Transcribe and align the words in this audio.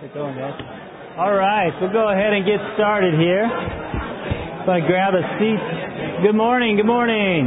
Get 0.00 0.16
going, 0.16 0.32
guys. 0.32 0.56
All 1.20 1.36
right, 1.36 1.76
we'll 1.76 1.92
go 1.92 2.08
ahead 2.08 2.32
and 2.32 2.40
get 2.48 2.56
started 2.72 3.20
here. 3.20 3.44
So 4.64 4.72
I 4.72 4.80
grab 4.80 5.12
a 5.12 5.20
seat. 5.36 5.60
Good 6.24 6.32
morning, 6.40 6.80
good 6.80 6.88
morning. 6.88 7.44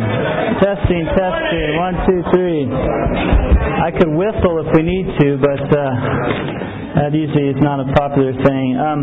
Testing, 0.62 1.02
testing. 1.18 1.70
One, 1.82 1.98
two, 2.06 2.22
three. 2.30 2.70
I 2.70 3.90
could 3.98 4.14
whistle 4.14 4.62
if 4.62 4.70
we 4.78 4.86
need 4.86 5.10
to, 5.18 5.42
but 5.42 5.66
uh, 5.66 7.02
that 7.02 7.10
usually 7.18 7.58
is 7.58 7.58
not 7.58 7.82
a 7.82 7.90
popular 7.98 8.38
thing. 8.46 8.78
Um, 8.78 9.02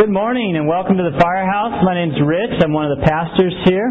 good 0.00 0.08
morning 0.08 0.56
and 0.56 0.64
welcome 0.64 0.96
to 0.96 1.12
the 1.12 1.20
Firehouse. 1.20 1.76
My 1.84 1.92
name's 1.92 2.16
Rich. 2.24 2.56
I'm 2.64 2.72
one 2.72 2.88
of 2.88 2.96
the 2.96 3.04
pastors 3.04 3.52
here. 3.68 3.84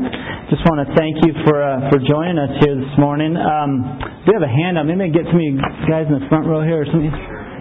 Just 0.50 0.66
want 0.66 0.82
to 0.82 0.90
thank 0.98 1.22
you 1.22 1.38
for 1.46 1.62
uh, 1.62 1.94
for 1.94 2.02
joining 2.02 2.42
us 2.42 2.58
here 2.66 2.74
this 2.74 2.98
morning. 2.98 3.38
Um, 3.38 4.02
do 4.26 4.34
you 4.34 4.42
have 4.42 4.42
a 4.42 4.50
handout? 4.50 4.90
Maybe 4.90 5.06
I 5.06 5.14
get 5.14 5.30
some 5.30 5.38
of 5.38 5.46
you 5.46 5.62
guys 5.86 6.10
in 6.10 6.18
the 6.18 6.26
front 6.34 6.50
row 6.50 6.66
here 6.66 6.82
or 6.82 6.90
something. 6.90 7.14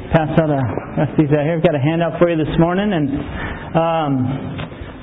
Pass 0.08 0.32
out 0.40 0.48
a 0.48 0.62
pass 0.96 1.12
these 1.20 1.28
out 1.36 1.44
here. 1.44 1.60
I've 1.60 1.62
got 1.62 1.76
a 1.76 1.84
handout 1.84 2.16
for 2.16 2.32
you 2.32 2.40
this 2.40 2.56
morning, 2.56 2.96
and 2.96 3.12
um, 3.76 4.12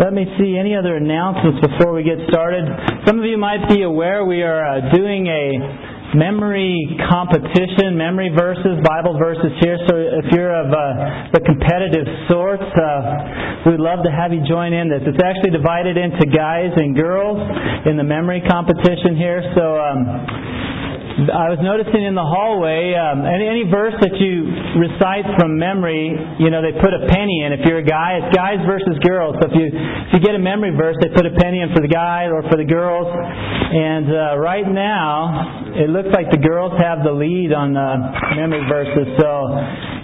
let 0.02 0.18
me 0.18 0.26
see 0.42 0.58
any 0.58 0.74
other 0.74 0.98
announcements 0.98 1.62
before 1.62 1.94
we 1.94 2.02
get 2.02 2.18
started. 2.34 2.66
Some 3.06 3.22
of 3.22 3.26
you 3.26 3.38
might 3.38 3.70
be 3.70 3.86
aware 3.86 4.26
we 4.26 4.42
are 4.42 4.66
uh, 4.66 4.90
doing 4.98 5.30
a 5.30 6.18
memory 6.18 6.98
competition, 7.06 7.94
memory 7.94 8.34
verses, 8.34 8.82
Bible 8.82 9.14
verses 9.22 9.54
here. 9.62 9.78
So 9.86 9.94
if 9.94 10.26
you're 10.34 10.50
of 10.50 10.74
uh, 10.74 11.38
the 11.38 11.42
competitive 11.46 12.10
sort, 12.26 12.66
uh, 12.66 13.70
we'd 13.70 13.78
love 13.78 14.02
to 14.10 14.12
have 14.12 14.34
you 14.34 14.42
join 14.50 14.74
in 14.74 14.90
this. 14.90 15.06
It's 15.06 15.22
actually 15.22 15.54
divided 15.54 16.02
into 16.02 16.26
guys 16.34 16.74
and 16.74 16.98
girls 16.98 17.38
in 17.86 17.94
the 17.94 18.04
memory 18.04 18.42
competition 18.42 19.14
here. 19.14 19.54
So. 19.54 19.78
Um, 19.78 20.75
I 21.16 21.48
was 21.48 21.64
noticing 21.64 22.04
in 22.04 22.12
the 22.12 22.28
hallway, 22.28 22.92
um, 22.92 23.24
any, 23.24 23.48
any 23.48 23.64
verse 23.72 23.96
that 24.04 24.20
you 24.20 24.52
recite 24.76 25.24
from 25.40 25.56
memory, 25.56 26.12
you 26.44 26.52
know, 26.52 26.60
they 26.60 26.76
put 26.76 26.92
a 26.92 27.08
penny 27.08 27.48
in. 27.48 27.56
If 27.56 27.64
you're 27.64 27.80
a 27.80 27.88
guy, 27.88 28.20
it's 28.20 28.36
guys 28.36 28.60
versus 28.68 29.00
girls. 29.00 29.40
So 29.40 29.48
if 29.48 29.56
you 29.56 29.72
if 29.72 30.10
you 30.12 30.20
get 30.20 30.36
a 30.36 30.44
memory 30.44 30.76
verse, 30.76 31.00
they 31.00 31.08
put 31.16 31.24
a 31.24 31.32
penny 31.40 31.64
in 31.64 31.72
for 31.72 31.80
the 31.80 31.88
guy 31.88 32.28
or 32.28 32.44
for 32.52 32.60
the 32.60 32.68
girls. 32.68 33.08
And 33.08 34.12
uh, 34.12 34.44
right 34.44 34.68
now, 34.68 35.72
it 35.80 35.88
looks 35.88 36.12
like 36.12 36.36
the 36.36 36.44
girls 36.44 36.76
have 36.84 37.08
the 37.08 37.16
lead 37.16 37.56
on 37.56 37.80
uh, 37.80 38.36
memory 38.36 38.68
verses. 38.68 39.08
So, 39.16 39.32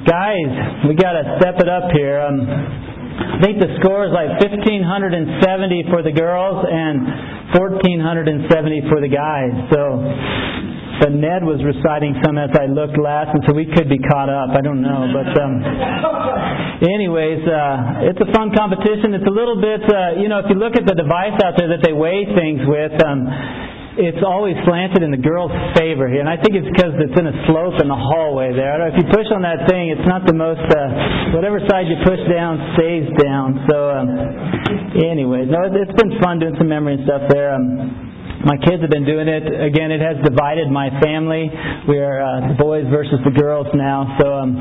guys, 0.08 0.88
we 0.88 0.96
got 0.96 1.20
to 1.20 1.28
step 1.44 1.60
it 1.60 1.68
up 1.68 1.92
here. 1.92 2.24
Um, 2.24 2.40
I 2.40 3.38
think 3.44 3.60
the 3.60 3.76
score 3.84 4.08
is 4.08 4.16
like 4.16 4.40
1,570 4.40 5.92
for 5.92 6.08
the 6.08 6.16
girls 6.16 6.64
and 6.64 7.52
1,470 7.52 8.88
for 8.88 9.04
the 9.04 9.12
guys. 9.12 9.52
So 9.76 10.80
but 11.02 11.10
Ned 11.18 11.42
was 11.42 11.58
reciting 11.66 12.14
some 12.22 12.38
as 12.38 12.54
I 12.54 12.70
looked 12.70 12.96
last, 13.02 13.34
and 13.34 13.42
so 13.50 13.58
we 13.58 13.66
could 13.66 13.90
be 13.90 13.98
caught 13.98 14.30
up. 14.30 14.54
I 14.54 14.62
don't 14.62 14.86
know, 14.86 15.10
but 15.10 15.34
um, 15.34 15.54
anyways, 16.86 17.42
uh, 17.42 18.06
it's 18.14 18.22
a 18.22 18.30
fun 18.30 18.54
competition. 18.54 19.18
It's 19.18 19.26
a 19.26 19.34
little 19.34 19.58
bit, 19.58 19.82
uh, 19.82 20.22
you 20.22 20.30
know, 20.30 20.46
if 20.46 20.48
you 20.54 20.62
look 20.62 20.78
at 20.78 20.86
the 20.86 20.94
device 20.94 21.42
out 21.42 21.58
there 21.58 21.74
that 21.74 21.82
they 21.82 21.92
weigh 21.92 22.30
things 22.38 22.62
with. 22.70 22.94
Um, 23.02 23.26
it's 23.92 24.24
always 24.24 24.56
slanted 24.64 25.04
in 25.04 25.12
the 25.12 25.20
girl's 25.20 25.52
favor 25.76 26.08
here, 26.08 26.24
and 26.24 26.30
I 26.32 26.40
think 26.40 26.56
it's 26.56 26.70
because 26.72 26.96
it's 26.96 27.12
in 27.12 27.28
a 27.28 27.36
slope 27.44 27.76
in 27.84 27.92
the 27.92 28.00
hallway 28.00 28.56
there. 28.56 28.80
If 28.88 28.96
you 28.96 29.06
push 29.12 29.28
on 29.36 29.44
that 29.44 29.68
thing, 29.68 29.92
it's 29.92 30.08
not 30.08 30.24
the 30.24 30.32
most. 30.32 30.64
Uh, 30.64 31.36
whatever 31.36 31.60
side 31.68 31.92
you 31.92 32.00
push 32.08 32.24
down 32.32 32.56
stays 32.80 33.12
down. 33.20 33.68
So, 33.68 33.78
um, 33.92 34.08
anyways, 34.96 35.52
no, 35.52 35.68
it's 35.68 35.98
been 36.00 36.16
fun 36.24 36.40
doing 36.40 36.56
some 36.56 36.72
memory 36.72 36.96
and 36.96 37.04
stuff 37.04 37.28
there. 37.28 37.52
Um, 37.52 38.12
my 38.46 38.58
kids 38.58 38.82
have 38.82 38.90
been 38.90 39.06
doing 39.06 39.30
it. 39.30 39.46
Again, 39.46 39.94
it 39.94 40.02
has 40.02 40.18
divided 40.26 40.70
my 40.70 40.90
family. 41.02 41.50
We 41.88 41.98
are 42.02 42.22
uh, 42.22 42.58
boys 42.58 42.90
versus 42.90 43.22
the 43.22 43.34
girls 43.34 43.68
now. 43.74 44.18
So, 44.18 44.26
um, 44.34 44.58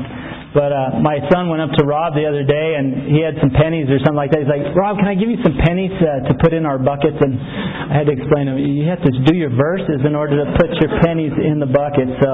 but 0.51 0.69
uh, 0.75 0.99
my 0.99 1.23
son 1.31 1.47
went 1.47 1.63
up 1.63 1.71
to 1.79 1.87
Rob 1.87 2.11
the 2.11 2.27
other 2.27 2.43
day, 2.43 2.75
and 2.75 3.07
he 3.07 3.23
had 3.23 3.39
some 3.39 3.55
pennies 3.55 3.87
or 3.87 4.03
something 4.03 4.19
like 4.19 4.35
that. 4.35 4.43
He's 4.43 4.51
like, 4.51 4.67
"Rob, 4.75 4.99
can 4.99 5.07
I 5.07 5.15
give 5.15 5.31
you 5.31 5.39
some 5.41 5.55
pennies 5.63 5.95
uh, 5.95 6.27
to 6.27 6.33
put 6.43 6.51
in 6.51 6.67
our 6.67 6.75
buckets?" 6.75 7.15
And 7.23 7.39
I 7.39 8.03
had 8.03 8.11
to 8.11 8.13
explain 8.13 8.51
to 8.51 8.59
him, 8.59 8.59
"You 8.59 8.83
have 8.91 8.99
to 8.99 9.13
do 9.25 9.33
your 9.33 9.49
verses 9.55 10.03
in 10.03 10.11
order 10.11 10.43
to 10.43 10.47
put 10.59 10.69
your 10.83 10.91
pennies 11.01 11.31
in 11.39 11.63
the 11.63 11.71
bucket." 11.71 12.11
So, 12.19 12.29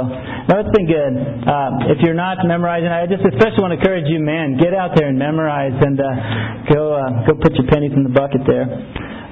no, 0.50 0.54
it's 0.66 0.74
been 0.74 0.90
good. 0.90 1.14
Uh, 1.46 1.94
if 1.94 2.02
you're 2.02 2.18
not 2.18 2.42
memorizing, 2.44 2.90
I 2.90 3.06
just 3.06 3.22
especially 3.22 3.62
want 3.62 3.78
to 3.78 3.80
encourage 3.80 4.10
you, 4.10 4.18
man, 4.18 4.58
get 4.58 4.74
out 4.74 4.98
there 4.98 5.14
and 5.14 5.16
memorize, 5.16 5.78
and 5.78 5.96
uh, 6.02 6.74
go 6.74 6.98
uh, 6.98 7.30
go 7.30 7.38
put 7.38 7.54
your 7.54 7.70
pennies 7.70 7.94
in 7.94 8.02
the 8.02 8.12
bucket 8.12 8.42
there. 8.50 8.66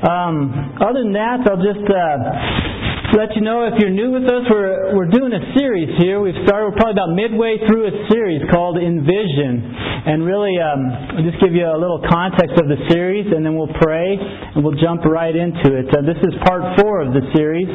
Um, 0.05 0.77
other 0.85 1.01
than 1.01 1.17
that, 1.17 1.41
I'll 1.49 1.65
just 1.65 1.81
uh, 1.81 3.17
let 3.17 3.33
you 3.33 3.41
know 3.41 3.65
if 3.65 3.73
you're 3.81 3.89
new 3.89 4.13
with 4.13 4.29
us, 4.29 4.45
we're, 4.45 4.93
we're 4.93 5.09
doing 5.09 5.33
a 5.33 5.41
series 5.57 5.97
here. 5.97 6.21
We've 6.21 6.37
started, 6.45 6.69
we're 6.69 6.77
probably 6.77 6.93
about 6.93 7.17
midway 7.17 7.57
through 7.65 7.89
a 7.89 7.95
series 8.13 8.45
called 8.53 8.77
Envision. 8.77 9.65
And 10.05 10.21
really, 10.21 10.61
um, 10.61 11.17
I'll 11.17 11.25
just 11.25 11.41
give 11.41 11.57
you 11.57 11.65
a 11.65 11.73
little 11.73 12.05
context 12.05 12.53
of 12.61 12.69
the 12.69 12.77
series, 12.93 13.25
and 13.33 13.41
then 13.41 13.57
we'll 13.57 13.73
pray, 13.81 14.13
and 14.21 14.61
we'll 14.61 14.77
jump 14.77 15.01
right 15.09 15.33
into 15.33 15.73
it. 15.73 15.89
Uh, 15.89 16.05
this 16.05 16.21
is 16.21 16.37
part 16.45 16.77
four 16.77 17.01
of 17.01 17.09
the 17.17 17.25
series. 17.33 17.65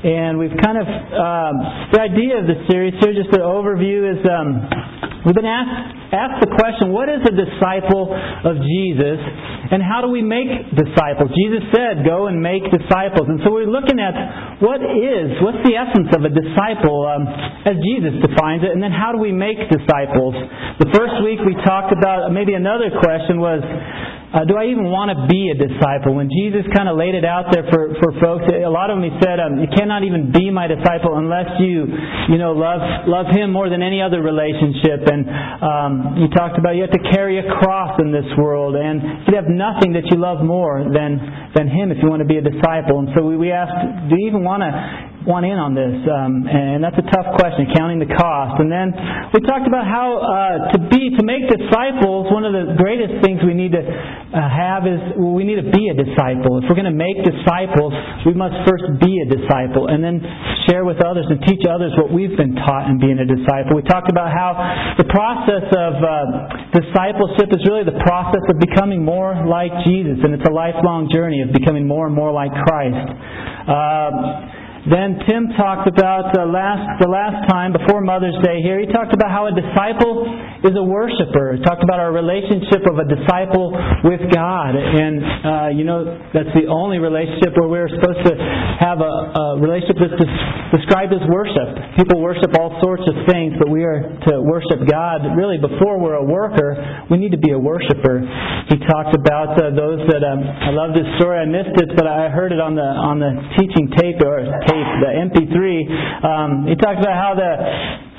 And 0.00 0.40
we've 0.40 0.56
kind 0.56 0.80
of, 0.80 0.88
um, 0.88 1.54
the 1.92 2.00
idea 2.00 2.40
of 2.40 2.48
the 2.48 2.64
series 2.72 2.96
here, 3.04 3.12
just 3.12 3.28
an 3.36 3.44
overview, 3.44 4.08
is 4.08 4.20
um, 4.24 4.64
we've 5.28 5.36
been 5.36 5.44
asked, 5.44 6.16
asked 6.16 6.40
the 6.40 6.52
question, 6.56 6.88
what 6.88 7.12
is 7.12 7.20
a 7.20 7.34
disciple 7.36 8.08
of 8.08 8.56
Jesus? 8.64 9.20
And 9.70 9.84
how 9.84 10.00
do 10.00 10.08
we 10.08 10.24
make 10.24 10.72
disciples? 10.72 11.28
Jesus 11.36 11.68
said, 11.76 12.00
go 12.08 12.32
and 12.32 12.40
make 12.40 12.64
disciples. 12.72 13.28
And 13.28 13.44
so 13.44 13.52
we're 13.52 13.68
looking 13.68 14.00
at 14.00 14.64
what 14.64 14.80
is, 14.80 15.36
what's 15.44 15.60
the 15.68 15.76
essence 15.76 16.08
of 16.16 16.24
a 16.24 16.32
disciple 16.32 17.04
um, 17.04 17.28
as 17.68 17.76
Jesus 17.84 18.24
defines 18.24 18.64
it, 18.64 18.72
and 18.72 18.80
then 18.80 18.96
how 18.96 19.12
do 19.12 19.20
we 19.20 19.36
make 19.36 19.60
disciples? 19.68 20.32
The 20.80 20.88
first 20.96 21.20
week 21.20 21.44
we 21.44 21.60
talked 21.60 21.92
about, 21.92 22.32
maybe 22.32 22.56
another 22.56 22.88
question 22.88 23.36
was, 23.36 23.60
uh, 24.30 24.46
do 24.46 24.54
I 24.54 24.70
even 24.70 24.86
want 24.86 25.10
to 25.10 25.26
be 25.26 25.50
a 25.50 25.58
disciple? 25.58 26.14
When 26.14 26.30
Jesus 26.30 26.62
kind 26.70 26.86
of 26.86 26.94
laid 26.94 27.18
it 27.18 27.26
out 27.26 27.50
there 27.50 27.66
for, 27.66 27.98
for 27.98 28.14
folks, 28.22 28.46
a 28.46 28.70
lot 28.70 28.86
of 28.86 29.02
them 29.02 29.10
he 29.10 29.14
said, 29.18 29.42
um, 29.42 29.58
you 29.58 29.66
cannot 29.74 30.06
even 30.06 30.30
be 30.30 30.54
my 30.54 30.70
disciple 30.70 31.18
unless 31.18 31.50
you, 31.58 31.90
you 32.30 32.38
know, 32.38 32.54
love 32.54 32.78
love 33.10 33.26
Him 33.34 33.50
more 33.50 33.66
than 33.66 33.82
any 33.82 33.98
other 33.98 34.22
relationship. 34.22 35.02
And 35.02 35.26
um, 35.58 35.92
you 36.22 36.30
talked 36.30 36.62
about 36.62 36.78
you 36.78 36.86
have 36.86 36.94
to 36.94 37.04
carry 37.10 37.42
a 37.42 37.46
cross 37.58 37.98
in 37.98 38.14
this 38.14 38.26
world, 38.38 38.78
and 38.78 39.26
you 39.26 39.34
have 39.34 39.50
nothing 39.50 39.98
that 39.98 40.06
you 40.14 40.16
love 40.22 40.46
more 40.46 40.86
than 40.86 41.18
than 41.58 41.66
Him 41.66 41.90
if 41.90 41.98
you 41.98 42.06
want 42.06 42.22
to 42.22 42.30
be 42.30 42.38
a 42.38 42.44
disciple. 42.46 43.02
And 43.02 43.10
so 43.18 43.26
we, 43.26 43.34
we 43.34 43.50
asked, 43.50 43.74
do 44.08 44.14
you 44.14 44.30
even 44.30 44.46
want 44.46 44.62
to 44.62 44.70
want 45.28 45.44
in 45.44 45.56
on 45.56 45.76
this? 45.76 45.96
Um, 46.08 46.48
and 46.48 46.80
that's 46.80 46.96
a 46.96 47.06
tough 47.12 47.36
question, 47.36 47.68
counting 47.76 48.00
the 48.00 48.08
cost. 48.08 48.56
And 48.60 48.72
then 48.72 48.92
we 49.36 49.44
talked 49.44 49.68
about 49.68 49.84
how 49.84 50.20
uh, 50.20 50.76
to 50.76 50.78
be, 50.88 51.12
to 51.16 51.22
make 51.24 51.44
disciples, 51.48 52.32
one 52.32 52.48
of 52.48 52.52
the 52.56 52.76
greatest 52.80 53.20
things 53.20 53.44
we 53.44 53.52
need 53.52 53.76
to 53.76 53.84
uh, 53.84 54.38
have 54.40 54.88
is 54.88 55.00
well, 55.18 55.36
we 55.36 55.44
need 55.44 55.60
to 55.60 55.68
be 55.68 55.92
a 55.92 55.96
disciple. 55.96 56.62
If 56.62 56.70
we're 56.70 56.78
going 56.78 56.88
to 56.88 56.96
make 56.96 57.20
disciples, 57.20 57.92
we 58.24 58.32
must 58.32 58.56
first 58.64 58.86
be 59.02 59.20
a 59.20 59.26
disciple 59.28 59.92
and 59.92 60.00
then 60.00 60.24
share 60.68 60.88
with 60.88 61.02
others 61.04 61.28
and 61.28 61.42
teach 61.44 61.66
others 61.68 61.92
what 62.00 62.08
we've 62.08 62.36
been 62.36 62.56
taught 62.56 62.88
in 62.88 62.96
being 62.96 63.18
a 63.20 63.28
disciple. 63.28 63.76
We 63.76 63.84
talked 63.84 64.08
about 64.08 64.32
how 64.32 64.56
the 64.96 65.08
process 65.08 65.66
of 65.68 65.92
uh, 66.00 66.12
discipleship 66.72 67.52
is 67.52 67.60
really 67.68 67.84
the 67.84 68.00
process 68.06 68.44
of 68.48 68.56
becoming 68.56 69.04
more 69.04 69.34
like 69.44 69.72
Jesus, 69.84 70.22
and 70.22 70.32
it's 70.32 70.46
a 70.46 70.52
lifelong 70.52 71.10
journey 71.12 71.42
of 71.42 71.52
becoming 71.52 71.86
more 71.86 72.06
and 72.06 72.14
more 72.14 72.32
like 72.32 72.52
Christ. 72.52 73.06
Then 74.88 75.20
Tim 75.28 75.52
talked 75.60 75.84
about 75.92 76.32
uh, 76.32 76.48
last 76.48 77.04
the 77.04 77.10
last 77.12 77.44
time 77.52 77.76
before 77.76 78.00
Mother's 78.00 78.36
Day 78.40 78.64
here. 78.64 78.80
He 78.80 78.88
talked 78.88 79.12
about 79.12 79.28
how 79.28 79.44
a 79.44 79.52
disciple 79.52 80.24
is 80.64 80.72
a 80.72 80.80
worshiper. 80.80 81.52
He 81.52 81.60
talked 81.60 81.84
about 81.84 82.00
our 82.00 82.16
relationship 82.16 82.88
of 82.88 82.96
a 82.96 83.04
disciple 83.04 83.76
with 84.08 84.24
God, 84.32 84.72
and 84.72 85.20
uh, 85.20 85.68
you 85.76 85.84
know 85.84 86.16
that's 86.32 86.48
the 86.56 86.64
only 86.72 86.96
relationship 86.96 87.52
where 87.60 87.68
we're 87.68 87.92
supposed 87.92 88.24
to 88.24 88.32
have 88.80 89.04
a, 89.04 89.12
a 89.36 89.44
relationship 89.60 90.00
that's 90.00 90.32
described 90.72 91.12
as 91.12 91.20
worship. 91.28 92.00
People 92.00 92.24
worship 92.24 92.48
all 92.56 92.72
sorts 92.80 93.04
of 93.04 93.20
things, 93.28 93.60
but 93.60 93.68
we 93.68 93.84
are 93.84 94.00
to 94.00 94.40
worship 94.40 94.80
God. 94.88 95.28
Really, 95.36 95.60
before 95.60 96.00
we're 96.00 96.16
a 96.16 96.24
worker, 96.24 97.04
we 97.12 97.20
need 97.20 97.36
to 97.36 97.42
be 97.42 97.52
a 97.52 97.60
worshiper. 97.60 98.24
He 98.72 98.80
talked 98.88 99.12
about 99.12 99.60
uh, 99.60 99.76
those 99.76 100.00
that 100.08 100.24
um, 100.24 100.40
I 100.40 100.72
love 100.72 100.96
this 100.96 101.04
story. 101.20 101.36
I 101.36 101.44
missed 101.44 101.76
it, 101.84 101.92
but 102.00 102.08
I 102.08 102.32
heard 102.32 102.56
it 102.56 102.64
on 102.64 102.72
the 102.72 102.88
on 102.88 103.20
the 103.20 103.36
teaching 103.60 103.92
tape 103.92 104.24
or 104.24 104.40
tape, 104.70 104.90
the 105.02 105.10
MP3, 105.26 105.58
um, 106.22 106.50
he 106.70 106.78
talked 106.78 107.02
about 107.02 107.18
how 107.18 107.34
the 107.34 107.50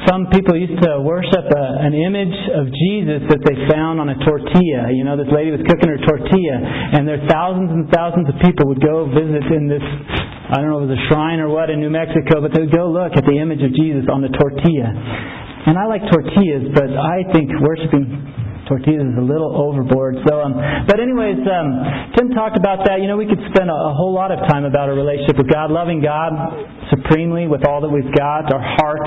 some 0.10 0.34
people 0.34 0.58
used 0.58 0.82
to 0.82 0.98
worship 1.06 1.46
a, 1.46 1.66
an 1.86 1.94
image 1.94 2.34
of 2.58 2.66
Jesus 2.74 3.22
that 3.30 3.42
they 3.46 3.54
found 3.70 4.02
on 4.02 4.10
a 4.10 4.18
tortilla. 4.26 4.90
You 4.90 5.06
know, 5.06 5.14
this 5.14 5.30
lady 5.30 5.54
was 5.54 5.62
cooking 5.62 5.94
her 5.94 6.02
tortilla, 6.02 6.58
and 6.98 7.06
there 7.06 7.22
thousands 7.30 7.70
and 7.70 7.86
thousands 7.94 8.26
of 8.26 8.36
people 8.42 8.66
would 8.74 8.82
go 8.82 9.06
visit 9.14 9.46
in 9.54 9.70
this. 9.70 9.84
I 10.52 10.58
don't 10.58 10.74
know 10.74 10.82
if 10.82 10.90
it 10.90 10.98
was 10.98 10.98
a 10.98 11.04
shrine 11.14 11.38
or 11.38 11.54
what 11.54 11.70
in 11.70 11.80
New 11.80 11.94
Mexico, 11.94 12.42
but 12.42 12.50
they 12.50 12.66
would 12.66 12.74
go 12.74 12.90
look 12.90 13.14
at 13.14 13.24
the 13.30 13.38
image 13.38 13.62
of 13.62 13.72
Jesus 13.78 14.10
on 14.10 14.26
the 14.26 14.34
tortilla. 14.34 14.90
And 15.70 15.78
I 15.78 15.86
like 15.86 16.02
tortillas, 16.10 16.74
but 16.74 16.90
I 16.90 17.22
think 17.30 17.54
worshiping 17.62 18.10
tortillas 18.72 19.12
is 19.12 19.20
a 19.20 19.28
little 19.28 19.52
overboard. 19.52 20.16
So, 20.24 20.40
um, 20.40 20.56
but 20.88 21.04
anyways, 21.04 21.44
um, 21.44 21.68
Tim 22.16 22.32
talked 22.32 22.56
about 22.56 22.88
that. 22.88 23.04
You 23.04 23.12
know, 23.12 23.20
we 23.20 23.28
could 23.28 23.44
spend 23.52 23.68
a, 23.68 23.76
a 23.76 23.92
whole 23.92 24.16
lot 24.16 24.32
of 24.32 24.40
time 24.48 24.64
about 24.64 24.88
our 24.88 24.96
relationship 24.96 25.36
with 25.36 25.52
God, 25.52 25.76
loving 25.76 26.00
God 26.00 26.32
supremely 26.88 27.52
with 27.52 27.68
all 27.68 27.84
that 27.84 27.92
we've 27.92 28.16
got, 28.16 28.48
our 28.48 28.64
heart, 28.80 29.04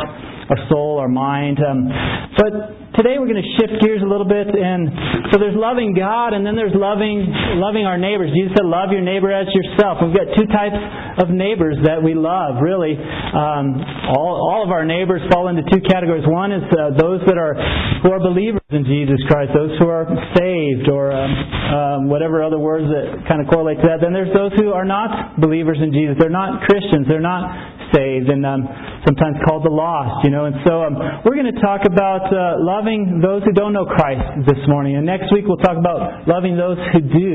our 0.50 0.60
soul, 0.68 0.98
our 1.00 1.08
mind. 1.08 1.58
Um, 1.60 1.88
but 2.36 2.52
today 3.00 3.16
we're 3.16 3.30
going 3.30 3.40
to 3.40 3.50
shift 3.56 3.80
gears 3.80 4.02
a 4.04 4.08
little 4.08 4.28
bit, 4.28 4.50
and 4.50 5.32
so 5.32 5.38
there's 5.40 5.56
loving 5.56 5.94
God, 5.96 6.34
and 6.34 6.44
then 6.44 6.54
there's 6.56 6.74
loving 6.74 7.26
loving 7.56 7.86
our 7.86 7.96
neighbors. 7.96 8.30
Jesus 8.34 8.52
said, 8.56 8.66
"Love 8.66 8.92
your 8.92 9.00
neighbor 9.00 9.32
as 9.32 9.48
yourself." 9.54 10.02
We've 10.04 10.14
got 10.14 10.34
two 10.36 10.48
types 10.50 10.76
of 11.22 11.30
neighbors 11.30 11.78
that 11.84 12.02
we 12.02 12.14
love. 12.14 12.60
Really, 12.60 12.98
um, 12.98 13.80
all 14.12 14.36
all 14.36 14.60
of 14.64 14.70
our 14.70 14.84
neighbors 14.84 15.22
fall 15.32 15.48
into 15.48 15.62
two 15.70 15.80
categories. 15.88 16.24
One 16.26 16.52
is 16.52 16.64
uh, 16.74 16.94
those 16.98 17.24
that 17.26 17.38
are 17.38 17.54
who 18.02 18.12
are 18.12 18.20
believers 18.20 18.66
in 18.70 18.84
Jesus 18.84 19.18
Christ, 19.30 19.52
those 19.54 19.72
who 19.78 19.88
are 19.88 20.04
saved, 20.36 20.90
or 20.90 21.10
um, 21.10 21.32
um, 21.32 22.00
whatever 22.08 22.42
other 22.42 22.58
words 22.58 22.84
that 22.90 23.24
kind 23.26 23.40
of 23.40 23.48
correlate 23.48 23.80
to 23.80 23.86
that. 23.88 24.04
Then 24.04 24.12
there's 24.12 24.34
those 24.34 24.52
who 24.60 24.72
are 24.76 24.84
not 24.84 25.40
believers 25.40 25.78
in 25.80 25.92
Jesus. 25.92 26.16
They're 26.18 26.32
not 26.32 26.62
Christians. 26.68 27.06
They're 27.08 27.24
not 27.24 27.73
saved, 27.92 28.30
and 28.30 28.46
um, 28.46 28.64
sometimes 29.04 29.36
called 29.44 29.66
the 29.66 29.74
lost. 29.74 30.24
You 30.24 30.30
know, 30.30 30.46
and 30.46 30.56
so 30.64 30.86
um, 30.86 30.94
we're 31.26 31.36
going 31.36 31.50
to 31.50 31.60
talk 31.60 31.84
about 31.84 32.24
uh, 32.30 32.62
loving 32.62 33.20
those 33.20 33.42
who 33.44 33.52
don't 33.52 33.72
know 33.72 33.84
Christ 33.84 34.46
this 34.46 34.60
morning, 34.68 34.96
and 34.96 35.04
next 35.04 35.32
week 35.32 35.44
we'll 35.44 35.60
talk 35.60 35.76
about 35.76 36.28
loving 36.28 36.56
those 36.56 36.78
who 36.92 37.00
do. 37.02 37.34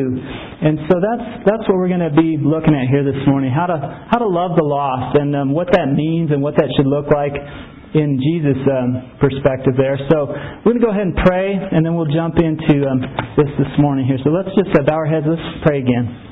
And 0.62 0.80
so 0.90 0.98
that's 0.98 1.25
that's 1.46 1.63
what 1.68 1.78
we're 1.78 1.92
going 1.92 2.06
to 2.06 2.16
be 2.16 2.40
looking 2.40 2.74
at 2.74 2.90
here 2.90 3.06
this 3.06 3.22
morning: 3.28 3.54
how 3.54 3.68
to 3.68 3.78
how 4.10 4.18
to 4.18 4.28
love 4.28 4.57
the 4.57 4.66
lost, 4.66 5.18
and 5.19 5.36
um, 5.36 5.54
what 5.54 5.69
that 5.75 5.94
means, 5.94 6.31
and 6.31 6.42
what 6.42 6.56
that 6.57 6.69
should 6.75 6.88
look 6.88 7.12
like 7.12 7.36
in 7.94 8.22
Jesus' 8.22 8.62
um, 8.69 9.18
perspective 9.19 9.74
there. 9.78 9.98
So 10.13 10.30
we're 10.62 10.78
going 10.78 10.81
to 10.81 10.86
go 10.86 10.94
ahead 10.94 11.10
and 11.10 11.18
pray, 11.25 11.57
and 11.57 11.86
then 11.86 11.95
we'll 11.95 12.12
jump 12.13 12.38
into 12.38 12.86
um, 12.86 13.02
this 13.38 13.50
this 13.57 13.74
morning 13.80 14.06
here. 14.06 14.18
So 14.24 14.30
let's 14.30 14.54
just 14.54 14.69
bow 14.86 14.94
our 14.94 15.10
heads. 15.10 15.25
Let's 15.25 15.42
pray 15.66 15.80
again. 15.80 16.29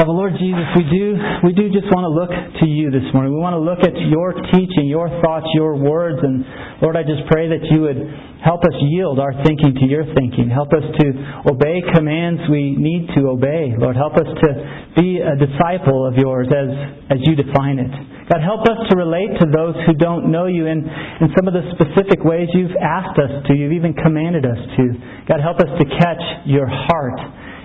Of 0.00 0.08
the 0.08 0.16
Lord 0.16 0.32
Jesus, 0.40 0.64
we 0.80 0.88
do 0.88 1.12
we 1.44 1.52
do 1.52 1.68
just 1.68 1.84
want 1.92 2.08
to 2.08 2.12
look 2.16 2.32
to 2.32 2.64
you 2.64 2.88
this 2.88 3.04
morning. 3.12 3.36
We 3.36 3.42
want 3.44 3.52
to 3.52 3.60
look 3.60 3.84
at 3.84 3.92
your 4.08 4.32
teaching, 4.48 4.88
your 4.88 5.12
thoughts, 5.20 5.44
your 5.52 5.76
words, 5.76 6.16
and 6.24 6.40
Lord, 6.80 6.96
I 6.96 7.04
just 7.04 7.28
pray 7.28 7.52
that 7.52 7.60
you 7.68 7.84
would 7.84 8.00
help 8.40 8.64
us 8.64 8.72
yield 8.80 9.20
our 9.20 9.36
thinking 9.44 9.76
to 9.76 9.84
your 9.84 10.08
thinking. 10.16 10.48
Help 10.48 10.72
us 10.72 10.88
to 11.04 11.06
obey 11.52 11.84
commands 11.92 12.40
we 12.48 12.80
need 12.80 13.12
to 13.12 13.28
obey. 13.28 13.76
Lord, 13.76 13.92
help 13.92 14.16
us 14.16 14.24
to 14.24 14.48
be 14.96 15.20
a 15.20 15.36
disciple 15.36 16.08
of 16.08 16.16
yours 16.16 16.48
as 16.48 16.72
as 17.12 17.20
you 17.28 17.36
define 17.36 17.76
it. 17.76 17.92
God, 18.32 18.40
help 18.40 18.64
us 18.72 18.80
to 18.88 18.96
relate 18.96 19.36
to 19.36 19.52
those 19.52 19.76
who 19.84 19.92
don't 20.00 20.32
know 20.32 20.48
you 20.48 20.64
in, 20.64 20.80
in 20.80 21.28
some 21.36 21.44
of 21.44 21.52
the 21.52 21.76
specific 21.76 22.24
ways 22.24 22.48
you've 22.56 22.72
asked 22.80 23.20
us 23.20 23.44
to, 23.44 23.50
you've 23.52 23.76
even 23.76 23.92
commanded 23.92 24.48
us 24.48 24.64
to. 24.80 24.96
God, 25.28 25.44
help 25.44 25.60
us 25.60 25.68
to 25.76 25.84
catch 26.00 26.24
your 26.48 26.72
heart 26.72 27.20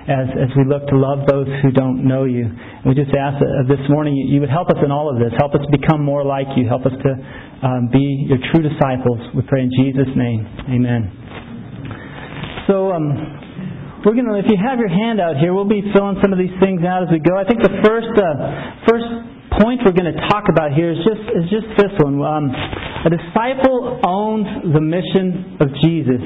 as, 0.06 0.30
as 0.38 0.50
we 0.54 0.64
look 0.70 0.86
to 0.94 0.98
love 0.98 1.26
those 1.26 1.50
who 1.66 1.74
don't 1.74 2.06
know 2.06 2.26
you. 2.30 2.46
And 2.46 2.86
we 2.86 2.94
just 2.94 3.14
ask 3.18 3.42
that 3.42 3.66
this 3.66 3.82
morning 3.90 4.14
you, 4.14 4.38
you 4.38 4.40
would 4.42 4.54
help 4.54 4.70
us 4.70 4.78
in 4.86 4.94
all 4.94 5.10
of 5.10 5.18
this. 5.18 5.34
Help 5.38 5.58
us 5.58 5.66
become 5.74 6.06
more 6.06 6.22
like 6.22 6.46
you. 6.54 6.70
Help 6.70 6.86
us 6.86 6.94
to 6.94 7.12
um, 7.66 7.90
be 7.90 8.30
your 8.30 8.38
true 8.54 8.62
disciples. 8.62 9.18
We 9.34 9.42
pray 9.50 9.66
in 9.66 9.72
Jesus' 9.74 10.14
name. 10.14 10.46
Amen. 10.70 11.10
So, 12.70 12.94
um, 12.94 13.36
we're 14.06 14.14
going 14.14 14.30
to, 14.30 14.38
if 14.38 14.46
you 14.46 14.62
have 14.62 14.78
your 14.78 14.94
hand 14.94 15.18
out 15.18 15.42
here, 15.42 15.50
we'll 15.50 15.66
be 15.66 15.82
filling 15.90 16.22
some 16.22 16.30
of 16.30 16.38
these 16.38 16.54
things 16.62 16.86
out 16.86 17.02
as 17.02 17.10
we 17.10 17.18
go. 17.18 17.34
I 17.34 17.42
think 17.42 17.66
the 17.66 17.82
first, 17.82 18.14
uh, 18.14 18.86
first 18.86 19.10
point 19.58 19.82
we're 19.82 19.98
going 19.98 20.14
to 20.14 20.22
talk 20.30 20.46
about 20.46 20.78
here 20.78 20.94
is 20.94 21.02
just, 21.02 21.26
is 21.34 21.46
just 21.50 21.66
this 21.82 21.90
one. 21.98 22.22
Um, 22.22 22.54
a 22.54 23.10
disciple 23.10 23.98
owns 24.06 24.46
the 24.70 24.82
mission 24.82 25.58
of 25.58 25.74
Jesus. 25.82 26.22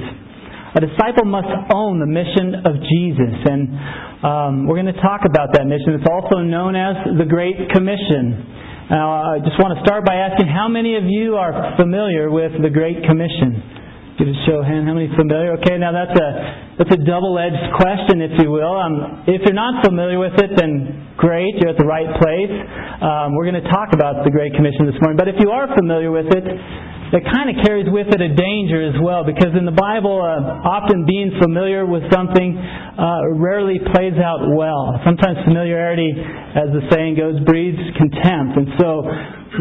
A 0.69 0.81
disciple 0.85 1.25
must 1.25 1.49
own 1.73 1.97
the 1.97 2.05
mission 2.05 2.61
of 2.61 2.77
Jesus. 2.77 3.33
And 3.41 3.61
um, 4.21 4.51
we're 4.69 4.77
going 4.77 4.93
to 4.93 5.01
talk 5.01 5.25
about 5.25 5.49
that 5.57 5.65
mission. 5.65 5.97
It's 5.97 6.05
also 6.05 6.45
known 6.45 6.77
as 6.77 7.17
the 7.17 7.25
Great 7.25 7.57
Commission. 7.73 8.45
Now, 8.93 9.33
I 9.33 9.41
just 9.41 9.57
want 9.57 9.73
to 9.77 9.81
start 9.81 10.05
by 10.05 10.17
asking 10.17 10.45
how 10.45 10.69
many 10.69 10.93
of 10.93 11.09
you 11.09 11.41
are 11.41 11.73
familiar 11.77 12.29
with 12.29 12.53
the 12.61 12.69
Great 12.69 13.01
Commission? 13.01 13.61
Give 14.21 14.27
a 14.29 14.37
show 14.45 14.61
hand. 14.61 14.85
How 14.85 14.93
many 14.93 15.07
familiar? 15.15 15.55
Okay, 15.63 15.79
now 15.79 15.95
that's 15.95 16.11
a 16.11 16.29
that's 16.75 16.91
a 16.91 17.01
double-edged 17.07 17.71
question, 17.79 18.19
if 18.19 18.35
you 18.43 18.51
will. 18.51 18.75
Um, 18.75 19.23
if 19.31 19.47
you're 19.47 19.55
not 19.55 19.79
familiar 19.79 20.19
with 20.19 20.35
it, 20.37 20.51
then 20.59 21.15
great, 21.15 21.55
you're 21.59 21.71
at 21.71 21.79
the 21.79 21.87
right 21.87 22.07
place. 22.19 22.51
Um, 22.99 23.31
we're 23.35 23.47
going 23.47 23.63
to 23.63 23.69
talk 23.71 23.95
about 23.95 24.27
the 24.27 24.31
Great 24.31 24.51
Commission 24.59 24.91
this 24.91 24.99
morning. 24.99 25.15
But 25.15 25.31
if 25.31 25.39
you 25.39 25.55
are 25.55 25.71
familiar 25.71 26.11
with 26.11 26.27
it, 26.35 26.45
that 27.11 27.25
kind 27.25 27.49
of 27.49 27.57
carries 27.65 27.89
with 27.89 28.07
it 28.13 28.21
a 28.21 28.31
danger 28.37 28.85
as 28.85 28.93
well 29.01 29.25
because 29.25 29.57
in 29.57 29.65
the 29.65 29.73
Bible, 29.73 30.21
uh, 30.21 30.61
often 30.61 31.05
being 31.09 31.33
familiar 31.41 31.85
with 31.85 32.05
something 32.13 32.53
uh, 32.53 33.33
rarely 33.37 33.81
plays 33.93 34.13
out 34.21 34.45
well. 34.53 34.93
Sometimes 35.01 35.41
familiarity, 35.45 36.13
as 36.53 36.69
the 36.69 36.85
saying 36.93 37.17
goes, 37.17 37.41
breeds 37.49 37.81
contempt. 37.97 38.61
And 38.61 38.67
so 38.77 38.89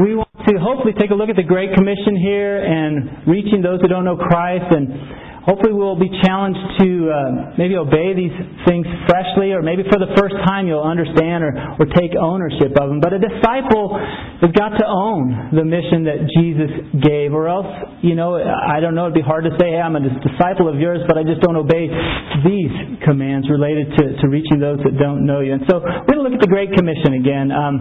we 0.05 0.13
want 0.15 0.29
to 0.45 0.61
hopefully 0.61 0.93
take 1.01 1.11
a 1.11 1.17
look 1.17 1.33
at 1.33 1.37
the 1.37 1.49
Great 1.49 1.73
Commission 1.73 2.21
here 2.21 2.61
and 2.61 3.25
reaching 3.25 3.65
those 3.65 3.81
who 3.81 3.89
don't 3.89 4.05
know 4.05 4.21
Christ 4.21 4.69
and 4.69 5.28
Hopefully, 5.47 5.73
we'll 5.73 5.99
be 5.99 6.11
challenged 6.25 6.61
to 6.83 6.89
uh, 7.09 7.17
maybe 7.57 7.77
obey 7.77 8.13
these 8.13 8.35
things 8.67 8.85
freshly, 9.07 9.55
or 9.55 9.63
maybe 9.63 9.87
for 9.87 9.97
the 9.97 10.11
first 10.19 10.35
time 10.45 10.67
you'll 10.67 10.85
understand 10.85 11.45
or, 11.45 11.53
or 11.79 11.87
take 11.95 12.13
ownership 12.19 12.75
of 12.75 12.91
them. 12.91 13.01
But 13.01 13.15
a 13.15 13.21
disciple 13.23 13.97
has 14.43 14.51
got 14.53 14.77
to 14.77 14.87
own 14.87 15.55
the 15.55 15.65
mission 15.65 16.05
that 16.05 16.27
Jesus 16.37 16.73
gave, 17.01 17.33
or 17.33 17.49
else, 17.49 17.69
you 18.03 18.19
know, 18.19 18.37
I 18.37 18.81
don't 18.81 18.95
know, 18.95 19.09
it'd 19.09 19.17
be 19.17 19.25
hard 19.25 19.45
to 19.45 19.55
say, 19.57 19.73
hey, 19.73 19.81
I'm 19.81 19.97
a 19.97 20.03
disciple 20.03 20.69
of 20.69 20.77
yours, 20.83 21.01
but 21.07 21.17
I 21.17 21.23
just 21.23 21.41
don't 21.41 21.57
obey 21.57 21.87
these 22.45 22.75
commands 23.07 23.49
related 23.49 23.95
to, 23.97 24.05
to 24.21 24.25
reaching 24.29 24.61
those 24.61 24.79
that 24.85 24.99
don't 24.99 25.25
know 25.25 25.41
you. 25.41 25.55
And 25.55 25.65
so 25.71 25.81
we're 25.81 26.19
going 26.19 26.21
to 26.21 26.27
look 26.27 26.37
at 26.37 26.45
the 26.45 26.51
Great 26.51 26.75
Commission 26.77 27.21
again. 27.21 27.49
Um, 27.55 27.75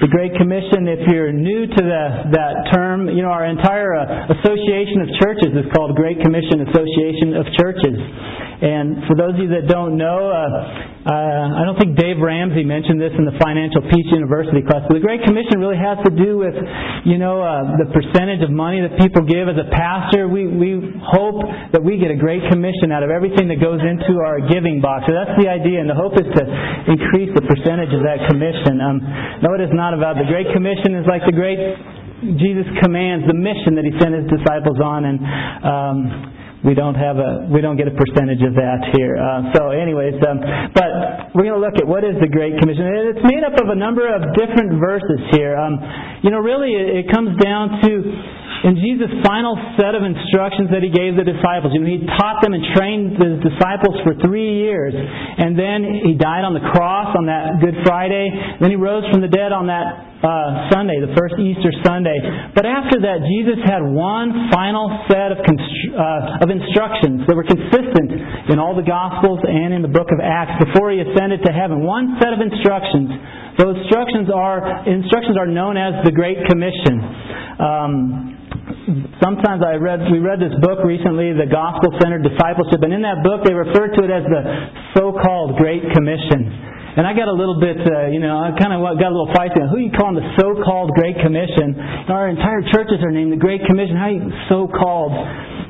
the 0.00 0.08
Great 0.08 0.32
Commission, 0.38 0.86
if 0.86 1.02
you're 1.10 1.34
new 1.34 1.66
to 1.66 1.82
the, 1.82 2.04
that 2.38 2.72
term, 2.72 3.10
you 3.10 3.20
know, 3.22 3.34
our 3.34 3.44
entire 3.44 3.94
uh, 3.98 4.32
association 4.38 5.02
of 5.02 5.08
churches 5.20 5.50
is 5.58 5.66
called 5.74 5.94
Great 5.98 6.22
Commission 6.22 6.62
Association 6.70 6.91
Association 6.92 7.40
of 7.40 7.44
Churches. 7.56 7.96
And 8.62 9.02
for 9.10 9.18
those 9.18 9.34
of 9.34 9.42
you 9.42 9.50
that 9.58 9.66
don't 9.66 9.98
know, 9.98 10.30
uh, 10.30 10.38
uh, 11.02 11.58
I 11.58 11.66
don't 11.66 11.74
think 11.82 11.98
Dave 11.98 12.22
Ramsey 12.22 12.62
mentioned 12.62 13.02
this 13.02 13.10
in 13.18 13.26
the 13.26 13.34
Financial 13.42 13.82
Peace 13.90 14.06
University 14.14 14.62
class, 14.62 14.86
but 14.86 14.94
the 14.94 15.02
Great 15.02 15.18
Commission 15.26 15.58
really 15.58 15.80
has 15.82 15.98
to 16.06 16.14
do 16.14 16.38
with, 16.38 16.54
you 17.02 17.18
know, 17.18 17.42
uh, 17.42 17.74
the 17.82 17.90
percentage 17.90 18.38
of 18.46 18.54
money 18.54 18.78
that 18.78 18.94
people 19.02 19.26
give. 19.26 19.50
As 19.50 19.58
a 19.58 19.66
pastor, 19.74 20.30
we, 20.30 20.46
we 20.46 20.78
hope 21.02 21.42
that 21.74 21.82
we 21.82 21.98
get 21.98 22.14
a 22.14 22.18
Great 22.18 22.46
Commission 22.54 22.94
out 22.94 23.02
of 23.02 23.10
everything 23.10 23.50
that 23.50 23.58
goes 23.58 23.82
into 23.82 24.22
our 24.22 24.38
giving 24.46 24.78
box. 24.78 25.10
So 25.10 25.12
that's 25.18 25.34
the 25.42 25.50
idea, 25.50 25.82
and 25.82 25.90
the 25.90 25.98
hope 25.98 26.14
is 26.14 26.28
to 26.30 26.42
increase 26.86 27.34
the 27.34 27.42
percentage 27.42 27.90
of 27.90 28.06
that 28.06 28.30
commission. 28.30 28.78
Um, 28.78 29.02
no, 29.42 29.58
it 29.58 29.62
is 29.66 29.74
not 29.74 29.90
about 29.90 30.22
the 30.22 30.28
Great 30.30 30.46
Commission 30.54 30.94
is 30.94 31.06
like 31.10 31.26
the 31.26 31.34
Great 31.34 31.58
Jesus 32.38 32.70
commands, 32.78 33.26
the 33.26 33.34
mission 33.34 33.74
that 33.74 33.82
He 33.82 33.90
sent 33.98 34.14
His 34.14 34.30
disciples 34.30 34.78
on, 34.78 35.02
and 35.02 35.18
um, 35.66 35.98
we 36.62 36.78
don't 36.78 36.94
have 36.94 37.18
a 37.18 37.50
we 37.50 37.58
don't 37.58 37.74
get 37.74 37.90
a 37.90 37.96
percentage 37.98 38.38
of 38.46 38.54
that 38.54 38.94
here. 38.94 39.18
Uh, 39.18 39.50
so, 39.50 39.74
anyways, 39.74 40.14
um, 40.22 40.38
but 40.70 41.34
we're 41.34 41.42
going 41.42 41.58
to 41.58 41.64
look 41.64 41.74
at 41.74 41.86
what 41.86 42.06
is 42.06 42.14
the 42.22 42.30
Great 42.30 42.54
Commission, 42.62 42.86
and 42.86 43.18
it's 43.18 43.26
made 43.26 43.42
up 43.42 43.58
of 43.58 43.66
a 43.66 43.78
number 43.78 44.06
of 44.06 44.22
different 44.38 44.78
verses 44.78 45.18
here. 45.34 45.58
Um, 45.58 45.74
you 46.22 46.30
know, 46.30 46.38
really, 46.38 46.70
it, 46.70 47.02
it 47.02 47.06
comes 47.10 47.34
down 47.42 47.82
to 47.82 47.90
in 48.62 48.78
Jesus' 48.78 49.10
final 49.26 49.58
set 49.74 49.98
of 49.98 50.06
instructions 50.06 50.70
that 50.70 50.86
he 50.86 50.90
gave 50.94 51.18
the 51.18 51.26
disciples. 51.26 51.74
You 51.74 51.82
know, 51.82 51.90
he 51.90 52.06
taught 52.14 52.46
them 52.46 52.54
and 52.54 52.62
trained 52.78 53.18
the 53.18 53.42
disciples 53.42 53.98
for 54.06 54.14
three 54.22 54.62
years, 54.62 54.94
and 54.94 55.58
then 55.58 55.82
he 56.06 56.14
died 56.14 56.46
on 56.46 56.54
the 56.54 56.62
cross 56.70 57.10
on 57.18 57.26
that 57.26 57.58
Good 57.58 57.82
Friday. 57.82 58.30
Then 58.62 58.70
he 58.70 58.78
rose 58.78 59.02
from 59.10 59.18
the 59.18 59.32
dead 59.32 59.50
on 59.50 59.66
that 59.66 60.11
uh, 60.22 60.70
Sunday, 60.70 61.02
the 61.02 61.10
first 61.18 61.34
Easter 61.34 61.74
Sunday. 61.82 62.14
But 62.54 62.62
after 62.62 63.02
that, 63.02 63.26
Jesus 63.26 63.58
had 63.66 63.82
one 63.82 64.54
final 64.54 64.86
set 65.10 65.34
of, 65.34 65.42
constr- 65.42 65.94
uh, 65.98 66.46
of 66.46 66.48
instructions 66.48 67.26
that 67.26 67.34
were 67.34 67.46
consistent 67.46 68.46
in 68.46 68.62
all 68.62 68.78
the 68.78 68.86
Gospels 68.86 69.42
and 69.42 69.74
in 69.74 69.82
the 69.82 69.90
book 69.90 70.14
of 70.14 70.22
Acts 70.22 70.62
before 70.62 70.94
he 70.94 71.02
ascended 71.02 71.42
to 71.42 71.50
heaven. 71.50 71.82
One 71.82 72.22
set 72.22 72.30
of 72.30 72.38
instructions. 72.38 73.10
Those 73.58 73.76
instructions 73.82 74.30
are 74.30 74.86
instructions 74.86 75.36
are 75.36 75.50
known 75.50 75.76
as 75.76 76.06
the 76.06 76.14
Great 76.14 76.38
Commission. 76.46 77.02
Um, 77.58 78.32
sometimes 79.20 79.60
I 79.60 79.76
read 79.76 80.06
we 80.08 80.22
read 80.22 80.38
this 80.38 80.54
book 80.62 80.86
recently, 80.86 81.34
the 81.34 81.50
Gospel 81.50 81.92
Centered 82.00 82.24
Discipleship, 82.24 82.80
and 82.80 82.94
in 82.94 83.02
that 83.02 83.20
book 83.26 83.44
they 83.44 83.52
refer 83.52 83.90
to 83.90 84.00
it 84.06 84.12
as 84.14 84.24
the 84.24 84.42
so-called 84.96 85.58
Great 85.58 85.82
Commission. 85.92 86.72
And 86.92 87.06
I 87.08 87.16
got 87.16 87.24
a 87.28 87.32
little 87.32 87.56
bit, 87.56 87.80
uh, 87.80 88.12
you 88.12 88.20
know, 88.20 88.36
I 88.36 88.52
kind 88.52 88.68
of 88.76 88.84
got 89.00 89.08
a 89.08 89.14
little 89.16 89.32
feisty. 89.32 89.64
Who 89.72 89.80
you 89.80 89.88
calling 89.96 90.20
the 90.20 90.28
so-called 90.36 90.92
Great 90.92 91.16
Commission? 91.24 91.72
Our 92.12 92.28
entire 92.28 92.60
churches 92.68 93.00
are 93.00 93.10
named 93.10 93.32
the 93.32 93.40
Great 93.40 93.64
Commission. 93.64 93.96
How 93.96 94.12
you 94.12 94.28
so-called? 94.52 95.16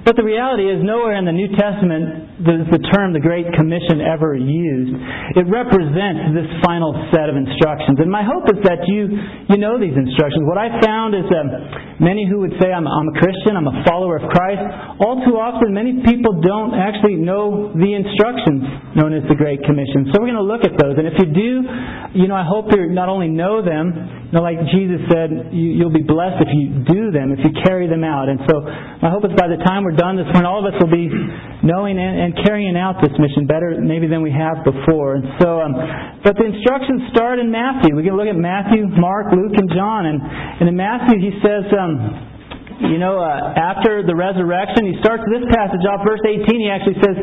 But 0.02 0.18
the 0.18 0.26
reality 0.26 0.66
is, 0.66 0.82
nowhere 0.82 1.14
in 1.14 1.22
the 1.22 1.34
New 1.34 1.46
Testament 1.54 2.42
is 2.42 2.66
the 2.74 2.82
term 2.90 3.14
the 3.14 3.22
Great 3.22 3.46
Commission 3.54 4.02
ever 4.02 4.34
used. 4.34 4.98
It 5.38 5.46
represents 5.46 6.34
this 6.34 6.50
final 6.66 6.90
set 7.14 7.30
of 7.30 7.38
instructions. 7.38 8.02
And 8.02 8.10
my 8.10 8.26
hope 8.26 8.50
is 8.50 8.58
that 8.66 8.82
you, 8.90 9.14
you 9.46 9.62
know 9.62 9.78
these 9.78 9.94
instructions. 9.94 10.42
What 10.42 10.58
I 10.58 10.74
found 10.82 11.14
is 11.14 11.22
that 11.30 12.02
many 12.02 12.26
who 12.26 12.42
would 12.42 12.58
say, 12.58 12.74
I'm, 12.74 12.82
I'm 12.82 13.14
a 13.14 13.16
Christian, 13.22 13.54
I'm 13.54 13.70
a 13.70 13.78
follower 13.86 14.18
of 14.18 14.26
Christ, 14.26 14.62
all 14.98 15.22
too 15.22 15.38
often 15.38 15.70
many 15.70 16.02
people 16.02 16.42
don't 16.42 16.74
actually 16.74 17.22
know 17.22 17.70
the 17.70 17.94
instructions 17.94 18.98
known 18.98 19.14
as 19.14 19.22
the 19.30 19.38
Great 19.38 19.62
Commission. 19.62 20.10
So 20.10 20.18
we're 20.18 20.34
going 20.34 20.42
to 20.42 20.50
look 20.50 20.66
at 20.66 20.74
those. 20.82 20.98
And 20.98 21.06
if 21.06 21.14
you 21.22 21.30
do, 21.30 21.52
you 22.18 22.26
know, 22.26 22.34
I 22.34 22.42
hope 22.42 22.74
you 22.74 22.90
not 22.90 23.06
only 23.06 23.30
know 23.30 23.62
them, 23.62 24.21
know, 24.32 24.40
like 24.40 24.56
Jesus 24.72 25.04
said, 25.12 25.52
you, 25.52 25.76
you'll 25.76 25.92
be 25.92 26.00
blessed 26.00 26.40
if 26.40 26.48
you 26.56 26.80
do 26.88 27.12
them, 27.12 27.36
if 27.36 27.44
you 27.44 27.52
carry 27.68 27.84
them 27.84 28.00
out. 28.00 28.32
And 28.32 28.40
so 28.48 28.64
my 29.04 29.12
hope 29.12 29.28
is 29.28 29.36
by 29.36 29.44
the 29.44 29.60
time 29.60 29.84
we're 29.84 29.92
done 29.92 30.16
this 30.16 30.24
morning, 30.32 30.48
all 30.48 30.64
of 30.64 30.72
us 30.72 30.80
will 30.80 30.88
be 30.88 31.12
knowing 31.60 32.00
and, 32.00 32.16
and 32.16 32.30
carrying 32.40 32.72
out 32.72 32.96
this 33.04 33.12
mission 33.20 33.44
better 33.44 33.76
maybe 33.76 34.08
than 34.08 34.24
we 34.24 34.32
have 34.32 34.64
before. 34.64 35.20
And 35.20 35.36
so, 35.36 35.60
um, 35.60 35.76
but 36.24 36.32
the 36.40 36.48
instructions 36.48 37.12
start 37.12 37.44
in 37.44 37.52
Matthew. 37.52 37.92
We 37.92 38.08
can 38.08 38.16
look 38.16 38.24
at 38.24 38.38
Matthew, 38.40 38.88
Mark, 38.88 39.36
Luke, 39.36 39.52
and 39.52 39.68
John. 39.68 40.08
And, 40.08 40.18
and 40.24 40.64
in 40.64 40.76
Matthew, 40.80 41.20
he 41.20 41.36
says, 41.44 41.68
um, 41.76 42.88
you 42.88 42.96
know, 42.96 43.20
uh, 43.20 43.52
after 43.52 44.00
the 44.00 44.16
resurrection, 44.16 44.88
he 44.88 44.96
starts 45.04 45.28
this 45.28 45.44
passage 45.52 45.84
off, 45.84 46.08
verse 46.08 46.24
18, 46.24 46.48
he 46.56 46.72
actually 46.72 46.98
says, 47.04 47.16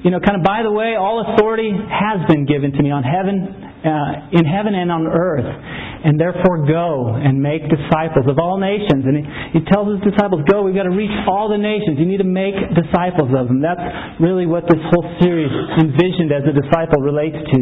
you 0.00 0.10
know, 0.10 0.18
kind 0.18 0.40
of 0.40 0.42
by 0.42 0.64
the 0.64 0.72
way, 0.72 0.96
all 0.96 1.20
authority 1.28 1.76
has 1.76 2.24
been 2.24 2.48
given 2.48 2.72
to 2.72 2.80
me 2.80 2.88
on 2.88 3.04
heaven 3.04 3.73
uh, 3.84 4.32
in 4.32 4.44
heaven 4.48 4.72
and 4.72 4.88
on 4.90 5.04
earth, 5.06 5.44
and 5.44 6.16
therefore 6.20 6.64
go 6.64 7.16
and 7.16 7.36
make 7.40 7.64
disciples 7.68 8.24
of 8.28 8.40
all 8.40 8.56
nations. 8.56 9.04
And 9.04 9.14
he, 9.20 9.24
he 9.56 9.60
tells 9.72 9.92
his 9.92 10.02
disciples, 10.08 10.44
go, 10.48 10.64
we've 10.64 10.76
got 10.76 10.88
to 10.88 10.96
reach 10.96 11.12
all 11.28 11.52
the 11.52 11.60
nations. 11.60 12.00
You 12.00 12.08
need 12.08 12.24
to 12.24 12.28
make 12.28 12.56
disciples 12.72 13.32
of 13.32 13.48
them. 13.48 13.60
That's 13.60 13.84
really 14.20 14.44
what 14.44 14.64
this 14.68 14.80
whole 14.92 15.04
series 15.20 15.52
envisioned 15.80 16.32
as 16.32 16.44
a 16.48 16.54
disciple 16.56 17.04
relates 17.04 17.36
to. 17.36 17.58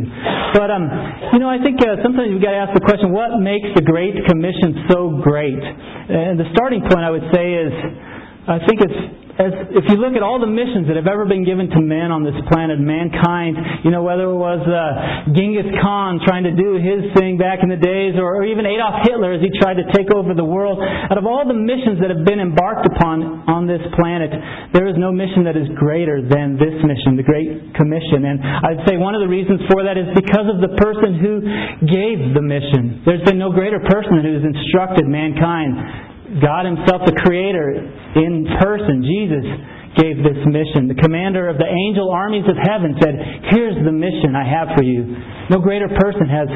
But, 0.55 0.71
um, 0.71 0.87
you 1.35 1.39
know, 1.39 1.51
I 1.51 1.59
think 1.63 1.83
uh, 1.83 1.99
sometimes 2.03 2.31
we've 2.35 2.43
got 2.43 2.55
to 2.55 2.63
ask 2.67 2.75
the 2.75 2.87
question, 2.87 3.11
what 3.11 3.39
makes 3.43 3.71
the 3.75 3.83
Great 3.83 4.15
Commission 4.27 4.87
so 4.91 5.23
great? 5.23 5.59
And 5.59 6.39
the 6.39 6.47
starting 6.55 6.83
point, 6.83 7.03
I 7.03 7.11
would 7.11 7.27
say, 7.35 7.47
is 7.67 7.73
I 8.43 8.59
think 8.67 8.83
it's 8.83 9.22
as 9.41 9.53
if 9.73 9.89
you 9.89 9.97
look 9.97 10.13
at 10.13 10.21
all 10.21 10.37
the 10.37 10.51
missions 10.51 10.85
that 10.93 10.97
have 11.01 11.09
ever 11.09 11.25
been 11.25 11.41
given 11.41 11.73
to 11.73 11.81
men 11.81 12.13
on 12.13 12.21
this 12.21 12.37
planet, 12.53 12.77
mankind, 12.77 13.57
you 13.81 13.89
know, 13.89 14.05
whether 14.05 14.29
it 14.29 14.37
was 14.37 14.61
uh, 14.69 15.33
Genghis 15.33 15.73
Khan 15.81 16.21
trying 16.21 16.45
to 16.45 16.53
do 16.53 16.77
his 16.77 17.09
thing 17.17 17.41
back 17.41 17.65
in 17.65 17.73
the 17.73 17.81
days, 17.81 18.21
or, 18.21 18.37
or 18.37 18.45
even 18.45 18.69
Adolf 18.69 19.09
Hitler 19.09 19.33
as 19.33 19.41
he 19.41 19.49
tried 19.57 19.81
to 19.81 19.89
take 19.97 20.13
over 20.13 20.37
the 20.37 20.45
world, 20.45 20.77
out 20.85 21.17
of 21.17 21.25
all 21.25 21.49
the 21.49 21.57
missions 21.57 21.97
that 22.05 22.13
have 22.13 22.29
been 22.29 22.45
embarked 22.45 22.85
upon 22.85 23.49
on 23.49 23.65
this 23.65 23.81
planet, 23.97 24.29
there 24.77 24.85
is 24.85 25.01
no 25.01 25.09
mission 25.09 25.49
that 25.49 25.57
is 25.57 25.65
greater 25.81 26.21
than 26.21 26.61
this 26.61 26.77
mission, 26.85 27.17
the 27.17 27.25
Great 27.25 27.73
Commission. 27.73 28.29
And 28.29 28.37
I'd 28.45 28.85
say 28.85 29.01
one 29.01 29.17
of 29.17 29.25
the 29.25 29.33
reasons 29.33 29.65
for 29.73 29.81
that 29.89 29.97
is 29.97 30.13
because 30.13 30.45
of 30.53 30.61
the 30.61 30.77
person 30.77 31.17
who 31.17 31.41
gave 31.89 32.37
the 32.37 32.45
mission. 32.45 33.01
There's 33.09 33.25
been 33.25 33.41
no 33.41 33.49
greater 33.49 33.81
person 33.81 34.21
who 34.21 34.37
has 34.37 34.45
instructed 34.45 35.09
mankind 35.09 36.12
God 36.41 36.65
Himself, 36.65 37.05
the 37.05 37.17
Creator, 37.21 37.83
in 38.17 38.49
person, 38.63 39.05
Jesus, 39.05 39.45
gave 40.01 40.25
this 40.25 40.41
mission. 40.49 40.89
The 40.89 40.97
commander 40.97 41.53
of 41.53 41.61
the 41.61 41.69
angel 41.69 42.09
armies 42.09 42.49
of 42.49 42.57
heaven 42.57 42.97
said, 42.97 43.13
Here's 43.53 43.77
the 43.85 43.93
mission 43.93 44.33
I 44.33 44.47
have 44.49 44.73
for 44.73 44.85
you. 44.85 45.05
No 45.53 45.61
greater 45.61 45.89
person 45.93 46.25
has 46.33 46.49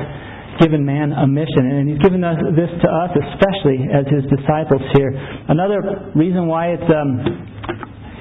given 0.65 0.81
man 0.89 1.13
a 1.13 1.29
mission, 1.29 1.69
and 1.69 1.85
He's 1.93 2.01
given 2.01 2.25
us, 2.25 2.41
this 2.57 2.73
to 2.73 2.89
us, 2.89 3.13
especially 3.37 3.85
as 3.93 4.09
His 4.09 4.25
disciples 4.33 4.81
here. 4.97 5.13
Another 5.49 6.13
reason 6.17 6.49
why 6.49 6.73
it's. 6.73 6.89
Um, 6.89 7.53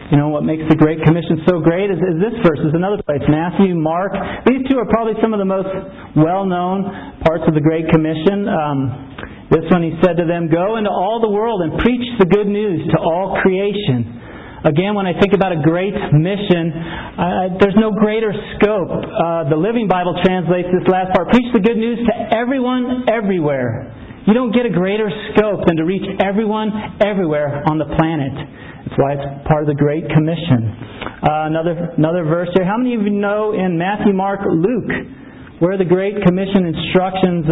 you 0.06 0.22
know, 0.22 0.30
what 0.30 0.46
makes 0.46 0.62
the 0.70 0.78
Great 0.78 1.02
Commission 1.02 1.42
so 1.50 1.66
great 1.66 1.90
is, 1.90 1.98
is 1.98 2.22
this 2.22 2.38
verse, 2.46 2.62
is 2.62 2.78
another 2.78 3.02
place. 3.02 3.26
Matthew, 3.26 3.74
Mark. 3.74 4.14
These 4.46 4.62
two 4.70 4.78
are 4.78 4.86
probably 4.86 5.18
some 5.18 5.34
of 5.34 5.42
the 5.42 5.50
most 5.50 5.66
well 6.14 6.46
known 6.46 6.86
parts 7.26 7.42
of 7.50 7.58
the 7.58 7.64
Great 7.66 7.90
Commission. 7.90 8.46
Um, 8.46 8.78
this 9.52 9.66
one 9.70 9.84
he 9.86 9.94
said 10.02 10.18
to 10.18 10.26
them, 10.26 10.50
Go 10.50 10.78
into 10.78 10.90
all 10.90 11.22
the 11.22 11.30
world 11.30 11.62
and 11.62 11.78
preach 11.80 12.06
the 12.18 12.26
good 12.26 12.48
news 12.48 12.82
to 12.90 12.98
all 12.98 13.38
creation. 13.42 14.26
Again, 14.66 14.98
when 14.98 15.06
I 15.06 15.14
think 15.22 15.38
about 15.38 15.54
a 15.54 15.62
great 15.62 15.94
mission, 15.94 16.74
uh, 16.74 17.62
there's 17.62 17.78
no 17.78 17.94
greater 17.94 18.34
scope. 18.58 18.90
Uh, 18.90 19.46
the 19.46 19.60
Living 19.60 19.86
Bible 19.86 20.18
translates 20.26 20.74
this 20.74 20.90
last 20.90 21.14
part 21.14 21.30
preach 21.30 21.46
the 21.54 21.62
good 21.62 21.78
news 21.78 22.02
to 22.02 22.14
everyone, 22.34 23.06
everywhere. 23.06 23.94
You 24.26 24.34
don't 24.34 24.50
get 24.50 24.66
a 24.66 24.74
greater 24.74 25.06
scope 25.30 25.70
than 25.70 25.78
to 25.78 25.86
reach 25.86 26.02
everyone, 26.18 26.98
everywhere 26.98 27.62
on 27.70 27.78
the 27.78 27.86
planet. 27.94 28.34
That's 28.34 28.98
why 28.98 29.14
it's 29.14 29.28
part 29.46 29.62
of 29.62 29.70
the 29.70 29.78
Great 29.78 30.10
Commission. 30.10 30.74
Uh, 31.22 31.46
another, 31.46 31.94
another 32.02 32.26
verse 32.26 32.50
here. 32.58 32.66
How 32.66 32.82
many 32.82 32.98
of 32.98 33.06
you 33.06 33.14
know 33.14 33.54
in 33.54 33.78
Matthew, 33.78 34.18
Mark, 34.18 34.42
Luke, 34.50 34.90
where 35.60 35.78
the 35.78 35.86
Great 35.86 36.18
Commission 36.26 36.66
instructions. 36.66 37.46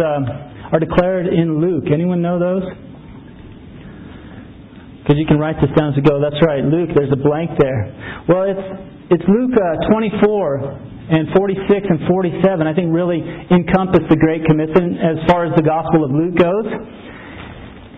Are 0.72 0.80
declared 0.80 1.26
in 1.26 1.60
Luke. 1.60 1.84
Anyone 1.92 2.22
know 2.22 2.38
those? 2.38 2.64
Because 5.02 5.20
you 5.20 5.26
can 5.28 5.38
write 5.38 5.60
this 5.60 5.68
down 5.76 5.92
as 5.92 5.96
we 5.96 6.02
go. 6.02 6.16
That's 6.20 6.40
right, 6.40 6.64
Luke. 6.64 6.90
There's 6.96 7.12
a 7.12 7.20
blank 7.20 7.52
there. 7.60 7.92
Well, 8.24 8.48
it's 8.48 8.66
it's 9.12 9.24
Luke 9.28 9.52
uh, 9.52 9.92
24 9.92 11.12
and 11.12 11.28
46 11.36 11.68
and 11.68 12.08
47. 12.08 12.64
I 12.64 12.72
think 12.72 12.88
really 12.88 13.20
encompass 13.52 14.08
the 14.08 14.16
Great 14.16 14.48
Commission 14.48 14.96
as 14.96 15.20
far 15.28 15.44
as 15.44 15.52
the 15.60 15.62
Gospel 15.62 16.08
of 16.08 16.10
Luke 16.10 16.40
goes. 16.40 16.68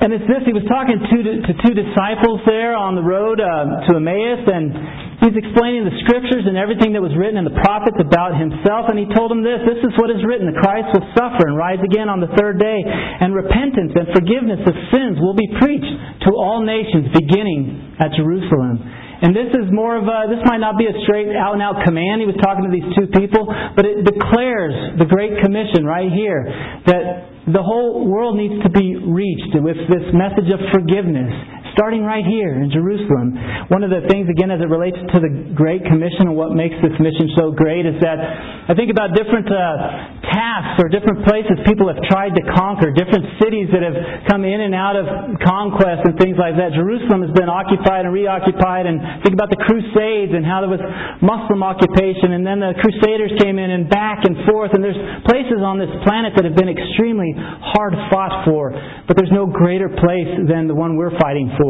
And 0.03 0.13
it's 0.13 0.27
this, 0.27 0.43
he 0.45 0.53
was 0.53 0.67
talking 0.67 0.99
to, 0.99 1.19
to 1.47 1.53
two 1.63 1.75
disciples 1.79 2.43
there 2.45 2.75
on 2.75 2.99
the 2.99 3.07
road 3.07 3.41
uh, 3.41 3.87
to 3.87 3.97
Emmaus, 3.97 4.43
and 4.45 5.06
he's 5.23 5.37
explaining 5.37 5.89
the 5.89 5.97
scriptures 6.05 6.45
and 6.45 6.57
everything 6.59 6.93
that 6.93 7.01
was 7.05 7.15
written 7.17 7.41
in 7.41 7.47
the 7.47 7.57
prophets 7.63 7.97
about 7.97 8.37
himself, 8.37 8.89
and 8.93 9.01
he 9.01 9.09
told 9.17 9.33
them 9.33 9.41
this, 9.41 9.65
this 9.65 9.81
is 9.81 9.93
what 9.97 10.13
is 10.13 10.21
written, 10.25 10.49
the 10.49 10.61
Christ 10.61 10.93
will 10.93 11.07
suffer 11.17 11.49
and 11.49 11.57
rise 11.57 11.81
again 11.81 12.13
on 12.13 12.21
the 12.21 12.31
third 12.37 12.61
day, 12.61 12.81
and 12.85 13.33
repentance 13.33 13.97
and 13.97 14.13
forgiveness 14.13 14.61
of 14.67 14.75
sins 14.93 15.17
will 15.19 15.37
be 15.37 15.49
preached 15.57 15.95
to 16.29 16.31
all 16.37 16.61
nations, 16.61 17.09
beginning 17.17 17.97
at 18.01 18.13
Jerusalem. 18.17 18.83
And 19.17 19.33
this 19.33 19.49
is 19.57 19.73
more 19.73 19.97
of 19.97 20.05
a, 20.05 20.29
this 20.29 20.45
might 20.45 20.61
not 20.61 20.77
be 20.77 20.85
a 20.85 20.93
straight 21.09 21.33
out 21.33 21.57
and 21.57 21.65
out 21.65 21.81
command. 21.89 22.21
He 22.21 22.29
was 22.29 22.37
talking 22.37 22.69
to 22.69 22.73
these 22.73 22.85
two 22.93 23.09
people, 23.17 23.49
but 23.49 23.89
it 23.89 24.05
declares 24.05 25.01
the 25.01 25.09
Great 25.09 25.41
Commission 25.41 25.89
right 25.89 26.13
here 26.13 26.45
that 26.85 27.33
the 27.49 27.65
whole 27.65 28.05
world 28.05 28.37
needs 28.37 28.61
to 28.61 28.69
be 28.69 28.93
reached 28.93 29.57
with 29.57 29.81
this 29.89 30.13
message 30.13 30.53
of 30.53 30.61
forgiveness, 30.69 31.33
starting 31.77 32.01
right 32.01 32.25
here 32.25 32.57
in 32.57 32.73
Jerusalem. 32.73 33.37
One 33.69 33.85
of 33.85 33.93
the 33.93 34.09
things, 34.09 34.25
again, 34.33 34.49
as 34.49 34.65
it 34.65 34.71
relates 34.73 34.97
to 34.97 35.19
the 35.21 35.53
Great 35.53 35.85
Commission 35.85 36.33
and 36.33 36.37
what 36.37 36.57
makes 36.57 36.75
this 36.81 36.97
mission 36.97 37.29
so 37.37 37.53
great 37.53 37.85
is 37.85 38.01
that 38.01 38.17
I 38.17 38.73
think 38.73 38.89
about 38.89 39.13
different 39.13 39.45
uh, 39.45 40.17
tasks 40.25 40.81
or 40.81 40.89
different 40.89 41.29
places 41.29 41.61
people 41.69 41.87
have 41.93 42.01
tried 42.09 42.33
to 42.33 42.43
conquer, 42.57 42.91
different 42.97 43.29
cities 43.39 43.69
that 43.77 43.85
have 43.85 44.27
come 44.27 44.49
in 44.49 44.65
and 44.65 44.73
out 44.73 44.97
of 44.97 45.05
conquest 45.45 46.09
and 46.09 46.17
things 46.17 46.41
like 46.41 46.57
that. 46.57 46.73
Jerusalem 46.73 47.23
has 47.29 47.33
been 47.37 47.53
occupied 47.53 48.09
and 48.09 48.13
reoccupied, 48.13 48.89
and 48.89 49.23
think 49.23 49.37
about 49.37 49.53
the 49.53 49.61
Crusades 49.61 50.33
and 50.33 50.43
how 50.49 50.65
there 50.65 50.73
was 50.73 50.83
Muslim 51.21 51.61
occupation, 51.61 52.33
and 52.35 52.43
then 52.43 52.59
the 52.59 52.73
Crusaders 52.81 53.37
came 53.39 53.61
in 53.61 53.69
and 53.69 53.87
back 53.91 54.25
and 54.25 54.49
forth, 54.49 54.73
and 54.73 54.81
there's 54.81 54.99
places 55.29 55.61
on 55.61 55.77
this 55.77 55.93
planet 56.09 56.33
that 56.41 56.49
have 56.49 56.57
been 56.57 56.73
extremely 56.73 57.37
hard 57.37 57.93
fought 58.09 58.49
for, 58.49 58.73
but 59.07 59.15
there's 59.19 59.33
no 59.35 59.47
greater 59.47 59.91
place 59.93 60.31
than 60.49 60.67
the 60.67 60.75
one 60.75 60.97
we're 60.97 61.15
fighting 61.19 61.51
for, 61.59 61.66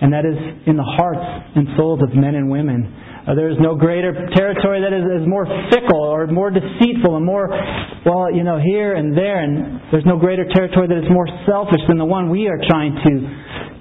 and 0.00 0.12
that 0.12 0.24
is 0.24 0.36
in 0.66 0.76
the 0.76 0.90
hearts 0.96 1.22
and 1.54 1.68
souls 1.76 2.00
of 2.02 2.16
men 2.16 2.34
and 2.34 2.50
women. 2.50 2.88
Uh, 3.20 3.36
there 3.36 3.52
is 3.52 3.60
no 3.60 3.76
greater 3.76 4.16
territory 4.32 4.80
that 4.80 4.96
is, 4.96 5.04
is 5.22 5.28
more 5.28 5.44
fickle 5.68 6.00
or 6.00 6.26
more 6.26 6.48
deceitful 6.48 7.20
and 7.20 7.24
more, 7.24 7.52
well, 8.08 8.32
you 8.32 8.42
know, 8.42 8.56
here 8.56 8.96
and 8.96 9.12
there, 9.12 9.44
and 9.44 9.92
there's 9.92 10.08
no 10.08 10.16
greater 10.16 10.48
territory 10.56 10.88
that 10.88 10.96
is 10.96 11.08
more 11.12 11.28
selfish 11.44 11.84
than 11.86 12.00
the 12.00 12.08
one 12.08 12.32
we 12.32 12.48
are 12.48 12.58
trying 12.66 12.96
to 12.96 13.12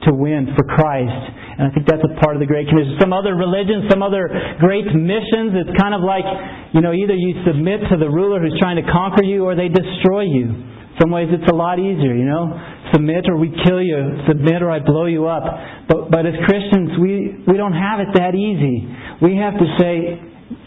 to 0.08 0.15
win 0.15 0.48
for 0.56 0.63
Christ. 0.63 1.24
And 1.60 1.68
I 1.68 1.70
think 1.75 1.84
that's 1.88 2.03
a 2.03 2.15
part 2.24 2.36
of 2.36 2.39
the 2.39 2.48
Great 2.48 2.72
Commission. 2.72 2.96
Some 3.03 3.12
other 3.12 3.36
religions, 3.36 3.91
some 3.91 4.00
other 4.00 4.32
great 4.60 4.88
missions, 4.96 5.60
it's 5.60 5.75
kind 5.75 5.91
of 5.91 6.00
like, 6.00 6.24
you 6.72 6.79
know, 6.79 6.96
either 6.96 7.15
you 7.15 7.44
submit 7.44 7.84
to 7.91 8.00
the 8.00 8.08
ruler 8.08 8.39
who's 8.39 8.56
trying 8.63 8.79
to 8.79 8.88
conquer 8.88 9.24
you 9.27 9.44
or 9.44 9.60
they 9.60 9.68
destroy 9.68 10.24
you. 10.24 10.56
Some 11.03 11.12
ways 11.12 11.27
it's 11.32 11.48
a 11.51 11.56
lot 11.56 11.79
easier, 11.79 12.15
you 12.15 12.27
know. 12.27 12.51
Submit 12.93 13.29
or 13.29 13.38
we 13.38 13.53
kill 13.65 13.81
you. 13.81 14.25
Submit 14.27 14.62
or 14.62 14.72
I 14.72 14.79
blow 14.79 15.05
you 15.05 15.27
up. 15.27 15.43
But 15.88 16.10
but 16.10 16.25
as 16.25 16.34
Christians, 16.46 16.98
we 17.01 17.43
we 17.48 17.55
don't 17.58 17.77
have 17.77 18.00
it 18.00 18.10
that 18.15 18.34
easy. 18.34 18.88
We 19.22 19.38
have 19.38 19.53
to 19.60 19.67
say, 19.77 20.17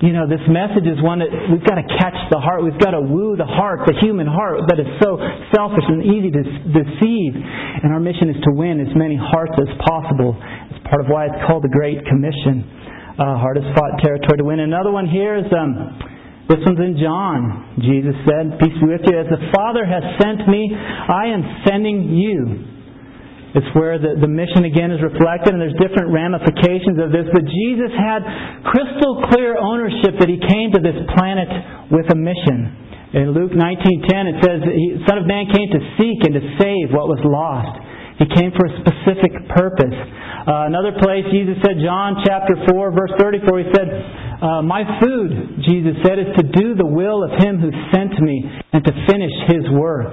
you 0.04 0.12
know, 0.12 0.28
this 0.28 0.42
message 0.46 0.86
is 0.86 1.02
one 1.02 1.18
that 1.18 1.32
we've 1.50 1.64
got 1.66 1.80
to 1.80 1.86
catch 1.98 2.14
the 2.30 2.38
heart. 2.38 2.62
We've 2.62 2.78
got 2.78 2.94
to 2.94 3.02
woo 3.02 3.34
the 3.34 3.48
heart, 3.48 3.82
the 3.86 3.96
human 3.98 4.26
heart 4.26 4.68
that 4.70 4.78
is 4.78 4.86
so 5.02 5.18
selfish 5.50 5.84
and 5.88 6.04
easy 6.06 6.30
to 6.30 6.42
deceive. 6.70 7.32
And 7.82 7.90
our 7.90 8.00
mission 8.00 8.30
is 8.30 8.38
to 8.46 8.52
win 8.54 8.78
as 8.78 8.92
many 8.94 9.18
hearts 9.18 9.56
as 9.58 9.70
possible. 9.82 10.38
It's 10.70 10.82
part 10.86 11.02
of 11.02 11.10
why 11.10 11.26
it's 11.26 11.40
called 11.48 11.64
the 11.64 11.72
Great 11.74 12.04
Commission. 12.06 12.62
Uh, 13.18 13.36
hardest 13.36 13.66
fought 13.76 14.00
territory 14.00 14.38
to 14.38 14.44
win. 14.44 14.60
Another 14.60 14.90
one 14.90 15.04
here 15.04 15.36
is 15.36 15.44
um, 15.52 16.00
this 16.50 16.58
one's 16.66 16.82
in 16.82 16.98
John. 16.98 17.78
Jesus 17.78 18.16
said, 18.26 18.58
Peace 18.58 18.74
be 18.82 18.86
with 18.90 19.06
you. 19.06 19.14
As 19.14 19.30
the 19.30 19.40
Father 19.54 19.86
has 19.86 20.02
sent 20.18 20.48
me, 20.50 20.74
I 20.74 21.30
am 21.30 21.42
sending 21.64 22.12
you. 22.18 22.68
It's 23.52 23.68
where 23.76 24.00
the, 24.00 24.16
the 24.16 24.28
mission 24.28 24.64
again 24.64 24.90
is 24.90 25.00
reflected, 25.04 25.52
and 25.52 25.60
there's 25.60 25.76
different 25.76 26.08
ramifications 26.08 26.96
of 26.96 27.12
this. 27.12 27.28
But 27.30 27.44
Jesus 27.44 27.92
had 27.92 28.24
crystal 28.64 29.28
clear 29.28 29.60
ownership 29.60 30.16
that 30.18 30.28
he 30.28 30.40
came 30.40 30.72
to 30.72 30.80
this 30.80 30.96
planet 31.14 31.48
with 31.92 32.08
a 32.08 32.16
mission. 32.16 33.12
In 33.12 33.36
Luke 33.36 33.52
19:10 33.52 34.24
it 34.24 34.36
says, 34.40 34.58
"The 34.64 35.04
Son 35.04 35.20
of 35.20 35.28
Man 35.28 35.44
came 35.52 35.68
to 35.68 35.80
seek 36.00 36.24
and 36.24 36.32
to 36.32 36.42
save 36.56 36.96
what 36.96 37.12
was 37.12 37.20
lost." 37.28 37.76
He 38.18 38.26
came 38.26 38.52
for 38.52 38.66
a 38.66 38.74
specific 38.80 39.34
purpose. 39.52 39.96
Uh, 40.46 40.70
another 40.70 40.92
place, 40.98 41.24
Jesus 41.32 41.58
said, 41.62 41.78
John 41.82 42.22
chapter 42.24 42.54
4, 42.70 42.92
verse 42.92 43.10
34, 43.18 43.58
he 43.58 43.68
said, 43.74 43.88
uh, 44.42 44.62
My 44.62 44.82
food, 45.00 45.62
Jesus 45.62 45.94
said, 46.02 46.18
is 46.18 46.34
to 46.36 46.44
do 46.50 46.74
the 46.74 46.86
will 46.86 47.22
of 47.22 47.30
Him 47.38 47.62
who 47.62 47.70
sent 47.94 48.18
me 48.20 48.42
and 48.72 48.84
to 48.84 48.92
finish 49.06 49.32
His 49.48 49.70
work. 49.70 50.12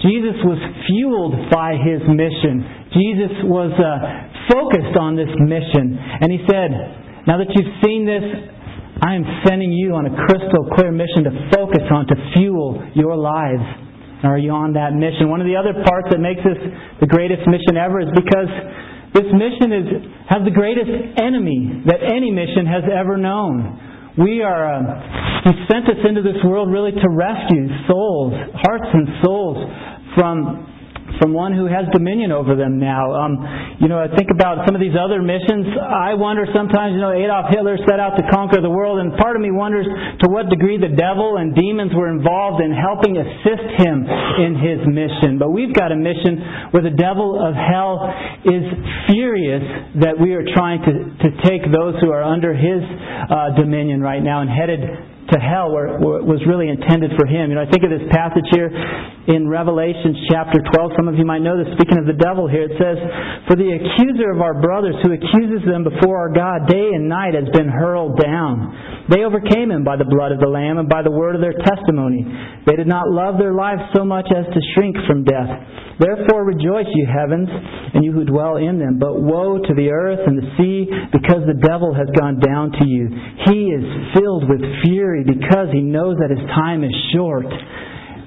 Jesus 0.00 0.36
was 0.48 0.56
fueled 0.88 1.36
by 1.52 1.76
his 1.76 2.00
mission. 2.08 2.64
Jesus 2.88 3.36
was 3.44 3.68
uh, 3.76 4.48
focused 4.48 4.96
on 4.96 5.12
this 5.12 5.28
mission. 5.44 5.92
And 5.92 6.32
he 6.32 6.40
said, 6.48 6.72
Now 7.28 7.36
that 7.36 7.52
you've 7.52 7.76
seen 7.84 8.08
this, 8.08 8.24
I 9.04 9.12
am 9.12 9.24
sending 9.44 9.72
you 9.72 9.92
on 9.92 10.08
a 10.08 10.12
crystal 10.24 10.72
clear 10.72 10.88
mission 10.88 11.28
to 11.28 11.32
focus 11.52 11.84
on, 11.92 12.08
to 12.08 12.16
fuel 12.32 12.80
your 12.96 13.12
lives. 13.16 13.64
Are 14.24 14.40
you 14.40 14.52
on 14.52 14.72
that 14.76 14.96
mission? 14.96 15.28
One 15.28 15.40
of 15.40 15.48
the 15.48 15.56
other 15.56 15.76
parts 15.84 16.08
that 16.12 16.20
makes 16.20 16.40
this 16.44 16.60
the 17.00 17.08
greatest 17.08 17.44
mission 17.48 17.76
ever 17.76 18.00
is 18.00 18.08
because 18.12 18.48
this 19.14 19.26
mission 19.34 19.72
is, 19.74 19.86
has 20.30 20.40
the 20.44 20.54
greatest 20.54 20.90
enemy 21.18 21.82
that 21.86 21.98
any 22.02 22.30
mission 22.30 22.66
has 22.66 22.84
ever 22.86 23.16
known. 23.16 24.14
We 24.18 24.42
are, 24.42 24.74
uh, 24.74 25.42
He 25.44 25.52
sent 25.70 25.86
us 25.90 25.98
into 26.06 26.22
this 26.22 26.38
world 26.44 26.70
really 26.70 26.92
to 26.92 27.08
rescue 27.10 27.66
souls, 27.88 28.34
hearts 28.62 28.90
and 28.92 29.06
souls 29.24 29.58
from 30.14 30.69
from 31.18 31.32
one 31.32 31.56
who 31.56 31.66
has 31.66 31.88
dominion 31.92 32.30
over 32.30 32.54
them 32.54 32.78
now. 32.78 33.10
Um, 33.10 33.40
you 33.80 33.88
know, 33.88 33.98
I 33.98 34.06
think 34.14 34.30
about 34.30 34.66
some 34.66 34.76
of 34.76 34.80
these 34.80 34.94
other 34.94 35.22
missions. 35.24 35.66
I 35.74 36.14
wonder 36.14 36.46
sometimes, 36.54 36.94
you 36.94 37.02
know, 37.02 37.10
Adolf 37.10 37.50
Hitler 37.50 37.76
set 37.88 37.98
out 37.98 38.14
to 38.20 38.24
conquer 38.30 38.60
the 38.60 38.70
world, 38.70 39.00
and 39.00 39.16
part 39.18 39.34
of 39.34 39.42
me 39.42 39.50
wonders 39.50 39.86
to 40.22 40.26
what 40.28 40.48
degree 40.48 40.78
the 40.78 40.92
devil 40.94 41.36
and 41.40 41.54
demons 41.54 41.92
were 41.96 42.12
involved 42.12 42.62
in 42.62 42.70
helping 42.70 43.16
assist 43.18 43.66
him 43.82 44.06
in 44.06 44.52
his 44.60 44.78
mission. 44.86 45.40
But 45.40 45.50
we've 45.50 45.74
got 45.74 45.90
a 45.92 45.98
mission 45.98 46.70
where 46.70 46.82
the 46.84 46.94
devil 46.94 47.40
of 47.40 47.54
hell 47.56 48.06
is 48.44 48.64
furious 49.10 49.64
that 50.04 50.14
we 50.20 50.32
are 50.36 50.44
trying 50.54 50.84
to, 50.84 50.92
to 50.92 51.28
take 51.48 51.64
those 51.72 51.96
who 52.00 52.12
are 52.12 52.22
under 52.22 52.54
his 52.54 52.82
uh, 52.84 53.56
dominion 53.56 54.00
right 54.00 54.22
now 54.22 54.40
and 54.40 54.50
headed 54.50 54.80
to 55.30 55.38
hell 55.38 55.70
where, 55.70 55.98
where, 55.98 56.18
it 56.20 56.26
was 56.26 56.42
really 56.46 56.68
intended 56.68 57.14
for 57.14 57.26
him. 57.26 57.50
You 57.50 57.56
know, 57.56 57.64
I 57.64 57.70
think 57.70 57.86
of 57.86 57.90
this 57.90 58.06
passage 58.10 58.46
here 58.50 58.68
in 59.30 59.46
Revelation 59.46 60.14
chapter 60.30 60.58
12. 60.58 60.98
Some 60.98 61.06
of 61.06 61.14
you 61.14 61.24
might 61.24 61.40
know 61.40 61.54
this. 61.58 61.70
Speaking 61.78 61.98
of 61.98 62.06
the 62.06 62.18
devil 62.18 62.50
here, 62.50 62.66
it 62.66 62.74
says, 62.78 62.98
For 63.46 63.54
the 63.54 63.70
accuser 63.70 64.34
of 64.34 64.42
our 64.42 64.58
brothers 64.58 64.98
who 65.02 65.14
accuses 65.14 65.62
them 65.66 65.86
before 65.86 66.18
our 66.18 66.32
God 66.34 66.66
day 66.66 66.90
and 66.92 67.08
night 67.08 67.38
has 67.38 67.46
been 67.54 67.70
hurled 67.70 68.18
down. 68.18 69.06
They 69.10 69.22
overcame 69.26 69.70
him 69.70 69.82
by 69.82 69.98
the 69.98 70.06
blood 70.06 70.30
of 70.30 70.38
the 70.38 70.50
Lamb 70.50 70.78
and 70.78 70.88
by 70.88 71.02
the 71.02 71.10
word 71.10 71.34
of 71.34 71.42
their 71.42 71.56
testimony. 71.66 72.26
They 72.66 72.76
did 72.76 72.86
not 72.86 73.10
love 73.10 73.38
their 73.38 73.54
lives 73.54 73.82
so 73.94 74.04
much 74.04 74.26
as 74.30 74.46
to 74.46 74.60
shrink 74.74 74.96
from 75.06 75.24
death. 75.24 75.89
Therefore 76.00 76.48
rejoice, 76.48 76.88
you 76.96 77.06
heavens, 77.06 77.48
and 77.92 78.02
you 78.02 78.12
who 78.12 78.24
dwell 78.24 78.56
in 78.56 78.80
them. 78.80 78.98
But 78.98 79.20
woe 79.20 79.60
to 79.60 79.74
the 79.76 79.90
earth 79.92 80.24
and 80.26 80.40
the 80.40 80.48
sea, 80.56 80.88
because 81.12 81.44
the 81.44 81.60
devil 81.60 81.92
has 81.92 82.08
gone 82.16 82.40
down 82.40 82.72
to 82.72 82.84
you. 82.88 83.12
He 83.44 83.68
is 83.68 83.84
filled 84.16 84.48
with 84.48 84.64
fury 84.82 85.24
because 85.28 85.68
he 85.72 85.84
knows 85.84 86.16
that 86.16 86.32
his 86.32 86.40
time 86.56 86.84
is 86.84 86.94
short. 87.12 87.44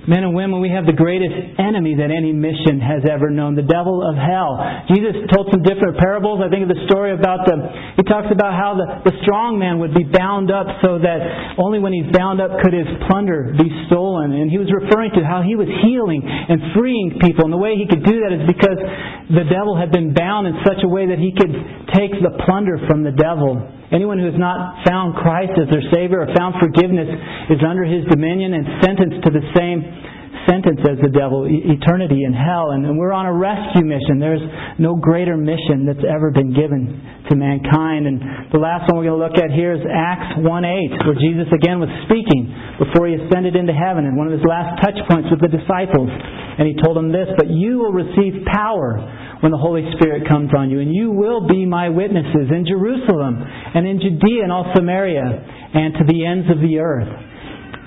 Men 0.04 0.28
and 0.28 0.36
women, 0.36 0.60
we 0.60 0.68
have 0.68 0.84
the 0.84 0.96
greatest 0.96 1.32
enemy 1.56 1.96
that 1.96 2.12
any 2.12 2.36
mission 2.36 2.84
has 2.84 3.08
ever 3.08 3.32
known, 3.32 3.56
the 3.56 3.64
devil 3.64 4.04
of 4.04 4.20
hell. 4.20 4.60
Jesus 4.92 5.16
told 5.32 5.48
some 5.48 5.64
different 5.64 5.96
parables. 5.96 6.44
I 6.44 6.52
think 6.52 6.68
of 6.68 6.72
the 6.76 6.84
story 6.92 7.16
about 7.16 7.48
the, 7.48 7.56
he 7.96 8.04
talks 8.04 8.28
about 8.28 8.52
how 8.52 8.76
the, 8.76 9.08
the 9.08 9.16
strong 9.24 9.56
man 9.56 9.80
would 9.80 9.96
be 9.96 10.04
bound 10.04 10.52
up 10.52 10.68
so 10.84 11.00
that 11.00 11.56
only 11.56 11.80
when 11.80 11.96
he's 11.96 12.12
bound 12.12 12.44
up 12.44 12.52
could 12.60 12.76
his 12.76 12.90
plunder 13.08 13.56
be 13.56 13.72
stolen. 13.88 14.36
And 14.36 14.52
he 14.52 14.60
was 14.60 14.68
referring 14.68 15.16
to 15.16 15.24
how 15.24 15.40
he 15.40 15.56
was 15.56 15.72
healing 15.88 16.20
and 16.28 16.76
freeing 16.76 17.24
people. 17.24 17.48
And 17.48 17.54
the 17.56 17.64
way 17.64 17.80
he 17.80 17.88
could 17.88 18.04
do 18.04 18.28
that 18.28 18.32
is 18.36 18.44
because 18.44 18.80
the 19.32 19.48
devil 19.48 19.80
had 19.80 19.96
been 19.96 20.12
bound 20.12 20.52
in 20.52 20.60
such 20.68 20.84
a 20.84 20.90
way 20.92 21.08
that 21.08 21.20
he 21.20 21.32
could 21.32 21.56
take 21.96 22.12
the 22.20 22.36
plunder 22.44 22.76
from 22.92 23.08
the 23.08 23.16
devil. 23.16 23.56
Anyone 23.94 24.18
who 24.18 24.26
has 24.26 24.40
not 24.42 24.82
found 24.90 25.14
Christ 25.22 25.54
as 25.54 25.70
their 25.70 25.86
Savior 25.94 26.26
or 26.26 26.30
found 26.34 26.58
forgiveness 26.58 27.08
is 27.54 27.62
under 27.62 27.86
His 27.86 28.02
dominion 28.10 28.58
and 28.58 28.82
sentenced 28.82 29.22
to 29.22 29.32
the 29.32 29.46
same 29.54 29.86
sentence 30.50 30.82
as 30.84 30.98
the 31.00 31.12
devil, 31.12 31.48
eternity 31.48 32.24
in 32.24 32.34
hell. 32.34 32.72
And 32.72 32.84
we're 32.98 33.16
on 33.16 33.26
a 33.26 33.36
rescue 33.36 33.86
mission. 33.86 34.20
There's 34.20 34.44
no 34.80 34.96
greater 34.96 35.38
mission 35.38 35.86
that's 35.86 36.04
ever 36.04 36.32
been 36.32 36.52
given 36.52 36.90
to 37.30 37.36
mankind. 37.36 38.08
And 38.08 38.52
the 38.52 38.60
last 38.60 38.90
one 38.90 39.00
we're 39.00 39.14
going 39.14 39.20
to 39.20 39.26
look 39.30 39.40
at 39.40 39.52
here 39.54 39.78
is 39.78 39.84
Acts 39.86 40.42
1 40.42 40.44
8, 40.44 41.08
where 41.08 41.20
Jesus 41.20 41.48
again 41.54 41.80
was 41.80 41.92
speaking 42.10 42.52
before 42.80 43.08
he 43.08 43.16
ascended 43.16 43.56
into 43.56 43.74
heaven. 43.74 44.10
And 44.10 44.18
one 44.18 44.28
of 44.28 44.36
his 44.36 44.44
last 44.44 44.84
touch 44.84 44.98
points 45.08 45.30
with 45.32 45.40
the 45.40 45.52
disciples. 45.52 46.10
And 46.10 46.68
he 46.68 46.76
told 46.82 46.98
them 46.98 47.12
this 47.12 47.30
But 47.38 47.48
you 47.50 47.80
will 47.80 47.96
receive 47.96 48.44
power 48.50 49.00
when 49.44 49.52
the 49.52 49.60
Holy 49.60 49.84
Spirit 50.00 50.24
comes 50.24 50.56
on 50.56 50.72
you. 50.72 50.80
And 50.80 50.88
you 50.96 51.12
will 51.12 51.44
be 51.44 51.68
my 51.68 51.92
witnesses 51.92 52.48
in 52.48 52.64
Jerusalem 52.64 53.44
and 53.44 53.84
in 53.84 54.00
Judea 54.00 54.48
and 54.48 54.56
all 54.56 54.72
Samaria 54.72 55.20
and 55.20 56.00
to 56.00 56.04
the 56.08 56.24
ends 56.24 56.48
of 56.48 56.64
the 56.64 56.80
earth. 56.80 57.12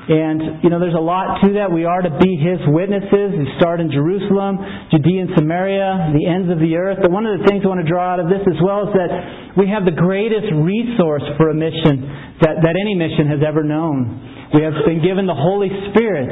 And, 0.07 0.62
you 0.62 0.69
know, 0.69 0.79
there's 0.79 0.95
a 0.95 1.03
lot 1.03 1.40
to 1.42 1.57
that. 1.59 1.73
We 1.73 1.88
are 1.88 2.05
to 2.05 2.12
be 2.21 2.37
His 2.37 2.61
witnesses. 2.69 3.40
We 3.40 3.49
start 3.57 3.81
in 3.81 3.88
Jerusalem, 3.88 4.61
Judea 4.92 5.27
and 5.27 5.33
Samaria, 5.35 6.12
the 6.12 6.29
ends 6.29 6.53
of 6.53 6.61
the 6.61 6.77
earth. 6.77 7.01
But 7.01 7.11
one 7.11 7.25
of 7.25 7.40
the 7.40 7.49
things 7.49 7.64
I 7.64 7.73
want 7.73 7.83
to 7.83 7.88
draw 7.88 8.14
out 8.14 8.21
of 8.21 8.29
this 8.29 8.45
as 8.45 8.61
well 8.61 8.87
is 8.87 8.95
that 8.95 9.11
we 9.57 9.66
have 9.73 9.88
the 9.88 9.97
greatest 9.97 10.53
resource 10.53 11.25
for 11.40 11.49
a 11.51 11.57
mission 11.57 12.05
that, 12.45 12.61
that 12.62 12.77
any 12.77 12.95
mission 12.95 13.33
has 13.33 13.40
ever 13.40 13.64
known. 13.64 14.53
We 14.53 14.62
have 14.62 14.77
been 14.85 15.01
given 15.03 15.25
the 15.25 15.35
Holy 15.35 15.73
Spirit. 15.90 16.31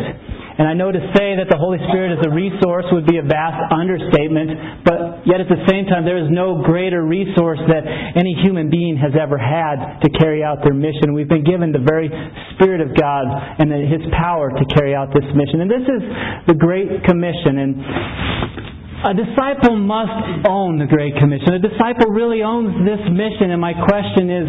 And 0.55 0.71
I 0.71 0.75
know 0.75 0.95
to 0.95 1.03
say 1.19 1.35
that 1.35 1.51
the 1.51 1.59
Holy 1.59 1.83
Spirit 1.91 2.15
is 2.15 2.23
a 2.23 2.31
resource 2.31 2.87
would 2.95 3.11
be 3.11 3.19
a 3.19 3.27
vast 3.27 3.75
understatement, 3.75 4.87
but 4.87 5.27
yet 5.27 5.43
at 5.43 5.51
the 5.51 5.59
same 5.67 5.91
time, 5.91 6.07
there 6.07 6.23
is 6.23 6.31
no 6.31 6.63
greater 6.63 7.03
resource 7.03 7.59
that 7.67 7.83
any 8.15 8.39
human 8.39 8.71
being 8.71 8.95
has 8.95 9.19
ever 9.19 9.35
had 9.35 9.99
to 10.07 10.09
carry 10.15 10.47
out 10.47 10.63
their 10.63 10.75
mission. 10.75 11.11
We've 11.11 11.27
been 11.27 11.43
given 11.43 11.75
the 11.75 11.83
very 11.83 12.07
Spirit 12.55 12.79
of 12.79 12.95
God 12.95 13.27
and 13.59 13.67
His 13.67 14.07
power 14.15 14.55
to 14.55 14.65
carry 14.79 14.95
out 14.95 15.11
this 15.11 15.27
mission. 15.35 15.67
And 15.67 15.71
this 15.71 15.87
is 15.91 16.03
the 16.47 16.55
Great 16.55 17.03
Commission. 17.03 17.59
And 17.59 17.71
a 19.11 19.15
disciple 19.19 19.75
must 19.75 20.47
own 20.47 20.79
the 20.79 20.87
Great 20.87 21.19
Commission. 21.19 21.59
A 21.59 21.63
disciple 21.67 22.15
really 22.15 22.47
owns 22.47 22.79
this 22.87 23.03
mission, 23.11 23.51
and 23.51 23.59
my 23.59 23.75
question 23.75 24.31
is 24.31 24.47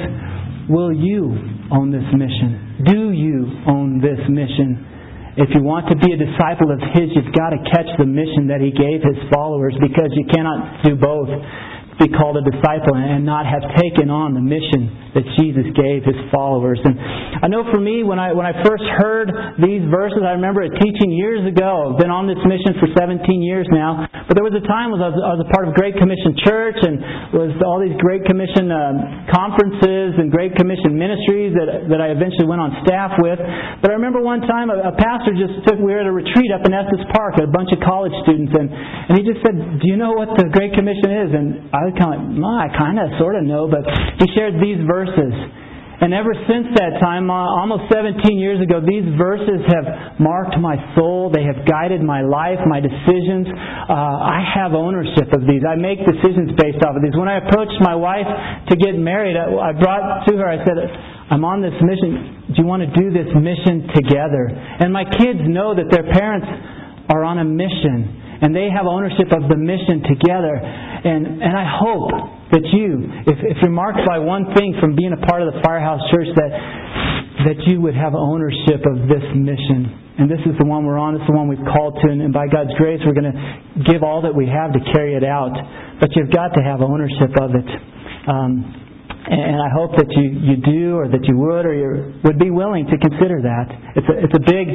will 0.70 0.94
you 0.94 1.34
own 1.74 1.90
this 1.90 2.06
mission? 2.14 2.86
Do 2.86 3.10
you 3.10 3.50
own 3.66 4.06
this 4.06 4.22
mission? 4.30 4.95
If 5.36 5.52
you 5.52 5.60
want 5.64 5.92
to 5.92 6.00
be 6.00 6.16
a 6.16 6.20
disciple 6.20 6.72
of 6.72 6.80
His, 6.96 7.12
you've 7.12 7.36
got 7.36 7.52
to 7.52 7.60
catch 7.68 7.92
the 8.00 8.08
mission 8.08 8.48
that 8.48 8.64
He 8.64 8.72
gave 8.72 9.04
His 9.04 9.20
followers 9.36 9.76
because 9.84 10.08
you 10.16 10.24
cannot 10.32 10.80
do 10.88 10.96
both 10.96 11.28
be 11.96 12.12
called 12.12 12.36
a 12.36 12.44
disciple 12.44 12.92
and 12.92 13.24
not 13.24 13.48
have 13.48 13.64
taken 13.80 14.12
on 14.12 14.36
the 14.36 14.44
mission 14.44 14.92
that 15.16 15.24
Jesus 15.40 15.64
gave 15.80 16.04
his 16.04 16.20
followers. 16.28 16.76
And 16.84 17.00
I 17.40 17.48
know 17.48 17.64
for 17.72 17.80
me, 17.80 18.04
when 18.04 18.20
I 18.20 18.36
when 18.36 18.44
I 18.44 18.52
first 18.68 18.84
heard 19.00 19.32
these 19.64 19.80
verses, 19.88 20.20
I 20.28 20.36
remember 20.36 20.68
a 20.68 20.72
teaching 20.76 21.16
years 21.16 21.40
ago. 21.48 21.96
I've 21.96 22.00
been 22.00 22.12
on 22.12 22.28
this 22.28 22.40
mission 22.44 22.76
for 22.84 22.92
17 23.00 23.24
years 23.40 23.64
now. 23.72 24.12
But 24.28 24.36
there 24.36 24.44
was 24.44 24.56
a 24.60 24.66
time 24.68 24.92
when 24.92 25.00
I 25.00 25.08
was, 25.08 25.20
I 25.24 25.32
was 25.40 25.44
a 25.48 25.50
part 25.56 25.72
of 25.72 25.78
Great 25.80 25.96
Commission 25.96 26.36
Church 26.44 26.76
and 26.84 27.00
was 27.32 27.56
all 27.64 27.80
these 27.80 27.96
Great 28.04 28.28
Commission 28.28 28.68
um, 28.76 29.32
conferences 29.32 30.20
and 30.20 30.28
Great 30.28 30.52
Commission 30.60 31.00
ministries 31.00 31.56
that 31.56 31.88
that 31.96 32.04
I 32.04 32.12
eventually 32.12 32.52
went 32.52 32.60
on 32.60 32.76
staff 32.84 33.16
with. 33.24 33.40
But 33.80 33.96
I 33.96 33.96
remember 33.96 34.20
one 34.20 34.44
time 34.44 34.68
a, 34.68 34.92
a 34.92 34.96
pastor 35.00 35.32
just 35.32 35.64
took 35.64 35.80
we 35.80 35.96
were 35.96 36.04
at 36.04 36.12
a 36.12 36.16
retreat 36.16 36.52
up 36.52 36.68
in 36.68 36.76
Estes 36.76 37.08
Park, 37.16 37.40
a 37.40 37.48
bunch 37.48 37.72
of 37.72 37.80
college 37.88 38.12
students, 38.28 38.52
and 38.52 38.68
and 38.68 39.16
he 39.16 39.24
just 39.24 39.40
said, 39.48 39.56
"Do 39.80 39.86
you 39.88 39.96
know 39.96 40.12
what 40.12 40.36
the 40.36 40.52
Great 40.52 40.76
Commission 40.76 41.08
is?" 41.24 41.30
And 41.32 41.48
I 41.72 41.85
was 41.86 41.96
kind 41.98 42.14
of 42.14 42.20
well, 42.42 42.58
I 42.58 42.70
kind 42.74 42.98
of 42.98 43.14
sort 43.22 43.38
of 43.38 43.44
know, 43.46 43.70
but 43.70 43.86
he 44.20 44.26
shared 44.34 44.58
these 44.58 44.82
verses. 44.86 45.34
And 45.96 46.12
ever 46.12 46.36
since 46.44 46.76
that 46.76 47.00
time, 47.00 47.32
uh, 47.32 47.56
almost 47.56 47.88
17 47.88 48.20
years 48.36 48.60
ago, 48.60 48.84
these 48.84 49.08
verses 49.16 49.64
have 49.72 50.20
marked 50.20 50.60
my 50.60 50.76
soul. 50.92 51.32
They 51.32 51.48
have 51.48 51.64
guided 51.64 52.04
my 52.04 52.20
life, 52.20 52.60
my 52.68 52.84
decisions. 52.84 53.48
Uh, 53.48 53.96
I 53.96 54.44
have 54.44 54.76
ownership 54.76 55.32
of 55.32 55.48
these. 55.48 55.64
I 55.64 55.80
make 55.80 56.04
decisions 56.04 56.52
based 56.60 56.84
off 56.84 57.00
of 57.00 57.02
these. 57.02 57.16
When 57.16 57.32
I 57.32 57.40
approached 57.40 57.80
my 57.80 57.96
wife 57.96 58.28
to 58.28 58.76
get 58.76 59.00
married, 59.00 59.40
I, 59.40 59.48
I 59.48 59.72
brought 59.72 60.28
to 60.28 60.36
her, 60.36 60.44
I 60.44 60.60
said, 60.68 60.78
I'm 61.32 61.48
on 61.48 61.64
this 61.64 61.76
mission. 61.80 62.52
Do 62.52 62.60
you 62.60 62.68
want 62.68 62.84
to 62.84 62.92
do 62.92 63.16
this 63.16 63.32
mission 63.32 63.88
together? 63.96 64.52
And 64.52 64.92
my 64.92 65.08
kids 65.08 65.48
know 65.48 65.80
that 65.80 65.88
their 65.96 66.12
parents 66.12 66.48
are 67.08 67.24
on 67.24 67.40
a 67.40 67.48
mission 67.48 68.25
and 68.42 68.56
they 68.56 68.68
have 68.74 68.86
ownership 68.88 69.32
of 69.32 69.48
the 69.48 69.60
mission 69.60 70.04
together. 70.04 70.56
And, 70.58 71.44
and 71.44 71.54
I 71.56 71.68
hope 71.68 72.12
that 72.52 72.66
you, 72.74 73.08
if, 73.28 73.38
if 73.44 73.58
you're 73.62 73.72
marked 73.72 74.02
by 74.08 74.20
one 74.20 74.54
thing 74.56 74.76
from 74.80 74.96
being 74.96 75.14
a 75.14 75.22
part 75.28 75.42
of 75.44 75.54
the 75.54 75.62
Firehouse 75.64 76.02
Church, 76.12 76.28
that, 76.36 76.52
that 77.48 77.58
you 77.68 77.82
would 77.82 77.96
have 77.96 78.14
ownership 78.16 78.84
of 78.86 79.08
this 79.08 79.26
mission 79.36 80.06
and 80.16 80.32
this 80.32 80.40
is 80.48 80.56
the 80.56 80.64
one 80.64 80.88
we're 80.88 80.98
on, 80.98 81.20
is 81.20 81.28
the 81.28 81.36
one 81.36 81.52
we've 81.52 81.68
called 81.76 82.00
to, 82.00 82.08
and, 82.08 82.24
and 82.24 82.32
by 82.32 82.48
God's 82.48 82.72
grace, 82.80 83.04
we're 83.04 83.18
going 83.20 83.36
to 83.36 83.40
give 83.84 84.00
all 84.00 84.24
that 84.24 84.32
we 84.32 84.48
have 84.48 84.72
to 84.72 84.80
carry 84.96 85.12
it 85.12 85.28
out. 85.28 85.52
But 86.00 86.16
you've 86.16 86.32
got 86.32 86.56
to 86.56 86.64
have 86.64 86.80
ownership 86.80 87.36
of 87.36 87.52
it. 87.52 87.68
Um, 88.24 88.64
and 89.28 89.60
I 89.60 89.68
hope 89.76 89.92
that 90.00 90.08
you, 90.16 90.26
you 90.40 90.56
do, 90.64 90.96
or 90.96 91.12
that 91.12 91.20
you 91.28 91.36
would, 91.36 91.66
or 91.68 91.74
you 91.76 92.22
would 92.24 92.40
be 92.40 92.48
willing 92.48 92.88
to 92.88 92.96
consider 92.96 93.44
that. 93.44 93.68
It's 94.00 94.08
a, 94.08 94.16
it's 94.24 94.36
a 94.40 94.44
big, 94.48 94.68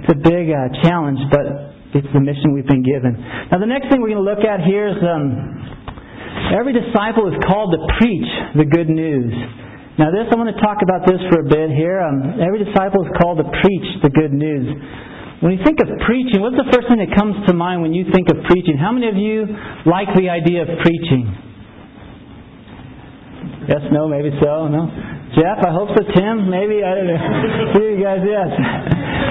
it's 0.00 0.08
a 0.08 0.16
big 0.16 0.48
uh, 0.48 0.72
challenge, 0.80 1.20
but 1.28 1.76
it's 1.94 2.12
the 2.14 2.22
mission 2.22 2.54
we've 2.54 2.68
been 2.68 2.86
given. 2.86 3.18
Now, 3.50 3.58
the 3.58 3.66
next 3.66 3.90
thing 3.90 3.98
we're 3.98 4.14
going 4.14 4.22
to 4.22 4.30
look 4.30 4.46
at 4.46 4.62
here 4.62 4.94
is 4.94 4.98
um, 5.02 6.54
every 6.54 6.70
disciple 6.70 7.26
is 7.26 7.36
called 7.46 7.74
to 7.74 7.80
preach 7.98 8.30
the 8.54 8.66
good 8.66 8.86
news. 8.86 9.34
Now, 9.98 10.14
this 10.14 10.30
I 10.30 10.38
want 10.38 10.54
to 10.54 10.60
talk 10.62 10.80
about 10.86 11.04
this 11.04 11.20
for 11.28 11.42
a 11.42 11.46
bit 11.50 11.74
here. 11.74 12.00
Um, 12.00 12.38
every 12.40 12.62
disciple 12.62 13.04
is 13.04 13.10
called 13.18 13.42
to 13.42 13.46
preach 13.60 13.88
the 14.06 14.08
good 14.08 14.32
news. 14.32 14.70
When 15.42 15.52
you 15.56 15.60
think 15.64 15.80
of 15.82 15.88
preaching, 16.06 16.40
what's 16.40 16.56
the 16.56 16.68
first 16.72 16.86
thing 16.88 17.02
that 17.02 17.16
comes 17.16 17.34
to 17.48 17.52
mind 17.52 17.82
when 17.82 17.92
you 17.92 18.06
think 18.12 18.28
of 18.30 18.38
preaching? 18.46 18.78
How 18.78 18.92
many 18.92 19.08
of 19.08 19.16
you 19.16 19.48
like 19.84 20.08
the 20.14 20.30
idea 20.30 20.62
of 20.62 20.68
preaching? 20.84 21.26
Yes, 23.66 23.82
no, 23.90 24.06
maybe 24.06 24.30
so, 24.40 24.68
no. 24.68 24.88
Jeff, 25.38 25.62
I 25.62 25.70
hope 25.70 25.94
so. 25.94 26.02
Tim, 26.10 26.50
maybe 26.50 26.82
I 26.82 26.92
don't 26.98 27.06
know. 27.06 27.22
You 27.78 28.02
guys, 28.02 28.22
yes. 28.26 28.50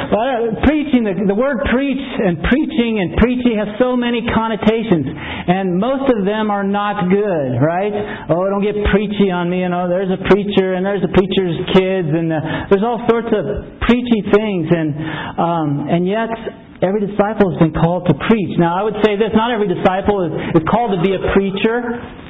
Well, 0.09 0.57
preaching, 0.65 1.05
the, 1.05 1.13
the 1.27 1.38
word 1.38 1.62
preach 1.69 2.01
and 2.01 2.41
preaching 2.49 2.97
and 2.97 3.19
preaching 3.19 3.59
has 3.62 3.77
so 3.77 3.93
many 3.99 4.25
connotations, 4.25 5.05
and 5.05 5.77
most 5.77 6.09
of 6.09 6.25
them 6.25 6.49
are 6.49 6.63
not 6.63 7.12
good, 7.12 7.49
right? 7.62 7.93
Oh, 8.31 8.41
don't 8.49 8.63
get 8.63 8.79
preachy 8.89 9.29
on 9.29 9.51
me. 9.51 9.62
You 9.62 9.69
know, 9.69 9.85
there's 9.91 10.09
a 10.09 10.21
preacher 10.31 10.73
and 10.73 10.85
there's 10.88 11.03
a 11.03 11.12
preacher's 11.13 11.57
kids, 11.75 12.09
and 12.09 12.31
uh, 12.31 12.71
there's 12.71 12.85
all 12.85 13.05
sorts 13.05 13.29
of 13.29 13.43
preachy 13.85 14.21
things, 14.33 14.71
and 14.71 14.89
um, 15.38 15.69
and 15.91 16.07
yet 16.07 16.31
Every 16.79 17.03
disciple 17.03 17.51
has 17.51 17.59
been 17.59 17.75
called 17.75 18.07
to 18.07 18.15
preach. 18.31 18.55
Now, 18.55 18.71
I 18.71 18.88
would 18.88 18.95
say 19.03 19.19
this 19.19 19.35
not 19.35 19.51
every 19.51 19.67
disciple 19.67 20.23
is, 20.23 20.31
is 20.55 20.63
called 20.71 20.95
to 20.95 21.03
be 21.03 21.12
a 21.12 21.19
preacher, 21.35 21.75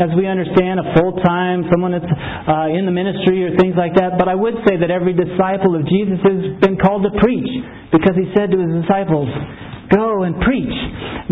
as 0.02 0.10
we 0.18 0.26
understand, 0.26 0.82
a 0.82 0.90
full 0.98 1.22
time, 1.22 1.70
someone 1.70 1.94
that's 1.94 2.10
uh, 2.10 2.74
in 2.74 2.90
the 2.90 2.96
ministry 2.96 3.46
or 3.46 3.54
things 3.60 3.76
like 3.76 3.94
that. 4.00 4.16
But 4.16 4.32
I 4.32 4.36
would 4.36 4.56
say 4.64 4.80
that 4.80 4.90
every 4.90 5.12
disciple 5.12 5.76
of 5.76 5.84
Jesus 5.84 6.18
has 6.24 6.40
been 6.64 6.80
called 6.80 7.04
to 7.04 7.14
preach 7.20 7.52
because 7.92 8.16
he 8.16 8.32
said 8.32 8.56
to 8.56 8.58
his 8.58 8.72
disciples, 8.82 9.28
Go 9.92 10.22
and 10.22 10.38
preach. 10.46 10.78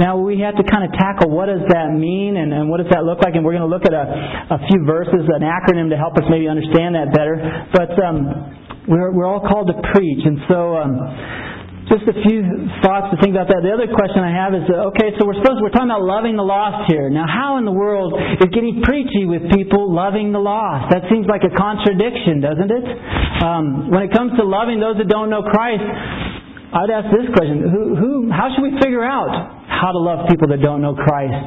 Now, 0.01 0.17
we 0.17 0.41
have 0.41 0.57
to 0.57 0.65
kind 0.65 0.81
of 0.81 0.89
tackle 0.97 1.29
what 1.29 1.45
does 1.45 1.61
that 1.69 1.93
mean 1.93 2.37
and, 2.37 2.49
and 2.51 2.69
what 2.69 2.81
does 2.81 2.89
that 2.89 3.05
look 3.05 3.21
like, 3.21 3.37
and 3.37 3.45
we're 3.45 3.53
going 3.53 3.69
to 3.69 3.69
look 3.69 3.85
at 3.85 3.93
a, 3.93 4.57
a 4.57 4.59
few 4.65 4.81
verses, 4.81 5.29
an 5.29 5.45
acronym 5.45 5.93
to 5.93 5.97
help 5.97 6.17
us 6.17 6.25
maybe 6.29 6.49
understand 6.49 6.97
that 6.97 7.13
better. 7.13 7.37
But 7.69 7.93
um, 8.01 8.17
we're, 8.89 9.13
we're 9.13 9.29
all 9.29 9.45
called 9.45 9.69
to 9.69 9.77
preach, 9.93 10.25
and 10.25 10.41
so. 10.49 10.75
Um, 10.75 11.56
just 11.87 12.03
a 12.03 12.15
few 12.27 12.43
thoughts 12.83 13.15
to 13.15 13.17
think 13.23 13.31
about 13.31 13.47
that. 13.47 13.63
The 13.63 13.71
other 13.71 13.87
question 13.87 14.19
I 14.19 14.31
have 14.35 14.51
is, 14.51 14.67
uh, 14.67 14.91
okay, 14.91 15.15
so 15.15 15.23
we're 15.23 15.39
supposed 15.39 15.63
we're 15.63 15.71
talking 15.71 15.87
about 15.87 16.03
loving 16.03 16.35
the 16.35 16.43
lost 16.43 16.91
here. 16.91 17.07
Now, 17.07 17.23
how 17.23 17.55
in 17.55 17.63
the 17.63 17.71
world 17.71 18.11
is 18.11 18.51
getting 18.51 18.83
preachy 18.83 19.23
with 19.23 19.47
people 19.55 19.87
loving 19.87 20.35
the 20.35 20.43
lost? 20.43 20.91
That 20.91 21.07
seems 21.07 21.31
like 21.31 21.47
a 21.47 21.53
contradiction, 21.55 22.43
doesn't 22.43 22.71
it? 22.71 22.85
Um, 23.39 23.65
when 23.87 24.03
it 24.03 24.11
comes 24.11 24.35
to 24.35 24.43
loving 24.43 24.83
those 24.83 24.99
that 24.99 25.07
don't 25.07 25.31
know 25.31 25.47
Christ, 25.47 25.83
I'd 26.75 26.91
ask 26.91 27.07
this 27.07 27.31
question: 27.31 27.63
Who, 27.63 27.95
who, 27.95 28.11
how 28.35 28.51
should 28.51 28.67
we 28.67 28.75
figure 28.83 29.07
out 29.07 29.31
how 29.71 29.95
to 29.95 29.99
love 30.03 30.27
people 30.27 30.51
that 30.51 30.59
don't 30.59 30.83
know 30.83 30.91
Christ? 30.91 31.39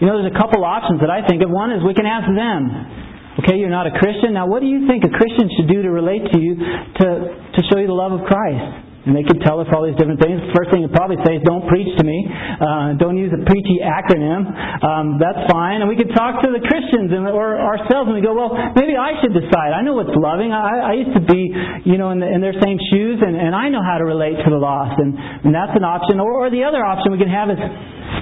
You 0.00 0.08
know, 0.08 0.24
there's 0.24 0.32
a 0.32 0.38
couple 0.40 0.64
options 0.64 1.04
that 1.04 1.12
I 1.12 1.20
think 1.28 1.44
of. 1.44 1.52
One 1.52 1.72
is 1.72 1.84
we 1.84 1.92
can 1.92 2.08
ask 2.08 2.24
them. 2.32 2.96
Okay, 3.44 3.60
you're 3.60 3.68
not 3.68 3.84
a 3.84 3.92
Christian. 3.92 4.32
Now, 4.32 4.48
what 4.48 4.64
do 4.64 4.68
you 4.68 4.88
think 4.88 5.04
a 5.04 5.12
Christian 5.12 5.52
should 5.52 5.68
do 5.68 5.84
to 5.84 5.92
relate 5.92 6.24
to 6.32 6.40
you 6.40 6.56
to, 6.56 7.06
to 7.52 7.60
show 7.68 7.76
you 7.76 7.86
the 7.86 7.92
love 7.92 8.16
of 8.16 8.24
Christ? 8.24 8.85
And 9.06 9.14
they 9.14 9.22
could 9.22 9.38
tell 9.46 9.62
us 9.62 9.70
all 9.70 9.86
these 9.86 9.94
different 9.94 10.18
things. 10.18 10.42
First 10.50 10.74
thing 10.74 10.82
they'd 10.82 10.90
probably 10.90 11.22
say 11.22 11.38
is, 11.38 11.42
don't 11.46 11.62
preach 11.70 11.86
to 11.94 12.02
me. 12.02 12.26
Uh, 12.26 12.98
don't 12.98 13.14
use 13.14 13.30
a 13.30 13.38
preachy 13.46 13.78
acronym. 13.78 14.42
Um, 14.82 15.22
that's 15.22 15.46
fine. 15.46 15.78
And 15.78 15.86
we 15.86 15.94
could 15.94 16.10
talk 16.10 16.42
to 16.42 16.50
the 16.50 16.58
Christians 16.58 17.14
and, 17.14 17.22
or 17.30 17.54
ourselves 17.54 18.10
and 18.10 18.18
we 18.18 18.22
go, 18.26 18.34
well, 18.34 18.50
maybe 18.74 18.98
I 18.98 19.14
should 19.22 19.30
decide. 19.30 19.70
I 19.70 19.86
know 19.86 19.94
what's 19.94 20.10
loving. 20.10 20.50
I, 20.50 20.90
I 20.90 20.92
used 20.98 21.14
to 21.14 21.22
be, 21.22 21.54
you 21.86 22.02
know, 22.02 22.10
in, 22.10 22.18
the, 22.18 22.26
in 22.26 22.42
their 22.42 22.58
same 22.58 22.82
shoes 22.90 23.22
and, 23.22 23.38
and 23.38 23.54
I 23.54 23.70
know 23.70 23.78
how 23.78 24.02
to 24.02 24.06
relate 24.10 24.42
to 24.42 24.50
the 24.50 24.58
lost. 24.58 24.98
And, 24.98 25.14
and 25.14 25.54
that's 25.54 25.78
an 25.78 25.86
option. 25.86 26.18
Or, 26.18 26.42
or 26.42 26.50
the 26.50 26.66
other 26.66 26.82
option 26.82 27.14
we 27.14 27.22
can 27.22 27.30
have 27.30 27.46
is, 27.46 27.62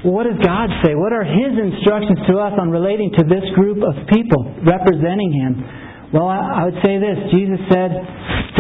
what 0.05 0.29
does 0.29 0.37
God 0.45 0.69
say? 0.85 0.93
What 0.93 1.17
are 1.17 1.25
His 1.25 1.57
instructions 1.57 2.29
to 2.29 2.45
us 2.45 2.53
on 2.61 2.69
relating 2.69 3.09
to 3.17 3.25
this 3.25 3.49
group 3.57 3.81
of 3.81 3.97
people 4.13 4.53
representing 4.69 5.33
Him? 5.33 5.65
Well, 6.13 6.29
I, 6.29 6.61
I 6.61 6.63
would 6.69 6.77
say 6.85 7.01
this. 7.01 7.17
Jesus 7.33 7.57
said 7.73 7.89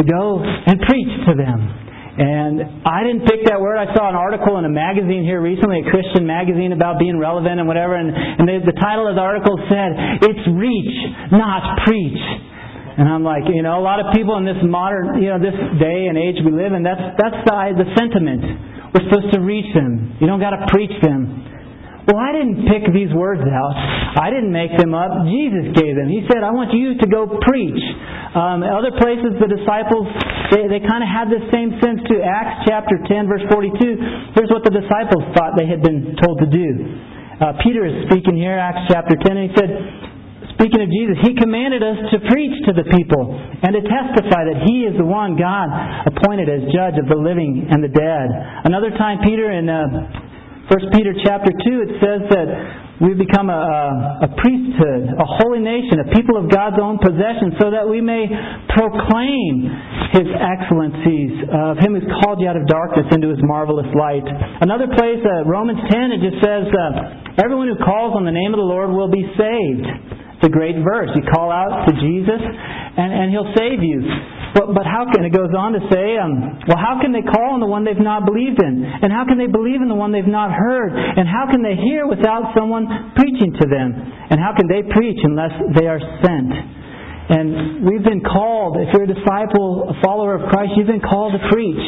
to 0.01 0.03
go 0.09 0.41
and 0.41 0.81
preach 0.89 1.13
to 1.29 1.37
them. 1.37 1.84
And 2.15 2.87
I 2.87 3.03
didn't 3.03 3.27
pick 3.27 3.43
that 3.51 3.59
word. 3.59 3.75
I 3.75 3.91
saw 3.91 4.07
an 4.07 4.15
article 4.15 4.55
in 4.63 4.65
a 4.65 4.71
magazine 4.71 5.27
here 5.27 5.43
recently, 5.43 5.83
a 5.83 5.87
Christian 5.91 6.23
magazine 6.23 6.71
about 6.71 7.03
being 7.03 7.19
relevant 7.19 7.59
and 7.59 7.67
whatever, 7.67 7.99
and, 7.99 8.15
and 8.15 8.47
the, 8.47 8.71
the 8.71 8.77
title 8.79 9.11
of 9.11 9.19
the 9.19 9.25
article 9.25 9.59
said, 9.67 10.23
It's 10.23 10.47
reach, 10.55 10.95
not 11.35 11.83
preach. 11.83 12.23
And 12.95 13.11
I'm 13.11 13.27
like, 13.27 13.51
you 13.51 13.67
know, 13.67 13.75
a 13.75 13.83
lot 13.83 13.99
of 13.99 14.15
people 14.15 14.39
in 14.39 14.47
this 14.47 14.63
modern, 14.63 15.19
you 15.19 15.35
know, 15.35 15.43
this 15.43 15.59
day 15.83 16.07
and 16.07 16.15
age 16.15 16.39
we 16.47 16.55
live 16.55 16.71
in, 16.71 16.87
that's, 16.87 17.19
that's 17.19 17.43
the, 17.43 17.83
the 17.83 17.89
sentiment. 17.99 18.95
We're 18.95 19.11
supposed 19.11 19.35
to 19.35 19.43
reach 19.43 19.67
them. 19.75 20.15
You 20.23 20.31
don't 20.31 20.39
got 20.39 20.55
to 20.55 20.71
preach 20.71 20.95
them. 21.03 21.54
Well, 22.05 22.21
I 22.21 22.37
didn't 22.37 22.69
pick 22.69 22.85
these 22.93 23.09
words 23.17 23.41
out. 23.41 23.75
I 24.21 24.29
didn't 24.29 24.53
make 24.53 24.77
them 24.77 24.93
up. 24.93 25.25
Jesus 25.25 25.73
gave 25.73 25.97
them. 25.97 26.13
He 26.13 26.21
said, 26.29 26.45
I 26.45 26.53
want 26.53 26.77
you 26.77 27.01
to 27.01 27.07
go 27.09 27.25
preach. 27.41 27.81
Um, 28.37 28.61
other 28.61 28.93
places, 29.01 29.41
the 29.41 29.49
disciples, 29.49 30.05
they, 30.53 30.69
they 30.69 30.85
kind 30.85 31.01
of 31.01 31.09
had 31.09 31.33
this 31.33 31.41
same 31.49 31.73
sense 31.81 32.05
too. 32.05 32.21
Acts 32.21 32.69
chapter 32.69 33.01
10, 33.09 33.25
verse 33.25 33.47
42. 33.49 34.37
Here's 34.37 34.53
what 34.53 34.69
the 34.69 34.75
disciples 34.77 35.25
thought 35.33 35.57
they 35.57 35.65
had 35.65 35.81
been 35.81 36.13
told 36.21 36.45
to 36.45 36.49
do. 36.51 36.69
Uh, 37.41 37.57
Peter 37.65 37.89
is 37.89 38.05
speaking 38.13 38.37
here, 38.37 38.61
Acts 38.61 38.85
chapter 38.93 39.17
10, 39.17 39.25
and 39.41 39.45
he 39.49 39.53
said, 39.57 39.71
speaking 40.61 40.85
of 40.85 40.93
Jesus, 40.93 41.17
he 41.25 41.33
commanded 41.41 41.81
us 41.81 41.99
to 42.13 42.21
preach 42.29 42.53
to 42.69 42.77
the 42.77 42.85
people 42.93 43.33
and 43.33 43.73
to 43.73 43.81
testify 43.81 44.45
that 44.45 44.61
he 44.69 44.85
is 44.85 44.93
the 45.01 45.09
one 45.09 45.41
God 45.41 45.73
appointed 46.05 46.53
as 46.53 46.69
judge 46.69 47.01
of 47.01 47.09
the 47.09 47.17
living 47.17 47.65
and 47.73 47.81
the 47.81 47.91
dead. 47.91 48.29
Another 48.69 48.93
time, 48.93 49.25
Peter 49.25 49.49
in 49.51 49.67
uh, 49.73 50.34
First 50.65 50.89
Peter 50.97 51.13
chapter 51.21 51.53
2, 51.53 51.85
it 51.85 51.93
says 52.01 52.21
that 52.33 52.49
we've 53.05 53.21
become 53.21 53.53
a, 53.53 54.25
a, 54.25 54.31
priesthood, 54.41 55.13
a 55.13 55.29
holy 55.45 55.61
nation, 55.61 56.01
a 56.01 56.09
people 56.17 56.41
of 56.41 56.49
God's 56.49 56.81
own 56.81 56.97
possession, 57.05 57.53
so 57.61 57.69
that 57.69 57.85
we 57.85 58.01
may 58.01 58.25
proclaim 58.73 59.69
His 60.17 60.25
excellencies 60.25 61.37
of 61.53 61.77
Him 61.85 61.93
who's 61.93 62.09
called 62.25 62.41
you 62.41 62.49
out 62.49 62.57
of 62.57 62.65
darkness 62.65 63.05
into 63.13 63.29
His 63.29 63.45
marvelous 63.45 63.93
light. 63.93 64.25
Another 64.65 64.89
place, 64.97 65.21
uh, 65.21 65.45
Romans 65.45 65.85
10, 65.85 66.17
it 66.17 66.21
just 66.33 66.41
says, 66.41 66.65
uh, 66.73 67.45
everyone 67.45 67.69
who 67.69 67.77
calls 67.85 68.17
on 68.17 68.25
the 68.25 68.33
name 68.33 68.57
of 68.57 68.59
the 68.59 68.65
Lord 68.65 68.89
will 68.89 69.13
be 69.13 69.29
saved. 69.37 69.85
It's 70.41 70.49
a 70.49 70.53
great 70.53 70.81
verse. 70.81 71.13
You 71.13 71.29
call 71.29 71.53
out 71.53 71.85
to 71.85 71.93
Jesus, 71.93 72.41
and, 72.41 73.13
and 73.13 73.27
He'll 73.29 73.53
save 73.53 73.85
you. 73.85 74.01
But, 74.55 74.71
but 74.71 74.87
how 74.87 75.11
can, 75.11 75.27
it 75.27 75.35
goes 75.35 75.51
on 75.51 75.75
to 75.75 75.83
say, 75.91 76.15
um, 76.15 76.63
well, 76.71 76.79
how 76.79 77.03
can 77.03 77.11
they 77.11 77.27
call 77.27 77.59
on 77.59 77.61
the 77.61 77.67
one 77.67 77.83
they've 77.83 77.99
not 77.99 78.23
believed 78.23 78.63
in? 78.63 78.87
And 78.87 79.11
how 79.11 79.27
can 79.27 79.35
they 79.35 79.51
believe 79.51 79.83
in 79.83 79.91
the 79.91 79.99
one 79.99 80.15
they've 80.15 80.23
not 80.23 80.55
heard? 80.55 80.95
And 80.95 81.27
how 81.27 81.51
can 81.51 81.59
they 81.59 81.75
hear 81.75 82.07
without 82.07 82.55
someone 82.55 82.87
preaching 83.19 83.51
to 83.51 83.67
them? 83.67 83.91
And 84.31 84.39
how 84.39 84.55
can 84.55 84.71
they 84.71 84.87
preach 84.87 85.19
unless 85.27 85.51
they 85.75 85.91
are 85.91 85.99
sent? 86.23 86.55
And 87.35 87.83
we've 87.83 88.07
been 88.07 88.23
called, 88.23 88.79
if 88.79 88.95
you're 88.95 89.11
a 89.11 89.15
disciple, 89.15 89.91
a 89.91 89.97
follower 90.07 90.39
of 90.39 90.47
Christ, 90.55 90.79
you've 90.79 90.87
been 90.87 91.03
called 91.03 91.35
to 91.35 91.43
preach. 91.51 91.83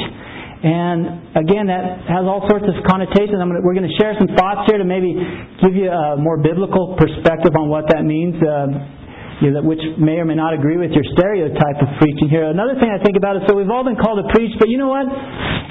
And 0.66 1.36
again, 1.36 1.68
that 1.68 2.08
has 2.08 2.24
all 2.26 2.48
sorts 2.48 2.66
of 2.66 2.74
connotations. 2.88 3.38
Gonna, 3.38 3.62
we're 3.62 3.76
going 3.76 3.86
to 3.86 3.96
share 4.00 4.16
some 4.18 4.32
thoughts 4.34 4.66
here 4.66 4.82
to 4.82 4.88
maybe 4.88 5.14
give 5.62 5.76
you 5.76 5.86
a 5.92 6.16
more 6.16 6.40
biblical 6.40 6.98
perspective 6.98 7.54
on 7.54 7.68
what 7.68 7.86
that 7.94 8.02
means. 8.02 8.34
Uh, 8.42 8.95
you 9.40 9.52
know, 9.52 9.60
which 9.60 9.82
may 10.00 10.16
or 10.16 10.24
may 10.24 10.34
not 10.34 10.56
agree 10.56 10.76
with 10.80 10.92
your 10.96 11.04
stereotype 11.12 11.78
of 11.80 11.88
preaching 12.00 12.28
here. 12.28 12.48
Another 12.48 12.76
thing 12.80 12.88
I 12.88 13.02
think 13.02 13.16
about 13.16 13.36
is 13.36 13.42
so 13.48 13.56
we've 13.56 13.68
all 13.68 13.84
been 13.84 14.00
called 14.00 14.24
to 14.24 14.28
preach, 14.32 14.52
but 14.58 14.68
you 14.68 14.80
know 14.80 14.88
what? 14.88 15.04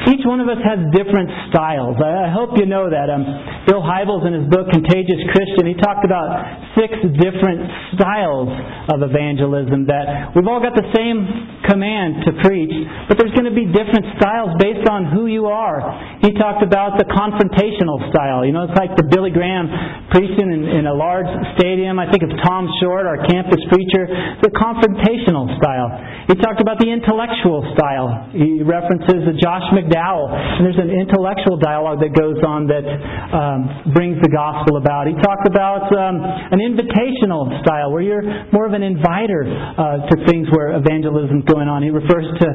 Each 0.06 0.21
one 0.21 0.38
of 0.38 0.45
us 0.45 0.62
has 0.62 0.78
different 0.93 1.30
styles. 1.49 1.97
I, 1.97 2.30
I 2.30 2.30
hope 2.30 2.58
you 2.62 2.69
know 2.69 2.89
that. 2.89 3.10
Um, 3.10 3.25
Bill 3.65 3.82
Hybels 3.82 4.21
in 4.30 4.38
his 4.38 4.45
book 4.54 4.69
Contagious 4.69 5.17
Christian, 5.34 5.65
he 5.65 5.73
talked 5.82 6.06
about 6.06 6.30
six 6.75 6.91
different 7.17 7.65
styles 7.95 8.51
of 8.91 9.01
evangelism 9.01 9.88
that 9.88 10.35
we've 10.35 10.47
all 10.47 10.59
got 10.59 10.75
the 10.75 10.88
same 10.91 11.23
command 11.65 12.27
to 12.27 12.31
preach, 12.43 12.71
but 13.09 13.17
there's 13.17 13.33
going 13.33 13.49
to 13.49 13.55
be 13.55 13.65
different 13.71 14.05
styles 14.21 14.53
based 14.61 14.85
on 14.91 15.09
who 15.09 15.25
you 15.25 15.47
are. 15.47 15.81
He 16.21 16.35
talked 16.35 16.61
about 16.61 16.99
the 16.99 17.07
confrontational 17.09 18.11
style. 18.11 18.45
You 18.45 18.53
know, 18.53 18.67
it's 18.67 18.77
like 18.77 18.93
the 18.99 19.07
Billy 19.07 19.31
Graham 19.31 19.71
preaching 20.11 20.51
in, 20.51 20.61
in 20.67 20.83
a 20.85 20.93
large 20.93 21.27
stadium. 21.57 21.97
I 21.97 22.11
think 22.11 22.21
of 22.27 22.31
Tom 22.43 22.67
Short, 22.83 23.07
our 23.07 23.23
campus 23.25 23.61
preacher, 23.71 24.05
the 24.43 24.51
confrontational 24.53 25.49
style. 25.57 25.89
He 26.27 26.35
talked 26.41 26.61
about 26.61 26.81
the 26.81 26.89
intellectual 26.89 27.61
style. 27.77 28.29
He 28.33 28.61
references 28.65 29.29
Josh 29.41 29.65
McDowell, 29.73 30.33
and 30.33 30.65
there's 30.65 30.81
an 30.81 30.89
intellectual 30.89 31.57
dialogue 31.57 32.01
that 32.01 32.17
goes 32.17 32.41
on 32.41 32.65
that 32.67 32.85
um, 32.85 33.93
brings 33.93 34.17
the 34.25 34.29
gospel 34.33 34.77
about. 34.81 35.05
He 35.05 35.13
talked 35.21 35.45
about 35.45 35.85
um, 35.93 36.17
an 36.21 36.64
invitational 36.65 37.62
style, 37.62 37.91
where 37.93 38.01
you're 38.01 38.25
more 38.51 38.65
of 38.65 38.73
an 38.73 38.82
inviter 38.82 39.45
uh, 39.45 40.10
to 40.10 40.15
things 40.25 40.47
where 40.49 40.73
evangelism 40.73 41.39
is 41.39 41.45
going 41.45 41.69
on. 41.69 41.84
He 41.84 41.93
refers 41.93 42.25
to 42.25 42.47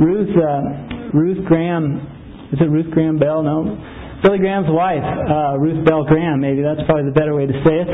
Ruth, 0.00 0.32
uh, 0.32 1.12
Ruth 1.12 1.44
Graham 1.44 2.00
Is 2.52 2.58
it 2.60 2.70
Ruth 2.70 2.90
Graham 2.90 3.18
Bell? 3.18 3.42
No. 3.42 3.76
Billy 4.24 4.38
Graham's 4.38 4.66
wife, 4.66 5.04
uh, 5.04 5.58
Ruth 5.60 5.86
Bell 5.86 6.02
Graham, 6.02 6.40
maybe 6.40 6.58
that's 6.58 6.82
probably 6.90 7.06
the 7.06 7.14
better 7.14 7.36
way 7.36 7.46
to 7.46 7.54
say 7.62 7.76
it. 7.78 7.88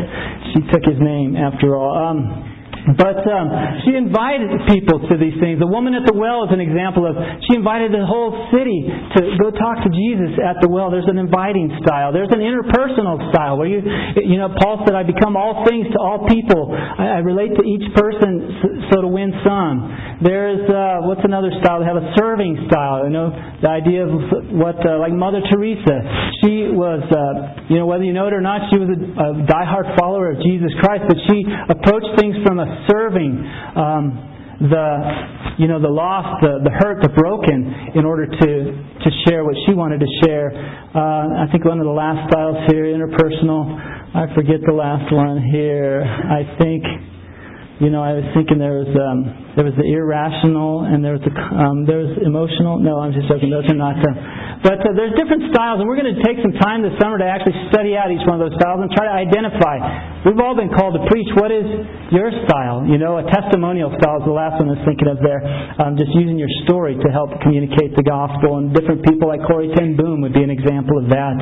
She 0.55 0.61
took 0.73 0.81
his 0.81 0.97
name 0.97 1.37
after 1.37 1.77
all. 1.77 1.93
Um, 1.93 2.54
but 2.92 3.25
um, 3.25 3.49
she 3.88 3.97
invited 3.97 4.53
people 4.68 5.01
to 5.09 5.16
these 5.16 5.33
things. 5.40 5.57
The 5.57 5.70
woman 5.70 5.97
at 5.97 6.05
the 6.05 6.12
well 6.12 6.44
is 6.44 6.53
an 6.53 6.61
example 6.61 7.09
of 7.09 7.16
she 7.49 7.57
invited 7.57 7.97
the 7.97 8.05
whole 8.05 8.53
city 8.53 8.85
to 8.85 9.20
go 9.40 9.49
talk 9.49 9.81
to 9.88 9.90
Jesus 9.90 10.37
at 10.37 10.61
the 10.61 10.68
well. 10.68 10.92
There's 10.92 11.09
an 11.09 11.16
inviting 11.16 11.73
style. 11.81 12.12
There's 12.12 12.29
an 12.29 12.44
interpersonal 12.44 13.33
style 13.33 13.57
where 13.57 13.73
you, 13.73 13.81
you 14.20 14.37
know, 14.37 14.53
Paul 14.61 14.85
said, 14.85 14.92
"I 14.92 15.01
become 15.01 15.33
all 15.33 15.64
things 15.64 15.88
to 15.97 15.99
all 15.99 16.29
people. 16.29 16.77
I, 16.77 17.16
I 17.16 17.20
relate 17.25 17.57
to 17.57 17.64
each 17.64 17.88
person 17.97 18.92
so 18.92 19.01
to 19.01 19.09
win 19.09 19.33
some." 19.40 20.20
There's 20.20 20.68
uh, 20.68 21.09
what's 21.09 21.25
another 21.25 21.57
style? 21.64 21.81
They 21.81 21.88
have 21.88 22.01
a 22.01 22.12
serving 22.20 22.68
style. 22.68 23.09
You 23.09 23.16
know, 23.16 23.33
the 23.64 23.70
idea 23.73 24.05
of 24.05 24.12
what 24.61 24.77
uh, 24.85 25.01
like 25.01 25.16
Mother 25.16 25.40
Teresa. 25.49 26.05
She 26.44 26.68
was, 26.68 27.01
uh, 27.09 27.64
you 27.73 27.81
know, 27.81 27.87
whether 27.88 28.05
you 28.05 28.12
know 28.12 28.29
it 28.29 28.37
or 28.37 28.44
not, 28.44 28.68
she 28.68 28.77
was 28.77 28.92
a, 28.92 28.99
a 29.01 29.29
diehard 29.49 29.97
follower 29.97 30.37
of 30.37 30.44
Jesus 30.44 30.68
Christ, 30.85 31.09
but 31.09 31.16
she 31.25 31.40
approached 31.73 32.12
things 32.20 32.37
from 32.44 32.61
a 32.61 32.68
serving 32.91 33.33
um, 33.77 34.35
the 34.61 34.87
you 35.59 35.69
know 35.69 35.81
the 35.81 35.91
lost, 35.91 36.43
the, 36.43 36.63
the 36.63 36.71
hurt, 36.71 37.03
the 37.03 37.11
broken, 37.11 37.93
in 37.95 38.05
order 38.05 38.27
to 38.27 38.49
to 38.73 39.09
share 39.27 39.45
what 39.45 39.55
she 39.67 39.75
wanted 39.75 40.01
to 40.01 40.11
share. 40.25 40.51
Uh, 40.95 41.45
I 41.45 41.51
think 41.51 41.65
one 41.65 41.79
of 41.79 41.87
the 41.87 41.95
last 41.95 42.31
styles 42.31 42.59
here, 42.71 42.87
interpersonal. 42.87 43.67
I 44.15 44.33
forget 44.35 44.63
the 44.65 44.73
last 44.73 45.13
one 45.13 45.43
here. 45.51 46.03
I 46.03 46.57
think 46.59 46.85
you 47.85 47.92
know 47.92 48.01
I 48.01 48.16
was 48.16 48.25
thinking 48.33 48.57
there 48.57 48.81
was 48.81 48.88
um, 48.97 49.53
there 49.61 49.68
was 49.68 49.77
the 49.77 49.85
irrational 49.85 50.88
and 50.88 51.05
there 51.05 51.12
was 51.12 51.20
the 51.20 51.35
um, 51.37 51.85
there 51.85 52.01
was 52.01 52.16
emotional. 52.25 52.81
No, 52.81 52.99
I'm 52.99 53.12
just 53.12 53.29
joking. 53.29 53.53
Those 53.53 53.68
are 53.68 53.77
not. 53.77 54.01
Uh, 54.01 54.64
but 54.64 54.81
uh, 54.81 54.97
there's 54.97 55.12
different 55.12 55.53
styles, 55.53 55.77
and 55.77 55.85
we're 55.85 56.01
going 56.01 56.09
to 56.09 56.25
take 56.25 56.40
some 56.40 56.57
time 56.57 56.81
this 56.81 56.97
summer 56.97 57.20
to 57.20 57.29
actually 57.29 57.53
study 57.68 58.01
out 58.01 58.09
each 58.09 58.25
one 58.25 58.40
of 58.40 58.49
those 58.49 58.57
styles 58.57 58.81
and 58.81 58.88
try 58.97 59.05
to 59.05 59.12
identify. 59.12 59.77
We've 60.25 60.40
all 60.40 60.57
been 60.57 60.73
called 60.73 60.97
to 60.97 61.05
preach. 61.12 61.29
What 61.37 61.53
is 61.53 61.68
your 62.09 62.33
style? 62.49 62.88
You 62.88 62.97
know, 62.97 63.20
a 63.20 63.29
testimonial 63.29 63.92
style 64.01 64.25
is 64.25 64.27
the 64.27 64.33
last 64.33 64.57
one 64.57 64.73
I 64.73 64.81
was 64.81 64.85
thinking 64.88 65.12
of 65.12 65.20
there. 65.20 65.44
Um, 65.85 66.01
just 66.01 66.16
using 66.16 66.40
your 66.40 66.49
story 66.64 66.97
to 66.97 67.09
help 67.12 67.29
communicate 67.44 67.92
the 67.92 68.07
gospel, 68.09 68.57
and 68.57 68.73
different 68.73 69.05
people 69.05 69.29
like 69.29 69.44
Corrie 69.44 69.68
Ten 69.77 70.01
Boom 70.01 70.25
would 70.25 70.33
be 70.33 70.40
an 70.40 70.51
example 70.51 70.97
of 70.97 71.12
that. 71.12 71.37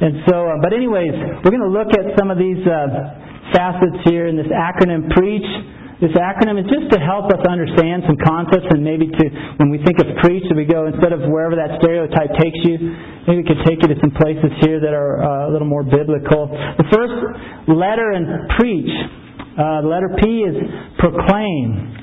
And 0.00 0.24
so, 0.24 0.48
uh, 0.48 0.56
but 0.64 0.72
anyways, 0.72 1.44
we're 1.44 1.52
going 1.52 1.68
to 1.68 1.74
look 1.74 1.92
at 1.92 2.16
some 2.16 2.32
of 2.32 2.40
these 2.40 2.64
uh, 2.64 3.33
facets 3.52 4.00
here 4.08 4.26
in 4.26 4.36
this 4.36 4.48
acronym 4.48 5.10
PREACH 5.10 5.74
this 6.02 6.10
acronym 6.18 6.58
is 6.58 6.66
just 6.66 6.90
to 6.90 6.98
help 6.98 7.30
us 7.30 7.38
understand 7.46 8.02
some 8.04 8.18
concepts 8.20 8.66
and 8.74 8.82
maybe 8.82 9.06
to, 9.06 9.24
when 9.62 9.70
we 9.70 9.78
think 9.86 10.02
of 10.02 10.10
preach, 10.26 10.42
we 10.50 10.66
go, 10.66 10.90
instead 10.90 11.14
of 11.14 11.24
wherever 11.30 11.54
that 11.54 11.78
stereotype 11.78 12.34
takes 12.34 12.60
you, 12.66 12.76
maybe 13.24 13.40
we 13.40 13.46
could 13.46 13.62
take 13.62 13.78
you 13.78 13.88
to 13.88 13.98
some 14.02 14.10
places 14.18 14.50
here 14.66 14.82
that 14.82 14.90
are 14.90 15.22
uh, 15.22 15.48
a 15.48 15.50
little 15.54 15.70
more 15.70 15.86
biblical. 15.86 16.50
The 16.50 16.88
first 16.90 17.14
letter 17.70 18.10
in 18.10 18.26
preach, 18.58 18.92
uh, 19.54 19.86
the 19.86 19.88
letter 19.88 20.10
P 20.18 20.44
is 20.44 20.56
proclaim. 20.98 21.96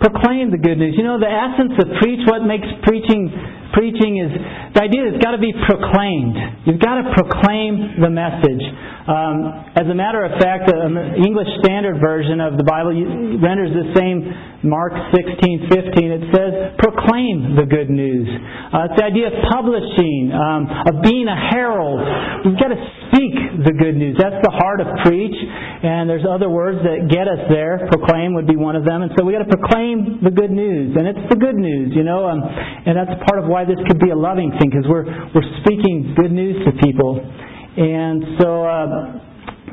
Proclaim 0.00 0.50
the 0.50 0.58
good 0.58 0.80
news. 0.80 0.96
You 0.96 1.04
know, 1.04 1.20
the 1.20 1.30
essence 1.30 1.76
of 1.84 1.86
preach, 2.00 2.24
what 2.24 2.42
makes 2.48 2.66
preaching 2.88 3.28
preaching 3.74 4.22
is 4.22 4.30
the 4.72 4.80
idea 4.80 5.10
it's 5.10 5.22
got 5.22 5.34
to 5.34 5.42
be 5.42 5.52
proclaimed. 5.66 6.38
You've 6.64 6.80
got 6.80 7.02
to 7.02 7.10
proclaim 7.12 7.98
the 8.00 8.08
message. 8.08 8.64
Um, 9.04 9.74
as 9.76 9.84
a 9.90 9.94
matter 9.94 10.24
of 10.24 10.38
fact, 10.40 10.70
the 10.70 11.20
English 11.20 11.50
Standard 11.60 12.00
Version 12.00 12.40
of 12.40 12.56
the 12.56 12.64
Bible 12.64 12.94
renders 13.42 13.74
the 13.74 13.92
same 13.98 14.22
Mark 14.64 14.96
16, 15.12 15.68
15. 15.68 16.10
It 16.10 16.24
says, 16.32 16.52
proclaim 16.80 17.54
the 17.54 17.68
good 17.68 17.92
news. 17.92 18.26
Uh, 18.26 18.88
it's 18.88 18.96
the 18.96 19.06
idea 19.06 19.28
of 19.28 19.36
publishing, 19.52 20.32
um, 20.32 20.66
of 20.88 21.04
being 21.04 21.28
a 21.28 21.36
herald. 21.36 22.00
We've 22.48 22.58
got 22.58 22.72
to 22.72 22.80
speak 23.12 23.64
the 23.68 23.76
good 23.76 23.94
news. 23.94 24.16
That's 24.16 24.40
the 24.40 24.50
heart 24.50 24.80
of 24.80 24.88
preach. 25.04 25.36
And 25.36 26.08
there's 26.08 26.24
other 26.24 26.48
words 26.48 26.80
that 26.82 27.12
get 27.12 27.28
us 27.28 27.44
there. 27.52 27.84
Proclaim 27.92 28.32
would 28.34 28.48
be 28.48 28.56
one 28.56 28.74
of 28.74 28.88
them. 28.88 29.04
And 29.04 29.12
so 29.14 29.24
we've 29.24 29.36
got 29.36 29.44
to 29.44 29.52
proclaim 29.52 30.24
the 30.24 30.32
good 30.32 30.50
news. 30.50 30.96
And 30.96 31.04
it's 31.06 31.28
the 31.28 31.36
good 31.36 31.56
news, 31.56 31.92
you 31.94 32.02
know. 32.02 32.24
Um, 32.24 32.40
and 32.40 32.96
that's 32.96 33.14
part 33.28 33.38
of 33.38 33.46
why 33.46 33.68
this 33.68 33.78
could 33.86 34.00
be 34.00 34.10
a 34.10 34.18
loving 34.18 34.50
thing, 34.58 34.72
because 34.72 34.88
we're, 34.88 35.04
we're 35.32 35.50
speaking 35.64 36.16
good 36.16 36.32
news 36.32 36.56
to 36.64 36.72
people. 36.80 37.20
And 37.20 38.40
so, 38.40 38.64
uh, 38.64 39.23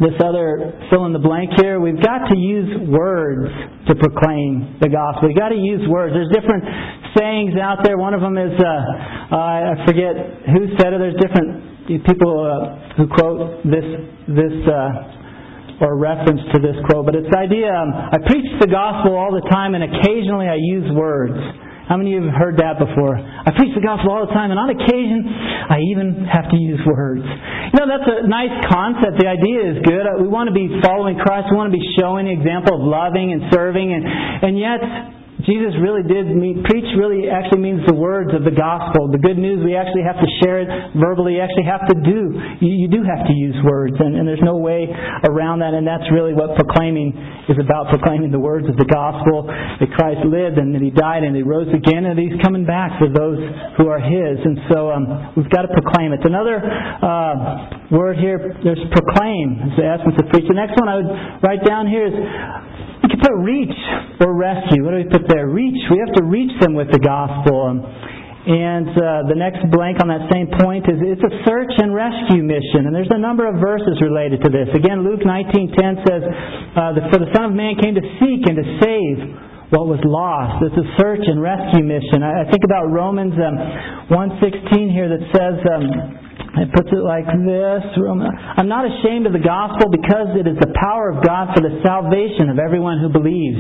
this 0.02 0.18
other 0.18 0.74
fill 0.90 1.06
in 1.06 1.14
the 1.14 1.22
blank 1.22 1.54
here, 1.62 1.78
we've 1.78 2.02
got 2.02 2.26
to 2.26 2.38
use 2.38 2.74
words 2.90 3.46
to 3.86 3.94
proclaim 3.94 4.82
the 4.82 4.90
gospel. 4.90 5.30
We've 5.30 5.38
got 5.38 5.54
to 5.54 5.62
use 5.62 5.86
words. 5.86 6.18
There's 6.18 6.34
different 6.34 6.66
sayings 7.14 7.54
out 7.62 7.86
there. 7.86 8.02
One 8.02 8.18
of 8.18 8.22
them 8.22 8.34
is, 8.34 8.58
uh, 8.58 8.66
uh, 8.66 9.78
I 9.78 9.86
forget 9.86 10.18
who 10.50 10.74
said 10.82 10.98
it. 10.98 11.00
There's 11.00 11.22
different 11.22 12.02
people 12.10 12.34
uh, 12.34 12.98
who 12.98 13.06
quote 13.14 13.62
this 13.62 13.86
this 14.26 14.58
uh, 14.66 15.86
or 15.86 15.98
reference 15.98 16.42
to 16.54 16.62
this 16.62 16.78
quote, 16.90 17.06
but 17.06 17.14
it's 17.14 17.30
the 17.30 17.38
idea. 17.38 17.70
Um, 17.70 17.90
I 17.94 18.18
preach 18.26 18.46
the 18.62 18.70
gospel 18.70 19.18
all 19.18 19.34
the 19.34 19.46
time, 19.50 19.74
and 19.78 19.86
occasionally 19.86 20.50
I 20.50 20.58
use 20.58 20.90
words. 20.94 21.38
How 21.92 22.00
many 22.00 22.16
of 22.16 22.24
you 22.24 22.32
have 22.32 22.40
heard 22.40 22.56
that 22.64 22.80
before? 22.80 23.20
I 23.20 23.52
preach 23.52 23.76
the 23.76 23.84
gospel 23.84 24.16
all 24.16 24.24
the 24.24 24.32
time, 24.32 24.48
and 24.48 24.56
on 24.56 24.72
occasion, 24.72 25.28
I 25.28 25.84
even 25.92 26.24
have 26.24 26.48
to 26.48 26.56
use 26.56 26.80
words. 26.88 27.28
You 27.28 27.76
know, 27.76 27.84
that's 27.84 28.08
a 28.08 28.32
nice 28.32 28.64
concept. 28.72 29.20
The 29.20 29.28
idea 29.28 29.76
is 29.76 29.84
good. 29.84 30.08
We 30.24 30.32
want 30.32 30.48
to 30.48 30.56
be 30.56 30.72
following 30.80 31.20
Christ. 31.20 31.52
We 31.52 31.60
want 31.60 31.68
to 31.68 31.76
be 31.76 31.84
showing 32.00 32.32
the 32.32 32.36
example 32.40 32.80
of 32.80 32.88
loving 32.88 33.36
and 33.36 33.52
serving, 33.52 33.92
and, 33.92 34.08
and 34.08 34.56
yet, 34.56 34.80
Jesus 35.48 35.74
really 35.82 36.06
did 36.06 36.30
mean, 36.30 36.62
preach 36.68 36.86
really 36.94 37.26
actually 37.30 37.66
means 37.66 37.82
the 37.88 37.98
words 37.98 38.30
of 38.36 38.46
the 38.46 38.54
gospel. 38.54 39.10
The 39.10 39.22
good 39.22 39.38
news, 39.38 39.66
we 39.66 39.74
actually 39.74 40.06
have 40.06 40.20
to 40.22 40.30
share 40.44 40.62
it 40.62 40.70
verbally. 40.94 41.40
You 41.40 41.42
actually 41.42 41.66
have 41.66 41.88
to 41.90 41.98
do. 41.98 42.22
You, 42.62 42.86
you 42.86 42.90
do 42.92 43.02
have 43.02 43.26
to 43.26 43.34
use 43.34 43.58
words, 43.66 43.98
and, 43.98 44.14
and 44.16 44.28
there's 44.28 44.44
no 44.44 44.58
way 44.62 44.86
around 45.26 45.66
that, 45.66 45.74
and 45.74 45.88
that's 45.88 46.06
really 46.14 46.38
what 46.38 46.54
proclaiming 46.54 47.16
is 47.50 47.58
about 47.58 47.90
proclaiming 47.90 48.30
the 48.30 48.40
words 48.40 48.70
of 48.70 48.78
the 48.78 48.86
gospel 48.86 49.50
that 49.50 49.90
Christ 49.98 50.22
lived 50.28 50.62
and 50.62 50.76
that 50.78 50.82
He 50.82 50.94
died 50.94 51.24
and 51.24 51.36
He 51.36 51.42
rose 51.42 51.72
again 51.74 52.06
and 52.06 52.20
He's 52.20 52.38
coming 52.46 52.66
back 52.66 53.02
for 53.02 53.10
those 53.10 53.42
who 53.82 53.90
are 53.90 54.00
His. 54.00 54.38
And 54.46 54.60
so 54.70 54.92
um, 54.92 55.34
we've 55.36 55.50
got 55.50 55.64
to 55.66 55.72
proclaim 55.74 56.14
it. 56.14 56.22
Another 56.22 56.62
uh, 56.62 57.81
word 57.92 58.16
here, 58.18 58.40
there's 58.64 58.80
proclaim, 58.96 59.68
is 59.68 59.76
the 59.76 59.86
essence 59.86 60.16
of 60.16 60.32
preach. 60.32 60.48
The 60.48 60.56
next 60.56 60.80
one 60.80 60.88
I 60.88 60.96
would 60.96 61.12
write 61.44 61.62
down 61.68 61.92
here 61.92 62.08
is 62.08 62.16
we 63.04 63.12
could 63.12 63.20
put 63.20 63.36
reach 63.44 63.78
or 64.24 64.32
rescue. 64.32 64.88
What 64.88 64.96
do 64.96 65.04
we 65.04 65.10
put 65.12 65.28
there? 65.28 65.52
Reach. 65.52 65.78
We 65.92 66.00
have 66.00 66.16
to 66.16 66.24
reach 66.24 66.56
them 66.64 66.74
with 66.74 66.88
the 66.88 67.04
gospel. 67.04 67.84
And 68.42 68.90
uh, 68.90 69.30
the 69.30 69.38
next 69.38 69.62
blank 69.70 70.02
on 70.02 70.10
that 70.10 70.26
same 70.34 70.50
point 70.58 70.90
is 70.90 70.98
it's 70.98 71.22
a 71.22 71.34
search 71.46 71.70
and 71.78 71.94
rescue 71.94 72.42
mission, 72.42 72.90
and 72.90 72.92
there's 72.96 73.12
a 73.14 73.22
number 73.22 73.46
of 73.46 73.62
verses 73.62 74.02
related 74.02 74.42
to 74.42 74.50
this. 74.50 74.66
Again, 74.74 75.06
Luke 75.06 75.22
19:10 75.22 76.02
says, 76.10 76.24
uh, 76.26 77.12
"For 77.14 77.22
the 77.22 77.30
Son 77.38 77.46
of 77.46 77.54
Man 77.54 77.78
came 77.78 77.94
to 77.94 78.02
seek 78.18 78.42
and 78.50 78.58
to 78.58 78.66
save 78.82 79.16
what 79.70 79.86
was 79.86 80.02
lost." 80.02 80.58
It's 80.66 80.74
a 80.74 80.88
search 80.98 81.22
and 81.22 81.38
rescue 81.38 81.86
mission. 81.86 82.26
I, 82.26 82.42
I 82.42 82.46
think 82.50 82.66
about 82.66 82.90
Romans 82.90 83.38
um, 83.38 84.10
1:16 84.10 84.90
here 84.90 85.06
that 85.06 85.22
says. 85.38 85.56
Um, 85.70 86.31
it 86.52 86.68
puts 86.76 86.92
it 86.92 87.00
like 87.00 87.24
this 87.32 87.82
I'm 87.96 88.68
not 88.68 88.84
ashamed 88.84 89.24
of 89.24 89.32
the 89.32 89.40
gospel 89.40 89.88
because 89.88 90.36
it 90.36 90.44
is 90.44 90.60
the 90.60 90.76
power 90.76 91.08
of 91.08 91.24
God 91.24 91.56
for 91.56 91.64
the 91.64 91.80
salvation 91.80 92.52
of 92.52 92.60
everyone 92.60 93.00
who 93.00 93.08
believes. 93.08 93.60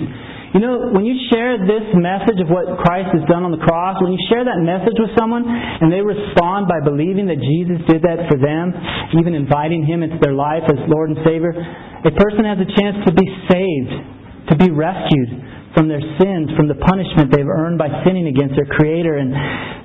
You 0.51 0.59
know, 0.59 0.91
when 0.91 1.07
you 1.07 1.15
share 1.31 1.55
this 1.55 1.87
message 1.95 2.43
of 2.43 2.51
what 2.51 2.67
Christ 2.83 3.15
has 3.15 3.23
done 3.31 3.47
on 3.47 3.55
the 3.55 3.63
cross, 3.63 3.95
when 4.03 4.11
you 4.11 4.19
share 4.27 4.43
that 4.43 4.59
message 4.59 4.99
with 4.99 5.15
someone 5.15 5.47
and 5.47 5.87
they 5.87 6.03
respond 6.03 6.67
by 6.67 6.83
believing 6.83 7.31
that 7.31 7.39
Jesus 7.39 7.79
did 7.87 8.03
that 8.03 8.27
for 8.27 8.35
them, 8.35 8.75
even 9.15 9.39
inviting 9.39 9.87
Him 9.87 10.03
into 10.03 10.19
their 10.19 10.35
life 10.35 10.67
as 10.67 10.75
Lord 10.91 11.15
and 11.15 11.23
Savior, 11.23 11.55
a 11.55 12.11
person 12.11 12.43
has 12.43 12.59
a 12.59 12.67
chance 12.67 12.99
to 13.07 13.15
be 13.15 13.27
saved, 13.47 14.51
to 14.51 14.55
be 14.59 14.67
rescued 14.67 15.50
from 15.75 15.87
their 15.87 16.03
sins, 16.19 16.51
from 16.59 16.67
the 16.67 16.75
punishment 16.75 17.31
they've 17.31 17.47
earned 17.47 17.79
by 17.79 17.87
sinning 18.03 18.27
against 18.27 18.55
their 18.59 18.67
Creator. 18.67 19.17
And 19.17 19.31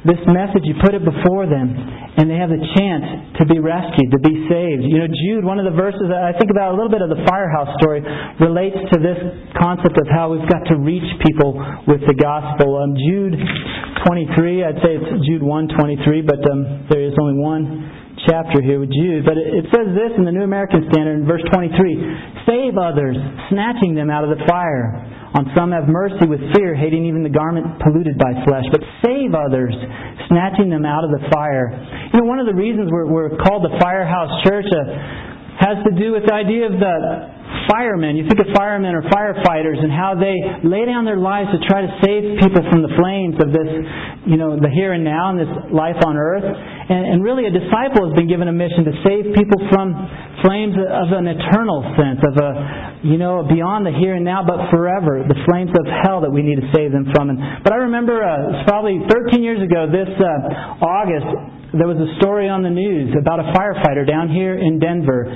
this 0.03 0.19
message, 0.27 0.67
you 0.67 0.75
put 0.83 0.95
it 0.95 1.05
before 1.07 1.47
them, 1.47 1.71
and 2.19 2.27
they 2.27 2.39
have 2.39 2.51
the 2.51 2.63
chance 2.75 3.37
to 3.39 3.47
be 3.47 3.59
rescued, 3.63 4.11
to 4.11 4.21
be 4.23 4.47
saved. 4.51 4.83
You 4.83 5.05
know, 5.05 5.11
Jude, 5.11 5.45
one 5.47 5.63
of 5.63 5.67
the 5.67 5.77
verses 5.77 6.11
I 6.11 6.35
think 6.35 6.51
about 6.51 6.73
a 6.73 6.77
little 6.79 6.91
bit 6.91 7.03
of 7.03 7.11
the 7.11 7.23
firehouse 7.27 7.71
story, 7.79 8.03
relates 8.43 8.79
to 8.95 8.97
this 8.99 9.19
concept 9.59 9.95
of 9.99 10.07
how 10.11 10.35
we've 10.35 10.49
got 10.51 10.67
to 10.71 10.77
reach 10.79 11.07
people 11.23 11.55
with 11.87 12.03
the 12.07 12.17
gospel. 12.19 12.83
Um, 12.83 12.99
Jude 12.99 13.39
23, 14.07 14.65
I'd 14.67 14.81
say 14.83 14.99
it's 14.99 15.11
Jude 15.27 15.43
1:23, 15.43 16.27
but 16.27 16.43
um, 16.51 16.87
there 16.91 17.03
is 17.03 17.15
only 17.19 17.39
one 17.39 18.07
chapter 18.27 18.63
here 18.63 18.81
with 18.81 18.91
Jude. 18.91 19.25
But 19.25 19.39
it, 19.39 19.63
it 19.63 19.67
says 19.71 19.93
this 19.95 20.13
in 20.19 20.25
the 20.25 20.33
New 20.33 20.43
American 20.43 20.87
Standard 20.91 21.21
in 21.21 21.27
verse 21.27 21.43
23 21.53 21.75
Save 22.47 22.79
others, 22.79 23.17
snatching 23.51 23.95
them 23.95 24.11
out 24.11 24.25
of 24.25 24.31
the 24.31 24.43
fire. 24.47 25.17
On 25.37 25.45
some 25.53 25.69
have 25.77 25.85
mercy 25.85 26.25
with 26.25 26.41
fear, 26.57 26.73
hating 26.73 27.05
even 27.05 27.21
the 27.21 27.29
garment 27.29 27.69
polluted 27.85 28.17
by 28.17 28.33
flesh, 28.49 28.65
but 28.73 28.81
save 29.05 29.37
others, 29.37 29.77
snatching 30.33 30.73
them 30.73 30.89
out 30.89 31.05
of 31.05 31.13
the 31.13 31.21
fire. 31.29 31.77
You 32.13 32.21
know, 32.21 32.25
one 32.25 32.41
of 32.41 32.49
the 32.49 32.57
reasons 32.57 32.89
we're, 32.89 33.05
we're 33.05 33.37
called 33.45 33.61
the 33.61 33.77
Firehouse 33.77 34.33
Church 34.49 34.65
uh, 34.65 35.26
has 35.61 35.81
to 35.85 35.93
do 35.97 36.13
with 36.13 36.29
the 36.29 36.35
idea 36.35 36.67
of 36.67 36.77
the 36.77 36.97
firemen. 37.71 38.17
You 38.17 38.29
think 38.29 38.41
of 38.41 38.53
firemen 38.55 38.95
or 38.95 39.03
firefighters 39.09 39.81
and 39.81 39.91
how 39.91 40.15
they 40.15 40.37
lay 40.63 40.85
down 40.85 41.05
their 41.05 41.19
lives 41.19 41.49
to 41.51 41.61
try 41.67 41.83
to 41.83 41.93
save 42.05 42.39
people 42.41 42.63
from 42.71 42.83
the 42.83 42.93
flames 42.95 43.37
of 43.41 43.51
this 43.51 43.69
you 44.27 44.35
know, 44.35 44.59
the 44.59 44.69
here 44.69 44.91
and 44.91 45.07
now 45.07 45.31
and 45.31 45.39
this 45.39 45.53
life 45.71 45.97
on 46.03 46.19
earth. 46.19 46.43
And, 46.43 47.03
and 47.15 47.19
really, 47.23 47.47
a 47.47 47.55
disciple 47.55 48.11
has 48.11 48.15
been 48.19 48.27
given 48.27 48.51
a 48.51 48.53
mission 48.53 48.83
to 48.83 48.95
save 49.07 49.31
people 49.39 49.63
from 49.71 49.95
flames 50.43 50.75
of 50.75 51.15
an 51.15 51.31
eternal 51.31 51.87
sense, 51.95 52.19
of 52.27 52.35
a, 52.35 52.51
you 53.07 53.23
know, 53.23 53.47
beyond 53.47 53.87
the 53.87 53.95
here 53.95 54.19
and 54.19 54.27
now, 54.27 54.43
but 54.43 54.67
forever, 54.75 55.23
the 55.23 55.39
flames 55.47 55.71
of 55.79 55.87
hell 56.03 56.21
that 56.27 56.31
we 56.31 56.43
need 56.43 56.59
to 56.59 56.69
save 56.75 56.91
them 56.91 57.07
from. 57.15 57.31
And, 57.31 57.39
but 57.63 57.71
I 57.71 57.87
remember 57.87 58.19
uh, 58.19 58.67
probably 58.67 58.99
13 59.07 59.43
years 59.47 59.63
ago, 59.63 59.87
this 59.87 60.11
uh, 60.11 60.83
August, 60.83 61.31
there 61.73 61.89
was 61.89 61.99
a 61.99 62.11
story 62.21 62.49
on 62.49 62.63
the 62.63 62.71
news 62.71 63.15
about 63.19 63.41
a 63.41 63.51
firefighter 63.55 64.07
down 64.07 64.29
here 64.29 64.59
in 64.59 64.79
Denver. 64.79 65.27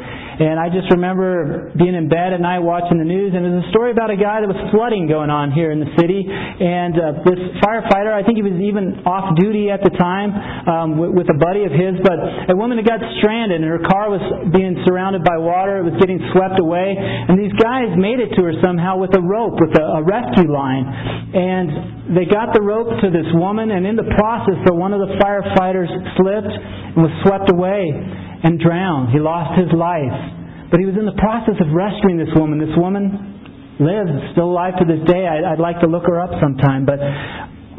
And 0.40 0.56
I 0.56 0.72
just 0.72 0.88
remember 0.88 1.68
being 1.76 1.92
in 1.92 2.08
bed 2.08 2.32
at 2.32 2.40
night 2.40 2.64
watching 2.64 2.96
the 2.96 3.04
news, 3.04 3.36
and 3.36 3.44
there's 3.44 3.60
a 3.60 3.68
story 3.76 3.92
about 3.92 4.08
a 4.08 4.16
guy 4.16 4.40
that 4.40 4.48
was 4.48 4.56
flooding 4.72 5.04
going 5.04 5.28
on 5.28 5.52
here 5.52 5.68
in 5.68 5.84
the 5.84 5.92
city. 6.00 6.24
And 6.24 6.96
uh, 6.96 7.20
this 7.28 7.60
firefighter, 7.60 8.08
I 8.08 8.24
think 8.24 8.40
he 8.40 8.44
was 8.48 8.56
even 8.56 9.04
off 9.04 9.36
duty 9.36 9.68
at 9.68 9.84
the 9.84 9.92
time 10.00 10.32
um, 10.64 10.88
with, 10.96 11.12
with 11.12 11.28
a 11.28 11.36
buddy 11.36 11.68
of 11.68 11.76
his, 11.76 12.00
but 12.00 12.16
a 12.48 12.56
woman 12.56 12.80
had 12.80 12.88
got 12.88 13.04
stranded, 13.20 13.60
and 13.60 13.68
her 13.68 13.84
car 13.84 14.08
was 14.08 14.24
being 14.48 14.80
surrounded 14.88 15.28
by 15.28 15.36
water. 15.36 15.84
It 15.84 15.92
was 15.92 16.00
getting 16.00 16.16
swept 16.32 16.56
away. 16.56 16.96
And 16.96 17.36
these 17.36 17.52
guys 17.60 17.92
made 18.00 18.16
it 18.16 18.32
to 18.32 18.40
her 18.48 18.56
somehow 18.64 18.96
with 18.96 19.12
a 19.12 19.20
rope, 19.20 19.60
with 19.60 19.76
a, 19.76 20.00
a 20.00 20.02
rescue 20.08 20.48
line. 20.48 20.88
And 21.36 22.16
they 22.16 22.24
got 22.24 22.56
the 22.56 22.64
rope 22.64 22.88
to 23.04 23.12
this 23.12 23.28
woman, 23.36 23.76
and 23.76 23.84
in 23.84 23.92
the 23.92 24.08
process, 24.16 24.56
so 24.64 24.72
one 24.72 24.96
of 24.96 25.04
the 25.04 25.20
firefighters 25.20 25.92
slipped 26.16 26.54
and 26.96 27.04
was 27.04 27.12
swept 27.28 27.52
away 27.52 27.92
and 28.42 28.58
drowned. 28.60 29.12
He 29.12 29.20
lost 29.20 29.58
his 29.58 29.72
life. 29.72 30.70
But 30.70 30.78
he 30.78 30.86
was 30.86 30.94
in 30.94 31.04
the 31.04 31.18
process 31.18 31.58
of 31.58 31.68
rescuing 31.74 32.16
this 32.16 32.30
woman. 32.38 32.62
This 32.62 32.74
woman 32.78 33.76
lives, 33.82 34.12
still 34.32 34.54
alive 34.54 34.78
to 34.78 34.86
this 34.86 35.02
day. 35.08 35.26
I'd, 35.26 35.56
I'd 35.56 35.62
like 35.62 35.80
to 35.80 35.88
look 35.90 36.06
her 36.06 36.20
up 36.20 36.30
sometime. 36.38 36.86
But 36.86 37.02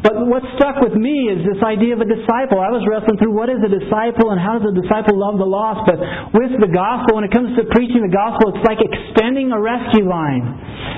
but 0.02 0.18
what 0.26 0.42
stuck 0.58 0.82
with 0.82 0.98
me 0.98 1.30
is 1.30 1.46
this 1.46 1.62
idea 1.62 1.94
of 1.94 2.02
a 2.02 2.08
disciple. 2.10 2.58
I 2.58 2.74
was 2.74 2.82
wrestling 2.90 3.22
through 3.22 3.38
what 3.38 3.46
is 3.46 3.62
a 3.62 3.70
disciple 3.70 4.34
and 4.34 4.38
how 4.42 4.58
does 4.58 4.74
a 4.74 4.74
disciple 4.74 5.14
love 5.14 5.38
the 5.38 5.46
lost. 5.46 5.86
But 5.86 6.02
with 6.34 6.58
the 6.58 6.66
gospel, 6.66 7.22
when 7.22 7.24
it 7.24 7.30
comes 7.30 7.54
to 7.54 7.70
preaching 7.70 8.02
the 8.02 8.10
gospel, 8.10 8.50
it's 8.50 8.66
like 8.66 8.82
extending 8.82 9.54
a 9.54 9.60
rescue 9.62 10.02
line. 10.02 10.42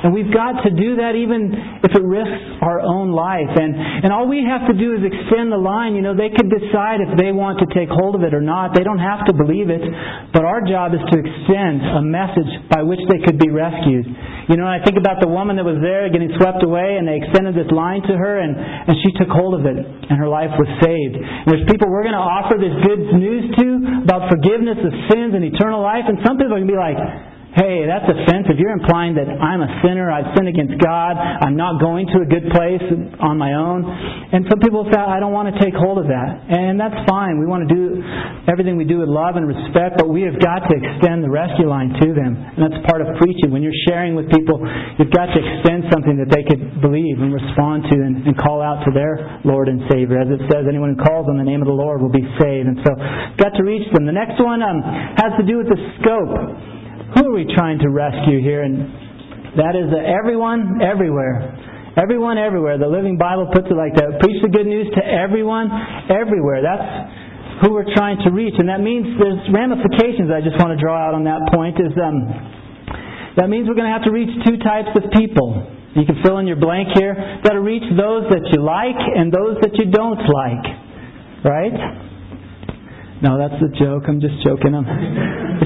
And 0.05 0.13
we've 0.13 0.29
got 0.29 0.61
to 0.61 0.71
do 0.71 1.01
that 1.01 1.17
even 1.17 1.49
if 1.81 1.97
it 1.97 2.05
risks 2.05 2.45
our 2.61 2.85
own 2.85 3.09
life. 3.17 3.49
And, 3.57 3.73
and 4.05 4.13
all 4.13 4.29
we 4.29 4.45
have 4.45 4.69
to 4.69 4.77
do 4.77 4.93
is 4.93 5.01
extend 5.01 5.49
the 5.49 5.57
line. 5.57 5.97
You 5.97 6.05
know, 6.05 6.13
they 6.13 6.29
could 6.29 6.53
decide 6.53 7.01
if 7.01 7.17
they 7.17 7.33
want 7.33 7.65
to 7.65 7.69
take 7.73 7.89
hold 7.89 8.13
of 8.13 8.21
it 8.21 8.37
or 8.37 8.45
not. 8.45 8.77
They 8.77 8.85
don't 8.85 9.01
have 9.01 9.25
to 9.25 9.33
believe 9.33 9.73
it. 9.73 9.81
But 10.37 10.45
our 10.45 10.61
job 10.61 10.93
is 10.93 11.01
to 11.09 11.17
extend 11.17 11.81
a 11.89 12.05
message 12.05 12.53
by 12.69 12.85
which 12.85 13.01
they 13.09 13.25
could 13.25 13.41
be 13.41 13.49
rescued. 13.49 14.05
You 14.53 14.61
know, 14.61 14.69
I 14.69 14.85
think 14.85 15.01
about 15.01 15.25
the 15.25 15.31
woman 15.33 15.57
that 15.57 15.65
was 15.65 15.81
there 15.81 16.13
getting 16.13 16.29
swept 16.37 16.61
away 16.61 17.01
and 17.01 17.09
they 17.09 17.25
extended 17.25 17.57
this 17.57 17.73
line 17.73 18.05
to 18.05 18.13
her 18.13 18.45
and, 18.45 18.53
and 18.61 18.93
she 19.01 19.09
took 19.17 19.33
hold 19.33 19.57
of 19.57 19.65
it 19.65 19.81
and 19.81 20.21
her 20.21 20.29
life 20.29 20.53
was 20.61 20.69
saved. 20.85 21.17
And 21.17 21.49
there's 21.49 21.65
people 21.65 21.89
we're 21.89 22.05
going 22.05 22.13
to 22.13 22.21
offer 22.21 22.61
this 22.61 22.77
good 22.85 23.09
news 23.17 23.49
to 23.57 24.05
about 24.05 24.29
forgiveness 24.29 24.85
of 24.85 24.93
sins 25.09 25.33
and 25.33 25.49
eternal 25.49 25.81
life 25.81 26.05
and 26.05 26.21
some 26.29 26.37
people 26.37 26.53
are 26.53 26.61
going 26.61 26.69
to 26.69 26.77
be 26.77 26.77
like, 26.77 27.01
hey, 27.55 27.87
that's 27.87 28.07
offensive. 28.11 28.59
You're 28.59 28.75
implying 28.75 29.15
that 29.15 29.31
I'm 29.31 29.63
a 29.63 29.71
sinner, 29.87 30.11
I've 30.11 30.35
sinned 30.35 30.51
against 30.51 30.75
God, 30.83 31.15
I'm 31.15 31.55
not 31.55 31.79
going 31.79 32.11
to 32.11 32.23
a 32.23 32.29
good 32.29 32.51
place 32.51 32.83
on 33.23 33.39
my 33.39 33.55
own. 33.55 33.87
And 33.87 34.43
some 34.51 34.59
people 34.59 34.83
say, 34.91 34.99
I 34.99 35.23
don't 35.23 35.31
want 35.31 35.55
to 35.55 35.57
take 35.63 35.75
hold 35.75 36.03
of 36.03 36.11
that. 36.11 36.29
And 36.51 36.75
that's 36.75 36.99
fine. 37.07 37.39
We 37.39 37.47
want 37.47 37.63
to 37.67 37.71
do 37.71 38.03
everything 38.51 38.75
we 38.75 38.83
do 38.83 38.99
with 38.99 39.09
love 39.09 39.39
and 39.39 39.47
respect, 39.47 40.03
but 40.03 40.11
we 40.11 40.27
have 40.27 40.35
got 40.43 40.67
to 40.67 40.75
extend 40.75 41.23
the 41.23 41.31
rescue 41.31 41.71
line 41.71 41.95
to 42.03 42.09
them. 42.11 42.35
And 42.35 42.61
that's 42.67 42.81
part 42.91 42.99
of 43.07 43.15
preaching. 43.23 43.55
When 43.55 43.63
you're 43.63 43.83
sharing 43.87 44.19
with 44.19 44.27
people, 44.35 44.59
you've 44.99 45.15
got 45.15 45.31
to 45.31 45.39
extend 45.39 45.87
something 45.95 46.19
that 46.19 46.35
they 46.35 46.43
could 46.43 46.83
believe 46.83 47.23
and 47.23 47.31
respond 47.31 47.87
to 47.87 47.97
and, 48.03 48.27
and 48.27 48.35
call 48.35 48.59
out 48.59 48.83
to 48.83 48.91
their 48.91 49.39
Lord 49.47 49.71
and 49.71 49.87
Savior. 49.87 50.19
As 50.19 50.31
it 50.35 50.43
says, 50.51 50.67
anyone 50.67 50.99
who 50.99 50.99
calls 50.99 51.31
on 51.31 51.39
the 51.39 51.47
name 51.47 51.63
of 51.63 51.71
the 51.71 51.79
Lord 51.79 52.03
will 52.03 52.13
be 52.13 52.27
saved. 52.43 52.67
And 52.67 52.83
so, 52.83 52.91
got 53.39 53.55
to 53.55 53.63
reach 53.63 53.87
them. 53.95 54.11
The 54.11 54.17
next 54.17 54.43
one 54.43 54.59
um, 54.59 54.83
has 54.83 55.39
to 55.39 55.47
do 55.47 55.63
with 55.63 55.71
the 55.71 55.79
scope 56.03 56.75
who 57.13 57.29
are 57.29 57.35
we 57.37 57.45
trying 57.53 57.79
to 57.85 57.89
rescue 57.93 58.41
here? 58.41 58.65
And 58.65 59.05
that 59.61 59.77
is 59.77 59.93
uh, 59.93 60.01
everyone, 60.01 60.81
everywhere. 60.81 61.53
Everyone, 61.95 62.39
everywhere. 62.39 62.75
The 62.75 62.91
Living 62.91 63.15
Bible 63.15 63.47
puts 63.55 63.71
it 63.71 63.79
like 63.79 63.95
that. 63.95 64.19
Preach 64.19 64.43
the 64.43 64.51
good 64.51 64.67
news 64.67 64.91
to 64.99 65.03
everyone, 65.05 65.71
everywhere. 66.11 66.59
That's 66.59 67.63
who 67.63 67.71
we're 67.71 67.87
trying 67.95 68.19
to 68.27 68.35
reach. 68.35 68.59
And 68.59 68.67
that 68.67 68.83
means 68.83 69.07
there's 69.15 69.39
ramifications 69.55 70.27
I 70.27 70.43
just 70.43 70.59
want 70.59 70.75
to 70.75 70.81
draw 70.81 70.99
out 70.99 71.15
on 71.15 71.23
that 71.31 71.47
point. 71.55 71.79
Is 71.79 71.95
um, 71.95 72.27
That 73.39 73.47
means 73.47 73.71
we're 73.71 73.79
going 73.79 73.87
to 73.87 73.95
have 73.95 74.03
to 74.11 74.15
reach 74.15 74.35
two 74.43 74.59
types 74.59 74.91
of 74.99 75.07
people. 75.15 75.71
You 75.95 76.03
can 76.03 76.19
fill 76.27 76.43
in 76.43 76.51
your 76.51 76.59
blank 76.59 76.99
here. 76.99 77.15
You've 77.15 77.47
got 77.47 77.55
to 77.55 77.63
reach 77.63 77.87
those 77.95 78.27
that 78.35 78.43
you 78.51 78.59
like 78.59 78.99
and 78.99 79.31
those 79.31 79.63
that 79.63 79.79
you 79.79 79.87
don't 79.87 80.19
like. 80.19 80.67
Right? 81.47 82.04
No, 83.25 83.41
that's 83.41 83.57
a 83.57 83.73
joke. 83.81 84.05
I'm 84.07 84.21
just 84.21 84.37
joking. 84.45 84.77
I'm, 84.77 84.85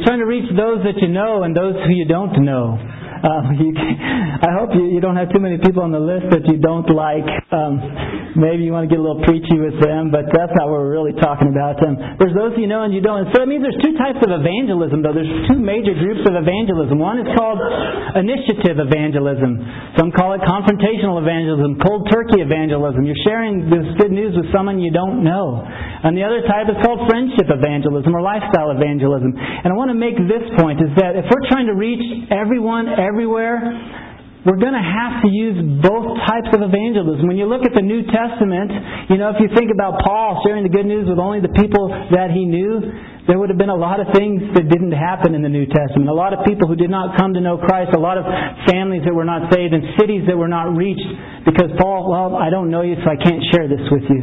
trying 0.06 0.22
to 0.22 0.30
reach 0.30 0.46
those 0.54 0.78
that 0.86 1.02
you 1.02 1.08
know 1.08 1.42
and 1.42 1.56
those 1.56 1.74
who 1.74 1.90
you 1.90 2.06
don't 2.06 2.44
know. 2.44 2.78
Um, 3.24 3.54
you, 3.60 3.70
I 3.74 4.50
hope 4.54 4.70
you, 4.74 4.86
you 4.86 5.00
don't 5.00 5.16
have 5.16 5.32
too 5.32 5.42
many 5.42 5.58
people 5.58 5.82
on 5.82 5.90
the 5.90 6.02
list 6.02 6.30
that 6.30 6.46
you 6.46 6.58
don't 6.62 6.86
like. 6.90 7.26
Um, 7.50 8.38
maybe 8.38 8.62
you 8.62 8.70
want 8.70 8.86
to 8.86 8.90
get 8.90 9.00
a 9.00 9.04
little 9.04 9.22
preachy 9.26 9.58
with 9.58 9.78
them, 9.82 10.14
but 10.14 10.30
that's 10.30 10.54
not 10.54 10.70
what 10.70 10.84
we're 10.84 10.94
really 10.94 11.16
talking 11.18 11.50
about. 11.50 11.82
Um, 11.82 11.98
there's 12.22 12.34
those 12.34 12.54
you 12.54 12.70
know 12.70 12.86
and 12.86 12.94
you 12.94 13.02
don't. 13.02 13.26
So 13.34 13.42
it 13.42 13.48
means 13.50 13.66
there's 13.66 13.80
two 13.82 13.98
types 13.98 14.22
of 14.22 14.30
evangelism, 14.30 15.02
though. 15.02 15.14
There's 15.14 15.30
two 15.50 15.58
major 15.58 15.94
groups 15.96 16.22
of 16.28 16.38
evangelism. 16.38 16.98
One 16.98 17.18
is 17.18 17.28
called 17.34 17.58
initiative 18.14 18.78
evangelism. 18.78 19.58
Some 19.98 20.14
call 20.14 20.38
it 20.38 20.42
confrontational 20.46 21.18
evangelism, 21.18 21.82
cold 21.82 22.06
turkey 22.10 22.40
evangelism. 22.44 23.02
You're 23.02 23.24
sharing 23.26 23.66
this 23.66 23.86
good 23.98 24.14
news 24.14 24.38
with 24.38 24.50
someone 24.54 24.78
you 24.78 24.94
don't 24.94 25.26
know. 25.26 25.62
And 25.66 26.14
the 26.14 26.22
other 26.22 26.46
type 26.46 26.70
is 26.70 26.78
called 26.86 27.10
friendship 27.10 27.50
evangelism 27.50 28.14
or 28.14 28.22
lifestyle 28.22 28.70
evangelism. 28.70 29.34
And 29.34 29.68
I 29.68 29.74
want 29.74 29.90
to 29.90 29.98
make 29.98 30.14
this 30.14 30.46
point 30.60 30.78
is 30.78 30.94
that 31.02 31.18
if 31.18 31.26
we're 31.26 31.46
trying 31.50 31.66
to 31.66 31.74
reach 31.74 32.02
everyone, 32.30 32.86
everywhere, 33.08 33.64
we're 34.44 34.60
going 34.60 34.76
to 34.76 34.84
have 34.84 35.24
to 35.24 35.28
use 35.32 35.56
both 35.82 36.14
types 36.28 36.52
of 36.52 36.60
evangelism. 36.62 37.26
When 37.26 37.40
you 37.40 37.48
look 37.48 37.64
at 37.64 37.74
the 37.74 37.82
New 37.82 38.06
Testament, 38.06 38.70
you 39.10 39.18
know, 39.18 39.34
if 39.34 39.40
you 39.40 39.48
think 39.56 39.72
about 39.72 40.04
Paul 40.04 40.44
sharing 40.46 40.62
the 40.62 40.70
good 40.70 40.86
news 40.86 41.08
with 41.08 41.18
only 41.18 41.40
the 41.40 41.52
people 41.56 41.90
that 42.12 42.30
he 42.30 42.46
knew, 42.46 42.80
there 43.26 43.36
would 43.36 43.52
have 43.52 43.60
been 43.60 43.72
a 43.72 43.76
lot 43.76 44.00
of 44.00 44.08
things 44.16 44.40
that 44.56 44.72
didn't 44.72 44.94
happen 44.94 45.34
in 45.34 45.42
the 45.44 45.52
New 45.52 45.66
Testament. 45.68 46.08
A 46.08 46.16
lot 46.16 46.32
of 46.32 46.46
people 46.48 46.64
who 46.64 46.76
did 46.76 46.88
not 46.88 47.18
come 47.18 47.34
to 47.34 47.42
know 47.44 47.58
Christ, 47.60 47.92
a 47.92 48.00
lot 48.00 48.16
of 48.16 48.24
families 48.64 49.04
that 49.04 49.12
were 49.12 49.26
not 49.26 49.52
saved, 49.52 49.74
and 49.74 49.84
cities 50.00 50.24
that 50.28 50.36
were 50.38 50.48
not 50.48 50.72
reached 50.72 51.08
because 51.44 51.68
Paul, 51.76 52.08
well, 52.08 52.36
I 52.38 52.48
don't 52.48 52.70
know 52.70 52.80
you, 52.80 52.96
so 53.04 53.08
I 53.10 53.20
can't 53.20 53.42
share 53.52 53.68
this 53.68 53.84
with 53.90 54.06
you. 54.08 54.22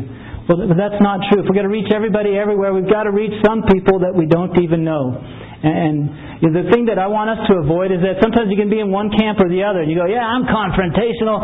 Well, 0.50 0.58
that's 0.74 1.02
not 1.02 1.26
true. 1.30 1.42
If 1.42 1.50
we're 1.50 1.58
going 1.58 1.70
to 1.70 1.74
reach 1.74 1.90
everybody 1.94 2.38
everywhere, 2.38 2.74
we've 2.74 2.90
got 2.90 3.10
to 3.10 3.14
reach 3.14 3.34
some 3.46 3.66
people 3.66 4.02
that 4.06 4.14
we 4.14 4.26
don't 4.26 4.54
even 4.62 4.86
know. 4.86 5.22
And 5.66 6.46
the 6.54 6.70
thing 6.70 6.86
that 6.86 7.02
I 7.02 7.10
want 7.10 7.34
us 7.34 7.42
to 7.50 7.58
avoid 7.58 7.90
is 7.90 8.06
that 8.06 8.22
sometimes 8.22 8.54
you 8.54 8.60
can 8.60 8.70
be 8.70 8.78
in 8.78 8.94
one 8.94 9.10
camp 9.10 9.42
or 9.42 9.50
the 9.50 9.66
other. 9.66 9.82
And 9.82 9.90
you 9.90 9.98
go, 9.98 10.06
yeah, 10.06 10.22
I'm 10.22 10.46
confrontational, 10.46 11.42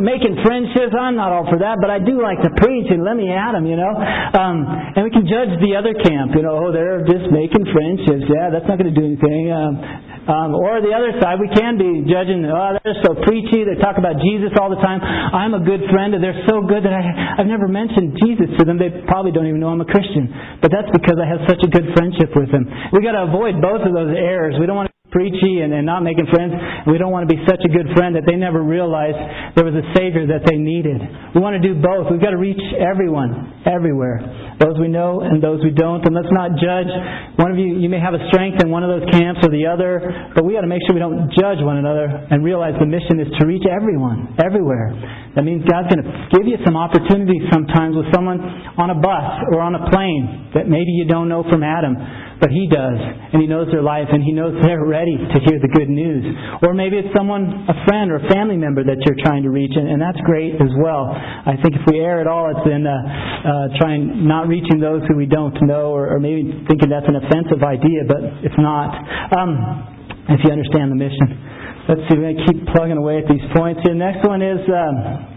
making 0.00 0.40
friendships. 0.40 0.96
I'm 0.96 1.12
not 1.12 1.28
all 1.28 1.44
for 1.44 1.60
that, 1.60 1.76
but 1.84 1.92
I 1.92 2.00
do 2.00 2.24
like 2.24 2.40
to 2.40 2.50
preach 2.56 2.88
and 2.88 3.04
let 3.04 3.20
me 3.20 3.28
at 3.28 3.52
them, 3.52 3.68
you 3.68 3.76
know. 3.76 3.92
Um, 3.92 4.64
and 4.96 5.04
we 5.04 5.12
can 5.12 5.28
judge 5.28 5.52
the 5.60 5.76
other 5.76 5.92
camp, 5.92 6.32
you 6.32 6.40
know, 6.40 6.56
oh, 6.56 6.72
they're 6.72 7.04
just 7.04 7.28
making 7.28 7.68
friendships. 7.68 8.24
Yeah, 8.32 8.48
that's 8.48 8.64
not 8.64 8.80
going 8.80 8.88
to 8.88 8.96
do 8.96 9.04
anything. 9.04 9.52
Um, 9.52 10.13
um, 10.24 10.56
or 10.56 10.80
the 10.80 10.92
other 10.96 11.12
side, 11.20 11.36
we 11.36 11.52
can 11.52 11.76
be 11.76 12.08
judging, 12.08 12.48
oh, 12.48 12.80
they're 12.80 13.02
so 13.04 13.12
preachy, 13.28 13.64
they 13.68 13.76
talk 13.76 14.00
about 14.00 14.16
Jesus 14.24 14.56
all 14.56 14.72
the 14.72 14.80
time. 14.80 15.04
I'm 15.04 15.52
a 15.52 15.60
good 15.60 15.84
friend, 15.92 16.16
and 16.16 16.24
they're 16.24 16.48
so 16.48 16.64
good 16.64 16.80
that 16.84 16.96
I, 16.96 17.40
I've 17.40 17.50
never 17.50 17.68
mentioned 17.68 18.16
Jesus 18.24 18.48
to 18.56 18.64
them. 18.64 18.80
They 18.80 19.04
probably 19.04 19.32
don't 19.32 19.46
even 19.46 19.60
know 19.60 19.68
I'm 19.68 19.84
a 19.84 19.88
Christian. 19.88 20.32
But 20.64 20.72
that's 20.72 20.88
because 20.96 21.20
I 21.20 21.28
have 21.28 21.44
such 21.44 21.60
a 21.60 21.68
good 21.68 21.92
friendship 21.92 22.32
with 22.32 22.48
them. 22.48 22.64
We've 22.92 23.04
got 23.04 23.12
to 23.12 23.28
avoid 23.28 23.60
both 23.60 23.84
of 23.84 23.92
those 23.92 24.16
errors. 24.16 24.56
We 24.56 24.64
don't 24.64 24.76
want 24.76 24.88
to 24.88 24.93
preachy 25.14 25.62
and, 25.62 25.70
and 25.70 25.86
not 25.86 26.02
making 26.02 26.26
friends. 26.26 26.50
We 26.90 26.98
don't 26.98 27.14
want 27.14 27.30
to 27.30 27.30
be 27.30 27.38
such 27.46 27.62
a 27.62 27.70
good 27.70 27.94
friend 27.94 28.18
that 28.18 28.26
they 28.26 28.34
never 28.34 28.58
realize 28.58 29.14
there 29.54 29.62
was 29.62 29.78
a 29.78 29.86
Savior 29.94 30.26
that 30.34 30.42
they 30.42 30.58
needed. 30.58 30.98
We 31.30 31.38
want 31.38 31.54
to 31.54 31.62
do 31.62 31.78
both. 31.78 32.10
We've 32.10 32.20
got 32.20 32.34
to 32.34 32.42
reach 32.42 32.60
everyone, 32.74 33.62
everywhere. 33.62 34.18
Those 34.58 34.74
we 34.82 34.90
know 34.90 35.22
and 35.22 35.38
those 35.38 35.62
we 35.62 35.70
don't. 35.70 36.02
And 36.02 36.10
let's 36.10 36.34
not 36.34 36.58
judge. 36.58 36.90
One 37.38 37.54
of 37.54 37.58
you, 37.62 37.78
you 37.78 37.86
may 37.86 38.02
have 38.02 38.18
a 38.18 38.22
strength 38.34 38.58
in 38.58 38.74
one 38.74 38.82
of 38.82 38.90
those 38.90 39.06
camps 39.14 39.46
or 39.46 39.54
the 39.54 39.70
other, 39.70 40.02
but 40.34 40.42
we 40.42 40.58
got 40.58 40.66
to 40.66 40.70
make 40.70 40.82
sure 40.82 40.98
we 40.98 41.02
don't 41.02 41.30
judge 41.30 41.62
one 41.62 41.78
another 41.78 42.10
and 42.10 42.42
realize 42.42 42.74
the 42.82 42.90
mission 42.90 43.22
is 43.22 43.30
to 43.38 43.46
reach 43.46 43.64
everyone, 43.70 44.34
everywhere. 44.42 44.90
That 45.38 45.46
means 45.46 45.62
God's 45.62 45.94
going 45.94 46.02
to 46.02 46.10
give 46.34 46.46
you 46.50 46.58
some 46.66 46.74
opportunities 46.74 47.46
sometimes 47.54 47.94
with 47.94 48.10
someone 48.10 48.42
on 48.78 48.90
a 48.90 48.98
bus 48.98 49.26
or 49.54 49.62
on 49.62 49.78
a 49.78 49.82
plane 49.90 50.50
that 50.58 50.66
maybe 50.66 50.90
you 50.90 51.06
don't 51.06 51.30
know 51.30 51.46
from 51.46 51.62
Adam 51.62 51.94
but 52.40 52.50
He 52.50 52.66
does, 52.68 52.98
and 53.32 53.40
He 53.40 53.48
knows 53.48 53.68
their 53.70 53.82
life, 53.82 54.08
and 54.10 54.22
He 54.22 54.32
knows 54.32 54.52
they're 54.62 54.84
ready 54.86 55.03
to 55.12 55.38
hear 55.44 55.60
the 55.60 55.68
good 55.68 55.92
news. 55.92 56.24
Or 56.64 56.72
maybe 56.72 56.96
it's 56.96 57.12
someone, 57.12 57.68
a 57.68 57.76
friend 57.84 58.08
or 58.08 58.24
a 58.24 58.26
family 58.32 58.56
member 58.56 58.80
that 58.80 58.96
you're 59.04 59.20
trying 59.20 59.44
to 59.44 59.52
reach, 59.52 59.76
and, 59.76 59.92
and 59.92 60.00
that's 60.00 60.18
great 60.24 60.56
as 60.56 60.72
well. 60.80 61.12
I 61.12 61.60
think 61.60 61.76
if 61.76 61.84
we 61.84 62.00
err 62.00 62.24
at 62.24 62.26
all, 62.26 62.48
it's 62.48 62.64
in 62.64 62.88
uh, 62.88 62.96
uh, 62.96 63.76
trying 63.76 64.24
not 64.24 64.48
reaching 64.48 64.80
those 64.80 65.04
who 65.04 65.16
we 65.20 65.28
don't 65.28 65.54
know, 65.68 65.92
or, 65.92 66.16
or 66.16 66.18
maybe 66.18 66.48
thinking 66.64 66.88
that's 66.88 67.08
an 67.08 67.20
offensive 67.20 67.60
idea, 67.60 68.08
but 68.08 68.24
it's 68.40 68.56
not. 68.56 68.96
Um, 69.36 69.92
if 70.24 70.40
you 70.40 70.48
understand 70.48 70.88
the 70.88 70.96
mission. 70.96 71.28
Let's 71.84 72.00
see, 72.08 72.16
we're 72.16 72.32
going 72.32 72.40
to 72.40 72.46
keep 72.48 72.60
plugging 72.72 72.96
away 72.96 73.20
at 73.20 73.28
these 73.28 73.44
points 73.52 73.84
here. 73.84 73.92
Next 73.92 74.24
one 74.24 74.40
is. 74.40 74.64
Um, 74.72 75.33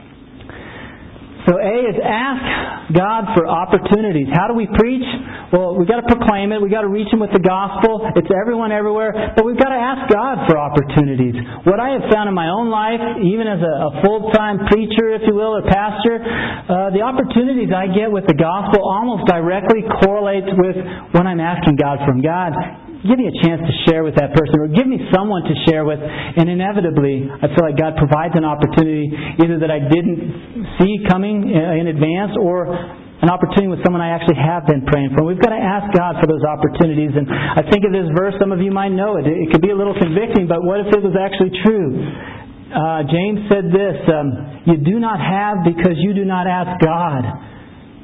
So 1.47 1.55
A 1.55 1.75
is 1.87 1.95
ask 2.03 2.91
God 2.91 3.31
for 3.31 3.47
opportunities. 3.47 4.27
How 4.35 4.51
do 4.51 4.53
we 4.53 4.67
preach? 4.67 5.07
Well, 5.55 5.79
we've 5.79 5.87
got 5.87 6.03
to 6.03 6.07
proclaim 6.11 6.51
it. 6.51 6.59
We've 6.59 6.71
got 6.71 6.83
to 6.83 6.91
reach 6.91 7.07
them 7.07 7.23
with 7.23 7.31
the 7.31 7.39
gospel. 7.39 8.03
It's 8.19 8.27
everyone 8.35 8.75
everywhere. 8.75 9.31
But 9.31 9.47
we've 9.47 9.55
got 9.55 9.71
to 9.71 9.79
ask 9.79 10.11
God 10.11 10.43
for 10.43 10.59
opportunities. 10.59 11.39
What 11.63 11.79
I 11.79 11.95
have 11.95 12.11
found 12.11 12.27
in 12.27 12.35
my 12.35 12.51
own 12.51 12.67
life, 12.67 12.99
even 13.23 13.47
as 13.47 13.63
a, 13.63 13.73
a 13.79 13.91
full-time 14.03 14.67
preacher, 14.67 15.15
if 15.15 15.23
you 15.23 15.39
will, 15.39 15.55
or 15.55 15.63
pastor, 15.63 16.19
uh, 16.19 16.91
the 16.91 16.99
opportunities 16.99 17.71
I 17.71 17.95
get 17.95 18.11
with 18.11 18.27
the 18.27 18.35
gospel 18.35 18.83
almost 18.83 19.31
directly 19.31 19.87
correlates 20.03 20.51
with 20.51 20.75
when 21.15 21.31
I'm 21.31 21.39
asking 21.39 21.79
God 21.79 22.03
from 22.03 22.19
God 22.19 22.86
give 23.05 23.17
me 23.19 23.29
a 23.29 23.35
chance 23.45 23.61
to 23.61 23.73
share 23.85 24.01
with 24.01 24.15
that 24.17 24.33
person 24.33 24.57
or 24.57 24.67
give 24.71 24.87
me 24.87 24.97
someone 25.13 25.43
to 25.45 25.55
share 25.69 25.85
with 25.85 25.99
and 26.01 26.49
inevitably 26.49 27.29
I 27.29 27.51
feel 27.53 27.65
like 27.67 27.77
God 27.77 27.97
provides 27.99 28.33
an 28.33 28.45
opportunity 28.45 29.11
either 29.43 29.61
that 29.61 29.69
I 29.69 29.83
didn't 29.85 30.79
see 30.81 31.05
coming 31.05 31.51
in 31.51 31.85
advance 31.91 32.33
or 32.39 32.73
an 33.21 33.33
opportunity 33.33 33.67
with 33.67 33.81
someone 33.81 34.01
I 34.01 34.13
actually 34.13 34.37
have 34.37 34.69
been 34.69 34.85
praying 34.85 35.17
for. 35.17 35.25
We've 35.25 35.41
got 35.41 35.49
to 35.49 35.57
ask 35.57 35.89
God 35.89 36.21
for 36.21 36.29
those 36.29 36.45
opportunities. 36.45 37.17
And 37.17 37.25
I 37.25 37.65
think 37.65 37.81
of 37.81 37.89
this 37.89 38.05
verse, 38.13 38.37
some 38.37 38.53
of 38.53 38.61
you 38.61 38.69
might 38.69 38.93
know 38.93 39.17
it. 39.17 39.25
It 39.25 39.49
could 39.49 39.65
be 39.65 39.73
a 39.73 39.77
little 39.77 39.97
convicting, 39.97 40.45
but 40.45 40.61
what 40.61 40.85
if 40.85 40.93
it 40.93 41.01
was 41.01 41.17
actually 41.17 41.49
true? 41.65 41.97
Uh, 41.97 43.01
James 43.09 43.47
said 43.49 43.73
this 43.73 43.97
um, 44.11 44.69
You 44.69 44.77
do 44.77 45.01
not 45.01 45.17
have 45.17 45.65
because 45.65 45.97
you 45.97 46.13
do 46.13 46.25
not 46.29 46.45
ask 46.45 46.77
God. 46.77 47.56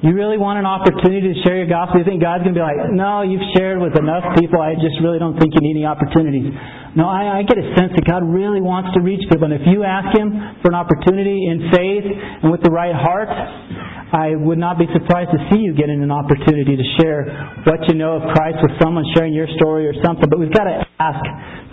You 0.03 0.11
really 0.11 0.35
want 0.35 0.59
an 0.59 0.67
opportunity 0.67 1.31
to 1.31 1.37
share 1.47 1.63
your 1.63 1.71
gospel? 1.71 2.03
You 2.03 2.03
think 2.03 2.19
God's 2.19 2.43
going 2.43 2.51
to 2.51 2.59
be 2.59 2.65
like, 2.67 2.91
no, 2.91 3.23
you've 3.23 3.55
shared 3.55 3.79
with 3.79 3.95
enough 3.95 4.35
people. 4.35 4.59
I 4.59 4.75
just 4.75 4.99
really 4.99 5.15
don't 5.15 5.39
think 5.39 5.55
you 5.55 5.63
need 5.63 5.79
any 5.79 5.87
opportunities. 5.87 6.51
No, 6.91 7.07
I, 7.07 7.39
I 7.39 7.47
get 7.47 7.55
a 7.55 7.71
sense 7.79 7.95
that 7.95 8.03
God 8.03 8.19
really 8.19 8.59
wants 8.59 8.91
to 8.93 8.99
reach 8.99 9.23
people. 9.31 9.47
And 9.47 9.55
if 9.55 9.63
you 9.63 9.87
ask 9.87 10.11
Him 10.11 10.59
for 10.59 10.75
an 10.75 10.77
opportunity 10.77 11.47
in 11.47 11.71
faith 11.71 12.03
and 12.03 12.51
with 12.51 12.59
the 12.67 12.69
right 12.75 12.91
heart, 12.91 13.31
I 13.31 14.35
would 14.35 14.59
not 14.59 14.75
be 14.75 14.91
surprised 14.91 15.31
to 15.31 15.39
see 15.47 15.63
you 15.63 15.71
getting 15.71 16.03
an 16.03 16.11
opportunity 16.11 16.75
to 16.75 16.85
share 16.99 17.63
what 17.63 17.87
you 17.87 17.95
know 17.95 18.19
of 18.19 18.27
Christ 18.35 18.59
with 18.59 18.75
someone 18.83 19.07
sharing 19.15 19.31
your 19.31 19.47
story 19.55 19.87
or 19.87 19.95
something. 20.03 20.27
But 20.27 20.35
we've 20.35 20.53
got 20.53 20.67
to 20.67 20.83
ask 20.99 21.23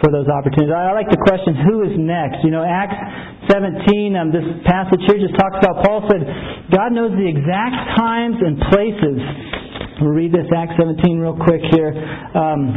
for 0.01 0.09
those 0.09 0.26
opportunities. 0.32 0.72
I 0.72 0.96
like 0.96 1.12
the 1.12 1.20
question, 1.20 1.53
who 1.68 1.84
is 1.84 1.94
next? 2.01 2.40
You 2.42 2.51
know, 2.51 2.64
Acts 2.64 2.96
17, 3.53 4.16
um, 4.16 4.32
this 4.32 4.44
passage 4.64 5.05
here 5.05 5.20
just 5.20 5.36
talks 5.36 5.61
about, 5.61 5.84
Paul 5.84 6.09
said, 6.09 6.24
God 6.72 6.96
knows 6.96 7.12
the 7.12 7.28
exact 7.28 8.01
times 8.01 8.40
and 8.40 8.57
places. 8.72 9.18
We'll 10.01 10.16
read 10.16 10.32
this 10.32 10.48
Acts 10.48 10.80
17 10.80 11.20
real 11.20 11.36
quick 11.36 11.61
here. 11.76 11.92
Um, 11.92 12.72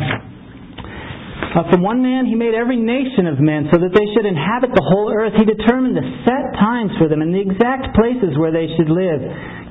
uh, 1.54 1.70
from 1.70 1.86
one 1.86 2.02
man 2.02 2.26
he 2.26 2.34
made 2.34 2.58
every 2.58 2.82
nation 2.82 3.30
of 3.30 3.38
men 3.38 3.70
so 3.70 3.78
that 3.78 3.94
they 3.94 4.08
should 4.18 4.26
inhabit 4.26 4.74
the 4.74 4.82
whole 4.82 5.14
earth. 5.14 5.38
He 5.38 5.46
determined 5.46 5.94
the 5.94 6.02
set 6.26 6.58
times 6.58 6.92
for 6.98 7.06
them 7.08 7.22
and 7.22 7.30
the 7.30 7.46
exact 7.46 7.94
places 7.94 8.34
where 8.42 8.50
they 8.50 8.66
should 8.74 8.90
live. 8.90 9.22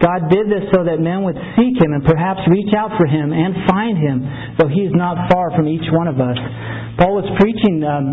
God 0.02 0.26
did 0.26 0.50
this 0.50 0.66
so 0.74 0.82
that 0.82 0.98
men 0.98 1.22
would 1.22 1.38
seek 1.54 1.78
him 1.78 1.94
and 1.94 2.02
perhaps 2.02 2.42
reach 2.50 2.74
out 2.74 2.90
for 2.98 3.06
him 3.06 3.30
and 3.30 3.54
find 3.70 3.94
him, 3.94 4.18
though 4.58 4.66
he 4.66 4.82
is 4.82 4.90
not 4.92 5.30
far 5.30 5.54
from 5.54 5.70
each 5.70 5.86
one 5.94 6.10
of 6.10 6.18
us. 6.18 6.36
Paul 6.98 7.22
was 7.22 7.28
preaching 7.38 7.80
um, 7.86 8.06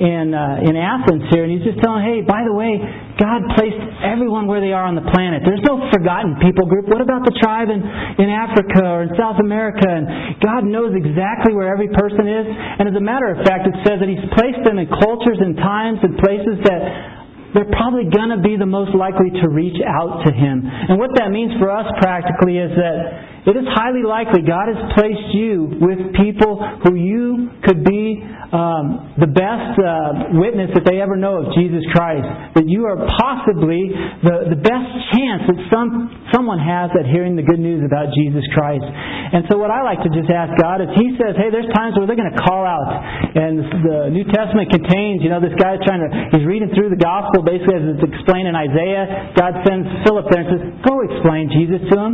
in 0.00 0.32
uh, 0.32 0.66
in 0.66 0.72
Athens 0.78 1.28
here, 1.34 1.44
and 1.44 1.52
he's 1.52 1.66
just 1.66 1.82
telling, 1.84 2.02
hey, 2.06 2.24
by 2.24 2.42
the 2.46 2.54
way, 2.54 2.80
God 3.20 3.44
placed 3.58 3.78
everyone 4.02 4.48
where 4.48 4.62
they 4.62 4.72
are 4.72 4.86
on 4.86 4.96
the 4.96 5.04
planet. 5.12 5.44
There's 5.44 5.62
no 5.62 5.78
forgotten 5.92 6.40
people 6.40 6.64
group. 6.64 6.88
What 6.88 7.04
about 7.04 7.28
the 7.28 7.34
tribe 7.38 7.68
in, 7.68 7.78
in 8.18 8.28
Africa 8.32 8.82
or 8.82 9.04
in 9.04 9.12
South 9.20 9.38
America? 9.38 9.84
And 9.84 10.38
God 10.40 10.64
knows 10.64 10.96
exactly 10.96 11.52
where 11.52 11.70
every 11.70 11.92
person 11.92 12.24
is. 12.24 12.46
And 12.50 12.88
as 12.88 12.96
a 12.96 13.04
matter 13.04 13.30
of 13.30 13.44
fact, 13.44 13.68
it 13.68 13.76
says 13.84 14.00
that 14.00 14.08
He's 14.08 14.26
placed 14.32 14.64
them 14.64 14.80
in 14.80 14.88
cultures 14.90 15.38
and 15.38 15.54
times 15.60 16.00
and 16.00 16.16
places 16.18 16.56
that 16.66 17.21
they're 17.54 17.72
probably 17.72 18.08
going 18.08 18.30
to 18.30 18.40
be 18.40 18.56
the 18.56 18.68
most 18.68 18.94
likely 18.94 19.30
to 19.40 19.48
reach 19.48 19.76
out 19.84 20.24
to 20.24 20.32
Him. 20.32 20.64
And 20.64 20.98
what 20.98 21.10
that 21.16 21.30
means 21.30 21.52
for 21.60 21.70
us 21.70 21.86
practically 22.00 22.56
is 22.56 22.72
that 22.76 23.31
it 23.42 23.58
is 23.58 23.66
highly 23.74 24.06
likely 24.06 24.46
God 24.46 24.70
has 24.70 24.78
placed 24.94 25.34
you 25.34 25.82
with 25.82 26.14
people 26.14 26.62
who 26.86 26.94
you 26.94 27.50
could 27.66 27.82
be 27.82 28.22
um, 28.52 29.16
the 29.16 29.26
best 29.26 29.74
uh, 29.80 30.36
witness 30.36 30.70
that 30.76 30.84
they 30.84 31.00
ever 31.00 31.16
know 31.16 31.40
of 31.42 31.56
Jesus 31.56 31.82
Christ. 31.90 32.22
That 32.54 32.68
you 32.68 32.84
are 32.84 33.00
possibly 33.18 33.90
the, 34.22 34.52
the 34.52 34.60
best 34.60 34.90
chance 35.16 35.42
that 35.48 35.58
some 35.72 36.12
someone 36.30 36.60
has 36.60 36.92
at 36.94 37.08
hearing 37.08 37.34
the 37.34 37.42
good 37.42 37.58
news 37.58 37.82
about 37.82 38.12
Jesus 38.14 38.44
Christ. 38.54 38.84
And 38.84 39.48
so 39.48 39.56
what 39.56 39.72
I 39.72 39.82
like 39.82 40.04
to 40.04 40.12
just 40.12 40.28
ask 40.28 40.52
God 40.60 40.84
is 40.84 40.88
He 40.94 41.16
says, 41.16 41.34
hey, 41.34 41.48
there's 41.48 41.68
times 41.74 41.96
where 41.96 42.06
they're 42.06 42.18
going 42.18 42.30
to 42.30 42.42
call 42.44 42.62
out. 42.62 42.88
And 43.34 43.58
the 43.82 44.12
New 44.12 44.28
Testament 44.28 44.68
contains, 44.68 45.24
you 45.24 45.32
know, 45.32 45.40
this 45.40 45.56
guy's 45.56 45.80
trying 45.82 46.04
to, 46.04 46.08
he's 46.36 46.44
reading 46.44 46.70
through 46.76 46.92
the 46.92 47.00
gospel 47.00 47.42
basically 47.42 47.74
as 47.74 47.96
it's 47.96 48.04
explained 48.04 48.46
in 48.46 48.56
Isaiah. 48.56 49.32
God 49.34 49.64
sends 49.64 49.88
Philip 50.04 50.28
there 50.30 50.44
and 50.44 50.50
says, 50.52 50.64
go 50.84 51.00
explain 51.08 51.48
Jesus 51.50 51.80
to 51.90 51.94
him. 51.96 52.12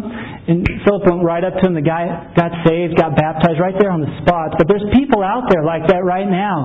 And 0.49 0.65
Philip 0.89 1.05
went 1.05 1.21
right 1.21 1.45
up 1.45 1.61
to 1.61 1.63
him. 1.69 1.77
The 1.77 1.85
guy 1.85 2.09
got 2.33 2.49
saved, 2.65 2.97
got 2.97 3.13
baptized 3.13 3.61
right 3.61 3.77
there 3.77 3.93
on 3.93 4.01
the 4.01 4.09
spot. 4.25 4.57
But 4.57 4.65
there's 4.65 4.85
people 4.97 5.21
out 5.21 5.45
there 5.53 5.61
like 5.61 5.85
that 5.93 6.01
right 6.01 6.25
now. 6.25 6.65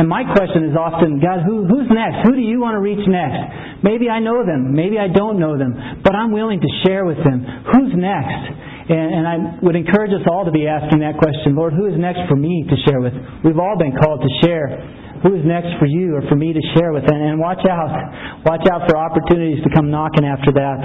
And 0.00 0.08
my 0.08 0.24
question 0.24 0.64
is 0.64 0.72
often, 0.72 1.20
God, 1.20 1.44
who, 1.44 1.68
who's 1.68 1.92
next? 1.92 2.24
Who 2.24 2.32
do 2.32 2.40
you 2.40 2.56
want 2.56 2.80
to 2.80 2.82
reach 2.82 3.04
next? 3.04 3.84
Maybe 3.84 4.08
I 4.08 4.24
know 4.24 4.48
them. 4.48 4.72
Maybe 4.72 4.96
I 4.96 5.12
don't 5.12 5.36
know 5.36 5.60
them. 5.60 5.76
But 6.00 6.16
I'm 6.16 6.32
willing 6.32 6.64
to 6.64 6.70
share 6.88 7.04
with 7.04 7.20
them. 7.20 7.44
Who's 7.68 7.92
next? 7.92 8.42
And, 8.88 9.08
and 9.20 9.24
I 9.28 9.36
would 9.60 9.76
encourage 9.76 10.16
us 10.16 10.24
all 10.24 10.48
to 10.48 10.54
be 10.54 10.64
asking 10.64 11.04
that 11.04 11.20
question, 11.20 11.52
Lord, 11.52 11.76
who 11.76 11.84
is 11.84 12.00
next 12.00 12.24
for 12.32 12.36
me 12.36 12.64
to 12.64 12.76
share 12.88 13.04
with? 13.04 13.12
We've 13.44 13.60
all 13.60 13.76
been 13.76 13.92
called 13.92 14.24
to 14.24 14.32
share 14.40 14.72
who 15.22 15.34
is 15.34 15.42
next 15.42 15.74
for 15.78 15.86
you 15.86 16.14
or 16.14 16.22
for 16.28 16.36
me 16.36 16.52
to 16.52 16.62
share 16.76 16.92
with. 16.92 17.04
And, 17.06 17.18
and 17.18 17.36
watch 17.38 17.62
out. 17.66 17.90
Watch 18.46 18.64
out 18.70 18.86
for 18.88 18.96
opportunities 18.96 19.62
to 19.64 19.70
come 19.74 19.90
knocking 19.90 20.24
after 20.24 20.52
that. 20.54 20.78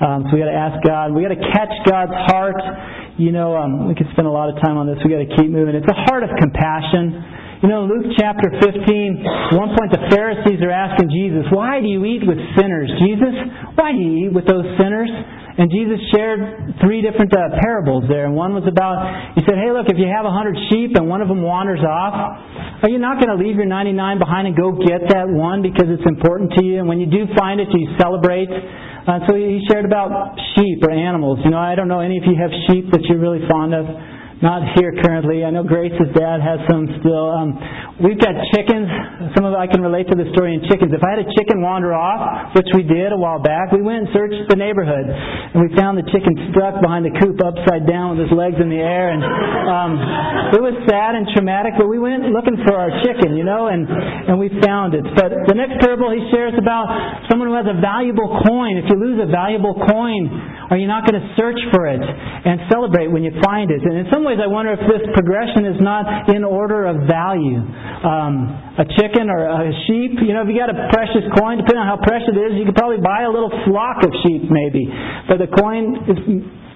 Um, 0.00 0.26
so 0.28 0.36
we 0.36 0.40
got 0.40 0.50
to 0.50 0.56
ask 0.56 0.76
God. 0.86 1.12
We 1.12 1.22
got 1.22 1.34
to 1.34 1.44
catch 1.52 1.74
God's 1.84 2.14
heart. 2.30 2.60
You 3.18 3.32
know, 3.32 3.56
um, 3.56 3.88
we 3.88 3.94
could 3.94 4.08
spend 4.12 4.26
a 4.26 4.32
lot 4.32 4.48
of 4.48 4.56
time 4.62 4.78
on 4.78 4.86
this. 4.86 4.96
We 5.04 5.10
got 5.10 5.22
to 5.26 5.32
keep 5.36 5.50
moving. 5.50 5.74
It's 5.74 5.90
a 5.90 6.00
heart 6.08 6.22
of 6.22 6.30
compassion. 6.38 7.20
You 7.60 7.68
know, 7.68 7.84
Luke 7.84 8.16
chapter 8.16 8.48
15, 8.56 8.72
at 8.72 9.52
one 9.52 9.76
point 9.76 9.92
the 9.92 10.08
Pharisees 10.08 10.64
are 10.64 10.72
asking 10.72 11.12
Jesus, 11.12 11.44
Why 11.52 11.76
do 11.76 11.92
you 11.92 12.00
eat 12.08 12.24
with 12.24 12.40
sinners? 12.56 12.88
Jesus, 13.04 13.36
why 13.76 13.92
do 13.92 14.00
you 14.00 14.24
eat 14.24 14.32
with 14.32 14.48
those 14.48 14.64
sinners? 14.80 15.12
And 15.60 15.68
Jesus 15.68 16.00
shared 16.08 16.80
three 16.80 17.04
different 17.04 17.36
uh, 17.36 17.60
parables 17.60 18.08
there. 18.08 18.24
And 18.24 18.32
one 18.32 18.56
was 18.56 18.64
about, 18.64 19.36
he 19.36 19.44
said, 19.44 19.60
hey, 19.60 19.68
look, 19.76 19.92
if 19.92 20.00
you 20.00 20.08
have 20.08 20.24
a 20.24 20.32
hundred 20.32 20.56
sheep 20.72 20.96
and 20.96 21.04
one 21.04 21.20
of 21.20 21.28
them 21.28 21.44
wanders 21.44 21.84
off, 21.84 22.16
are 22.80 22.88
you 22.88 22.96
not 22.96 23.20
going 23.20 23.28
to 23.28 23.36
leave 23.36 23.60
your 23.60 23.68
99 23.68 23.92
behind 24.16 24.48
and 24.48 24.56
go 24.56 24.72
get 24.80 25.04
that 25.12 25.28
one 25.28 25.60
because 25.60 25.84
it's 25.92 26.06
important 26.08 26.56
to 26.56 26.64
you? 26.64 26.80
And 26.80 26.88
when 26.88 26.96
you 26.96 27.12
do 27.12 27.28
find 27.36 27.60
it, 27.60 27.68
you 27.76 27.92
celebrate. 28.00 28.48
Uh, 28.48 29.20
so 29.28 29.36
he 29.36 29.60
shared 29.68 29.84
about 29.84 30.32
sheep 30.56 30.80
or 30.80 30.96
animals. 30.96 31.44
You 31.44 31.52
know, 31.52 31.60
I 31.60 31.76
don't 31.76 31.92
know 31.92 32.00
any 32.00 32.16
of 32.16 32.24
you 32.24 32.40
have 32.40 32.56
sheep 32.72 32.88
that 32.96 33.04
you're 33.04 33.20
really 33.20 33.44
fond 33.44 33.76
of 33.76 33.84
not 34.40 34.64
here 34.80 34.96
currently. 35.04 35.44
I 35.44 35.52
know 35.52 35.60
Grace's 35.60 36.08
dad 36.16 36.40
has 36.40 36.64
some 36.64 36.88
still. 37.04 37.28
Um, 37.28 37.52
we've 38.00 38.16
got 38.16 38.32
chickens. 38.56 38.88
Some 39.36 39.44
of 39.44 39.52
I 39.52 39.68
can 39.68 39.84
relate 39.84 40.08
to 40.08 40.16
the 40.16 40.32
story 40.32 40.56
in 40.56 40.64
chickens. 40.64 40.96
If 40.96 41.04
I 41.04 41.12
had 41.12 41.20
a 41.20 41.28
chicken 41.36 41.60
wander 41.60 41.92
off, 41.92 42.56
which 42.56 42.68
we 42.72 42.80
did 42.80 43.12
a 43.12 43.20
while 43.20 43.38
back, 43.38 43.68
we 43.68 43.84
went 43.84 44.08
and 44.08 44.10
searched 44.16 44.48
the 44.48 44.56
neighborhood, 44.56 45.04
and 45.04 45.60
we 45.60 45.68
found 45.76 46.00
the 46.00 46.08
chicken 46.08 46.32
stuck 46.56 46.80
behind 46.80 47.04
the 47.04 47.12
coop, 47.20 47.36
upside 47.44 47.84
down 47.84 48.16
with 48.16 48.24
his 48.24 48.32
legs 48.32 48.56
in 48.56 48.72
the 48.72 48.80
air, 48.80 49.12
and 49.12 49.20
um, 49.20 49.92
it 50.56 50.62
was 50.64 50.72
sad 50.88 51.20
and 51.20 51.28
traumatic. 51.36 51.76
But 51.76 51.92
we 51.92 52.00
went 52.00 52.24
looking 52.32 52.56
for 52.64 52.80
our 52.80 52.88
chicken, 53.04 53.36
you 53.36 53.44
know, 53.44 53.68
and 53.68 53.84
and 53.84 54.40
we 54.40 54.48
found 54.64 54.96
it. 54.96 55.04
But 55.12 55.52
the 55.52 55.56
next 55.56 55.84
parable 55.84 56.08
he 56.16 56.24
shares 56.32 56.56
about 56.56 56.88
someone 57.28 57.52
who 57.52 57.56
has 57.60 57.68
a 57.68 57.76
valuable 57.76 58.40
coin. 58.48 58.80
If 58.80 58.88
you 58.88 58.96
lose 58.96 59.20
a 59.20 59.28
valuable 59.28 59.76
coin, 59.76 60.32
are 60.72 60.80
you 60.80 60.88
not 60.88 61.04
going 61.04 61.20
to 61.20 61.26
search 61.36 61.60
for 61.74 61.90
it 61.90 62.00
and 62.00 62.64
celebrate 62.72 63.12
when 63.12 63.20
you 63.20 63.36
find 63.44 63.68
it? 63.68 63.82
And 63.84 64.00
in 64.00 64.06
some 64.08 64.24
ways, 64.30 64.38
I 64.38 64.46
wonder 64.46 64.70
if 64.70 64.82
this 64.86 65.02
progression 65.10 65.66
is 65.66 65.82
not 65.82 66.30
in 66.30 66.46
order 66.46 66.86
of 66.86 67.10
value. 67.10 67.58
Um, 67.58 68.78
a 68.78 68.86
chicken 68.94 69.26
or 69.26 69.50
a 69.50 69.74
sheep, 69.90 70.22
you 70.22 70.30
know, 70.30 70.46
if 70.46 70.48
you 70.48 70.54
got 70.54 70.70
a 70.70 70.88
precious 70.94 71.26
coin, 71.34 71.58
depending 71.58 71.82
on 71.82 71.90
how 71.90 71.98
precious 71.98 72.30
it 72.30 72.38
is, 72.38 72.54
you 72.54 72.64
could 72.64 72.78
probably 72.78 73.02
buy 73.02 73.26
a 73.26 73.32
little 73.32 73.50
flock 73.66 74.06
of 74.06 74.14
sheep 74.22 74.46
maybe. 74.46 74.86
But 75.26 75.42
the 75.42 75.50
coin 75.50 76.06
is 76.06 76.18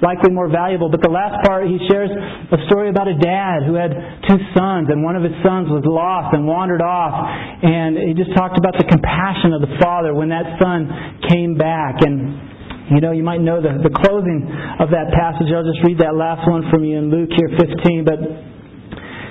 likely 0.02 0.34
more 0.34 0.50
valuable. 0.50 0.90
But 0.90 1.00
the 1.00 1.14
last 1.14 1.46
part, 1.46 1.70
he 1.70 1.78
shares 1.86 2.10
a 2.10 2.58
story 2.66 2.90
about 2.90 3.06
a 3.06 3.16
dad 3.16 3.64
who 3.64 3.78
had 3.78 3.94
two 4.26 4.36
sons, 4.52 4.90
and 4.90 5.00
one 5.06 5.14
of 5.14 5.22
his 5.22 5.32
sons 5.40 5.70
was 5.70 5.86
lost 5.86 6.34
and 6.34 6.44
wandered 6.44 6.82
off. 6.82 7.14
And 7.62 7.96
he 7.96 8.12
just 8.18 8.34
talked 8.34 8.58
about 8.58 8.74
the 8.76 8.84
compassion 8.84 9.54
of 9.54 9.62
the 9.62 9.72
father 9.78 10.12
when 10.12 10.28
that 10.34 10.58
son 10.58 10.90
came 11.30 11.54
back. 11.56 12.02
And 12.02 12.53
you 12.92 13.00
know, 13.00 13.12
you 13.16 13.24
might 13.24 13.40
know 13.40 13.64
the, 13.64 13.80
the 13.80 13.92
closing 14.04 14.44
of 14.76 14.92
that 14.92 15.08
passage. 15.16 15.48
I'll 15.48 15.64
just 15.64 15.80
read 15.88 16.04
that 16.04 16.12
last 16.12 16.44
one 16.44 16.68
from 16.68 16.84
you 16.84 17.00
in 17.00 17.08
Luke 17.08 17.32
here 17.32 17.48
15. 17.56 18.04
But 18.04 18.18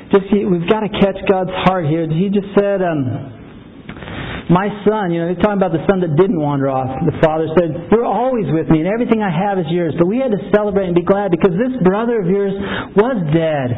just 0.09 0.25
we've 0.33 0.65
got 0.65 0.81
to 0.81 0.89
catch 0.89 1.21
God's 1.29 1.53
heart 1.69 1.85
here. 1.85 2.09
He 2.09 2.33
just 2.33 2.49
said, 2.57 2.81
um, 2.81 4.49
my 4.49 4.67
son, 4.83 5.13
you 5.13 5.21
know, 5.21 5.29
he's 5.29 5.39
talking 5.39 5.61
about 5.61 5.71
the 5.71 5.85
son 5.87 6.01
that 6.01 6.17
didn't 6.17 6.35
wander 6.35 6.67
off. 6.67 6.89
The 7.05 7.15
father 7.23 7.47
said, 7.55 7.93
You're 7.93 8.09
always 8.09 8.49
with 8.51 8.67
me, 8.67 8.83
and 8.83 8.89
everything 8.89 9.23
I 9.23 9.31
have 9.31 9.55
is 9.61 9.69
yours. 9.71 9.95
But 9.95 10.09
we 10.09 10.19
had 10.19 10.35
to 10.35 10.41
celebrate 10.51 10.91
and 10.91 10.97
be 10.97 11.05
glad 11.05 11.31
because 11.31 11.55
this 11.55 11.71
brother 11.85 12.19
of 12.19 12.27
yours 12.27 12.51
was 12.97 13.17
dead 13.31 13.69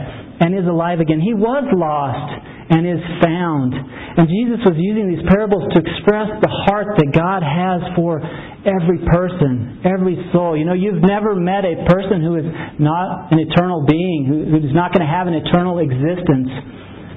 and 0.42 0.58
is 0.58 0.66
alive 0.66 1.04
again. 1.04 1.22
He 1.22 1.38
was 1.38 1.68
lost 1.76 2.55
and 2.70 2.82
is 2.88 3.04
found. 3.22 3.78
And 4.18 4.26
Jesus 4.26 4.64
was 4.66 4.74
using 4.80 5.06
these 5.12 5.22
parables 5.30 5.70
to 5.76 5.78
express 5.78 6.34
the 6.42 6.50
heart 6.66 6.98
that 6.98 7.14
God 7.14 7.46
has 7.46 7.84
for 7.94 8.18
every 8.66 8.98
person, 9.06 9.86
every 9.86 10.18
soul. 10.34 10.58
You 10.58 10.66
know, 10.66 10.74
you've 10.74 11.04
never 11.04 11.38
met 11.38 11.62
a 11.62 11.86
person 11.86 12.26
who 12.26 12.42
is 12.42 12.48
not 12.82 13.30
an 13.30 13.38
eternal 13.38 13.86
being, 13.86 14.26
who's 14.26 14.74
not 14.74 14.90
going 14.96 15.06
to 15.06 15.12
have 15.12 15.30
an 15.30 15.38
eternal 15.38 15.78
existence. 15.78 16.50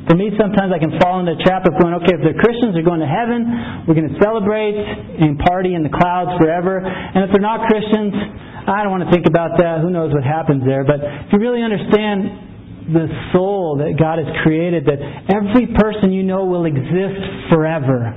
For 0.08 0.16
me, 0.16 0.32
sometimes 0.40 0.72
I 0.72 0.80
can 0.80 0.96
fall 1.00 1.20
into 1.20 1.36
the 1.36 1.42
trap 1.44 1.68
of 1.68 1.76
going, 1.80 1.92
okay, 2.00 2.16
if 2.16 2.24
they're 2.24 2.40
Christians, 2.40 2.72
they're 2.72 2.84
going 2.84 3.04
to 3.04 3.08
heaven, 3.08 3.84
we're 3.84 3.96
going 3.96 4.08
to 4.08 4.20
celebrate 4.20 4.76
and 4.76 5.36
party 5.44 5.76
in 5.76 5.84
the 5.84 5.92
clouds 5.92 6.32
forever. 6.40 6.80
And 6.80 7.24
if 7.24 7.32
they're 7.32 7.44
not 7.44 7.68
Christians, 7.68 8.16
I 8.68 8.84
don't 8.84 8.92
want 8.92 9.04
to 9.04 9.12
think 9.12 9.28
about 9.28 9.56
that. 9.60 9.80
Who 9.80 9.88
knows 9.92 10.12
what 10.12 10.24
happens 10.24 10.64
there? 10.64 10.84
But 10.84 11.00
if 11.00 11.32
you 11.32 11.40
really 11.40 11.60
understand 11.60 12.47
the 12.88 13.08
soul 13.32 13.76
that 13.78 13.96
God 14.00 14.18
has 14.18 14.28
created, 14.42 14.84
that 14.88 15.00
every 15.32 15.68
person 15.76 16.12
you 16.12 16.24
know 16.24 16.44
will 16.44 16.64
exist 16.64 17.20
forever. 17.52 18.16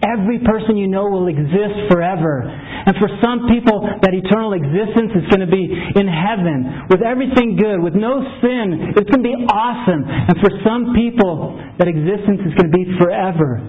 Every 0.00 0.40
person 0.40 0.80
you 0.80 0.88
know 0.88 1.12
will 1.12 1.28
exist 1.28 1.92
forever. 1.92 2.48
And 2.48 2.96
for 2.96 3.12
some 3.20 3.52
people, 3.52 3.84
that 4.00 4.16
eternal 4.16 4.56
existence 4.56 5.12
is 5.12 5.28
going 5.28 5.44
to 5.44 5.52
be 5.52 5.68
in 5.68 6.08
heaven 6.08 6.88
with 6.88 7.04
everything 7.04 7.60
good, 7.60 7.84
with 7.84 7.92
no 7.92 8.24
sin. 8.40 8.96
It's 8.96 9.08
going 9.12 9.20
to 9.20 9.28
be 9.28 9.36
awesome. 9.44 10.00
And 10.08 10.40
for 10.40 10.48
some 10.64 10.96
people, 10.96 11.60
that 11.76 11.84
existence 11.84 12.40
is 12.48 12.56
going 12.56 12.72
to 12.72 12.76
be 12.76 12.88
forever 12.96 13.60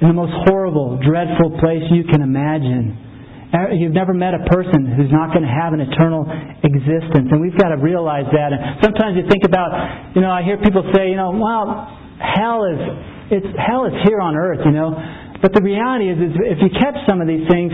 in 0.00 0.12
the 0.12 0.14
most 0.14 0.36
horrible, 0.44 1.00
dreadful 1.00 1.56
place 1.56 1.82
you 1.88 2.04
can 2.04 2.20
imagine. 2.20 3.07
You've 3.48 3.96
never 3.96 4.12
met 4.12 4.36
a 4.36 4.44
person 4.44 4.84
who's 4.92 5.08
not 5.08 5.32
going 5.32 5.40
to 5.40 5.48
have 5.48 5.72
an 5.72 5.80
eternal 5.80 6.28
existence. 6.60 7.32
And 7.32 7.40
we've 7.40 7.56
got 7.56 7.72
to 7.72 7.80
realize 7.80 8.28
that. 8.28 8.52
And 8.52 8.76
sometimes 8.84 9.16
you 9.16 9.24
think 9.24 9.48
about, 9.48 9.72
you 10.12 10.20
know, 10.20 10.28
I 10.28 10.44
hear 10.44 10.60
people 10.60 10.84
say, 10.92 11.08
you 11.08 11.16
know, 11.16 11.32
well, 11.32 11.88
hell 12.20 12.68
is, 12.68 13.40
it's, 13.40 13.50
hell 13.56 13.88
is 13.88 13.96
here 14.04 14.20
on 14.20 14.36
earth, 14.36 14.60
you 14.68 14.72
know. 14.76 14.92
But 15.40 15.56
the 15.56 15.64
reality 15.64 16.12
is, 16.12 16.18
is 16.20 16.32
if 16.44 16.58
you 16.60 16.68
catch 16.76 17.00
some 17.08 17.24
of 17.24 17.28
these 17.28 17.48
things, 17.48 17.72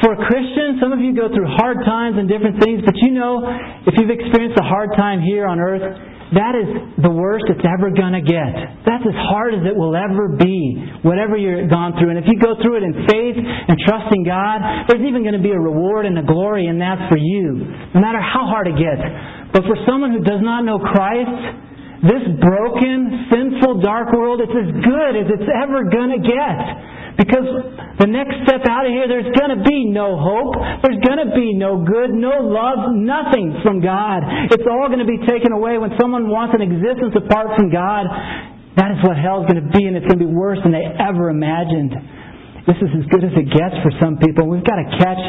for 0.00 0.16
a 0.16 0.20
Christian, 0.26 0.80
some 0.80 0.96
of 0.96 1.00
you 1.00 1.12
go 1.12 1.28
through 1.28 1.46
hard 1.60 1.84
times 1.84 2.16
and 2.16 2.24
different 2.24 2.56
things, 2.60 2.80
but 2.84 2.96
you 3.04 3.12
know, 3.12 3.44
if 3.84 3.94
you've 4.00 4.10
experienced 4.10 4.58
a 4.58 4.64
hard 4.64 4.96
time 4.96 5.20
here 5.20 5.46
on 5.46 5.60
earth, 5.60 5.84
that 6.32 6.56
is 6.56 6.68
the 7.04 7.12
worst 7.12 7.44
it's 7.52 7.62
ever 7.68 7.92
going 7.92 8.16
to 8.16 8.24
get. 8.24 8.80
That's 8.88 9.04
as 9.04 9.18
hard 9.28 9.52
as 9.52 9.62
it 9.68 9.76
will 9.76 9.92
ever 9.92 10.32
be, 10.32 10.80
whatever 11.04 11.36
you've 11.36 11.68
gone 11.68 12.00
through. 12.00 12.16
And 12.16 12.18
if 12.18 12.24
you 12.24 12.40
go 12.40 12.56
through 12.64 12.80
it 12.80 12.84
in 12.88 13.04
faith 13.04 13.36
and 13.36 13.76
trusting 13.84 14.24
God, 14.24 14.88
there's 14.88 15.04
even 15.04 15.20
going 15.20 15.36
to 15.36 15.44
be 15.44 15.52
a 15.52 15.60
reward 15.60 16.08
and 16.08 16.16
a 16.16 16.24
glory 16.24 16.66
in 16.66 16.80
that 16.80 17.12
for 17.12 17.20
you, 17.20 17.68
no 17.92 18.00
matter 18.00 18.22
how 18.24 18.48
hard 18.48 18.72
it 18.72 18.80
gets. 18.80 19.04
But 19.52 19.68
for 19.68 19.76
someone 19.84 20.16
who 20.16 20.24
does 20.24 20.40
not 20.40 20.64
know 20.64 20.80
Christ, 20.80 22.08
this 22.08 22.24
broken, 22.40 23.28
sinful, 23.28 23.80
dark 23.84 24.12
world, 24.12 24.40
it's 24.40 24.52
as 24.52 24.70
good 24.80 25.12
as 25.16 25.26
it's 25.28 25.48
ever 25.60 25.88
going 25.88 26.12
to 26.16 26.22
get. 26.24 26.58
Because 27.14 27.46
the 28.02 28.10
next 28.10 28.42
step 28.42 28.66
out 28.66 28.86
of 28.86 28.90
here, 28.90 29.06
there's 29.06 29.30
going 29.38 29.54
to 29.54 29.62
be 29.62 29.86
no 29.86 30.18
hope. 30.18 30.58
There's 30.82 30.98
going 31.06 31.22
to 31.22 31.30
be 31.30 31.54
no 31.54 31.86
good, 31.86 32.10
no 32.10 32.42
love, 32.42 32.90
nothing 32.90 33.54
from 33.62 33.78
God. 33.78 34.26
It's 34.50 34.66
all 34.66 34.90
going 34.90 34.98
to 34.98 35.06
be 35.06 35.22
taken 35.22 35.54
away 35.54 35.78
when 35.78 35.94
someone 35.94 36.26
wants 36.26 36.58
an 36.58 36.62
existence 36.66 37.14
apart 37.14 37.54
from 37.54 37.70
God. 37.70 38.10
That 38.74 38.98
is 38.98 39.00
what 39.06 39.14
hell's 39.14 39.46
going 39.46 39.62
to 39.62 39.70
be, 39.70 39.86
and 39.86 39.94
it's 39.94 40.10
going 40.10 40.18
to 40.18 40.26
be 40.26 40.34
worse 40.34 40.58
than 40.66 40.74
they 40.74 40.82
ever 40.82 41.30
imagined. 41.30 41.94
This 42.66 42.82
is 42.82 42.90
as 42.98 43.06
good 43.14 43.22
as 43.22 43.30
it 43.38 43.46
gets 43.46 43.78
for 43.86 43.94
some 44.02 44.18
people. 44.18 44.50
We've 44.50 44.66
got 44.66 44.82
to 44.82 44.88
catch 44.98 45.22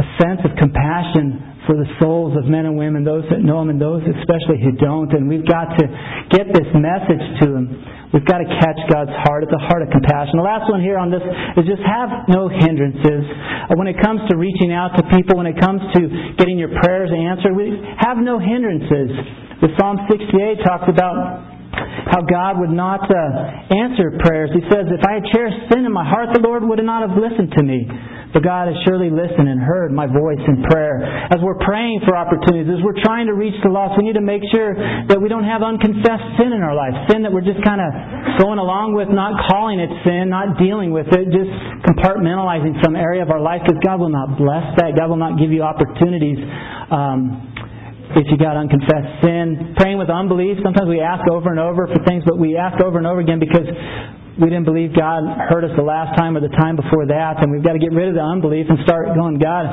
a 0.00 0.06
sense 0.16 0.40
of 0.48 0.56
compassion 0.56 1.52
for 1.68 1.76
the 1.76 1.84
souls 2.00 2.32
of 2.40 2.48
men 2.48 2.64
and 2.64 2.80
women, 2.80 3.04
those 3.04 3.28
that 3.28 3.44
know 3.44 3.60
them 3.60 3.68
and 3.68 3.80
those 3.80 4.00
especially 4.00 4.64
who 4.64 4.72
don't. 4.80 5.12
And 5.12 5.28
we've 5.28 5.46
got 5.46 5.76
to 5.76 5.84
get 6.32 6.48
this 6.56 6.72
message 6.72 7.24
to 7.44 7.46
them. 7.52 7.68
We've 8.12 8.28
got 8.28 8.44
to 8.44 8.48
catch 8.60 8.76
God's 8.92 9.16
heart. 9.24 9.48
It's 9.48 9.56
a 9.56 9.64
heart 9.72 9.80
of 9.80 9.88
compassion. 9.88 10.36
The 10.36 10.44
last 10.44 10.68
one 10.68 10.84
here 10.84 11.00
on 11.00 11.08
this 11.08 11.24
is 11.56 11.64
just 11.64 11.80
have 11.80 12.28
no 12.28 12.44
hindrances. 12.52 13.24
Uh, 13.24 13.72
when 13.80 13.88
it 13.88 13.96
comes 14.04 14.20
to 14.28 14.36
reaching 14.36 14.68
out 14.68 14.92
to 15.00 15.02
people, 15.16 15.40
when 15.40 15.48
it 15.48 15.56
comes 15.56 15.80
to 15.96 16.00
getting 16.36 16.60
your 16.60 16.76
prayers 16.84 17.08
answered, 17.08 17.56
we 17.56 17.72
have 18.04 18.20
no 18.20 18.36
hindrances. 18.36 19.16
The 19.64 19.72
Psalm 19.80 20.04
68 20.12 20.60
talks 20.60 20.92
about 20.92 21.52
how 22.12 22.20
God 22.20 22.60
would 22.60 22.74
not 22.74 23.00
uh, 23.08 23.16
answer 23.72 24.12
prayers. 24.20 24.52
He 24.52 24.60
says, 24.68 24.92
If 24.92 25.00
I 25.08 25.16
had 25.16 25.24
cherished 25.32 25.72
sin 25.72 25.88
in 25.88 25.92
my 25.92 26.04
heart, 26.04 26.36
the 26.36 26.44
Lord 26.44 26.68
would 26.68 26.84
not 26.84 27.08
have 27.08 27.16
listened 27.16 27.56
to 27.56 27.62
me. 27.64 27.88
But 28.32 28.42
God 28.42 28.72
has 28.72 28.76
surely 28.88 29.12
listened 29.12 29.44
and 29.44 29.60
heard 29.60 29.92
my 29.92 30.08
voice 30.08 30.40
in 30.40 30.64
prayer. 30.64 31.04
As 31.28 31.38
we're 31.44 31.60
praying 31.60 32.00
for 32.08 32.16
opportunities, 32.16 32.72
as 32.72 32.80
we're 32.80 33.00
trying 33.04 33.28
to 33.28 33.36
reach 33.36 33.56
the 33.60 33.68
lost, 33.68 34.00
we 34.00 34.08
need 34.08 34.16
to 34.16 34.24
make 34.24 34.40
sure 34.48 34.72
that 34.72 35.20
we 35.20 35.28
don't 35.28 35.44
have 35.44 35.60
unconfessed 35.60 36.40
sin 36.40 36.56
in 36.56 36.64
our 36.64 36.72
life. 36.72 36.96
Sin 37.12 37.22
that 37.28 37.32
we're 37.32 37.44
just 37.44 37.60
kind 37.60 37.84
of 37.84 37.92
going 38.40 38.56
along 38.56 38.96
with, 38.96 39.12
not 39.12 39.36
calling 39.52 39.76
it 39.76 39.92
sin, 40.00 40.32
not 40.32 40.56
dealing 40.56 40.96
with 40.96 41.12
it, 41.12 41.28
just 41.28 41.52
compartmentalizing 41.84 42.80
some 42.80 42.96
area 42.96 43.20
of 43.20 43.28
our 43.28 43.40
life 43.40 43.60
because 43.64 43.76
God 43.84 44.00
will 44.00 44.12
not 44.12 44.40
bless 44.40 44.64
that. 44.80 44.96
God 44.96 45.12
will 45.12 45.20
not 45.20 45.36
give 45.36 45.52
you 45.52 45.60
opportunities. 45.60 46.40
Um, 46.88 47.51
if 48.16 48.28
you 48.28 48.36
got 48.36 48.56
unconfessed 48.56 49.24
sin, 49.24 49.74
praying 49.76 49.96
with 49.96 50.10
unbelief. 50.10 50.58
Sometimes 50.60 50.88
we 50.88 51.00
ask 51.00 51.24
over 51.30 51.48
and 51.48 51.60
over 51.60 51.88
for 51.88 52.00
things, 52.04 52.24
but 52.26 52.36
we 52.36 52.56
ask 52.56 52.76
over 52.82 52.98
and 52.98 53.06
over 53.06 53.20
again 53.20 53.40
because 53.40 53.68
we 54.40 54.48
didn't 54.48 54.64
believe 54.64 54.96
God 54.96 55.28
heard 55.52 55.64
us 55.64 55.72
the 55.76 55.84
last 55.84 56.16
time 56.16 56.36
or 56.36 56.40
the 56.40 56.52
time 56.56 56.76
before 56.76 57.04
that, 57.04 57.44
and 57.44 57.52
we've 57.52 57.64
got 57.64 57.76
to 57.76 57.82
get 57.82 57.92
rid 57.92 58.08
of 58.08 58.16
the 58.16 58.24
unbelief 58.24 58.64
and 58.68 58.80
start 58.88 59.12
going, 59.12 59.36
God, 59.36 59.68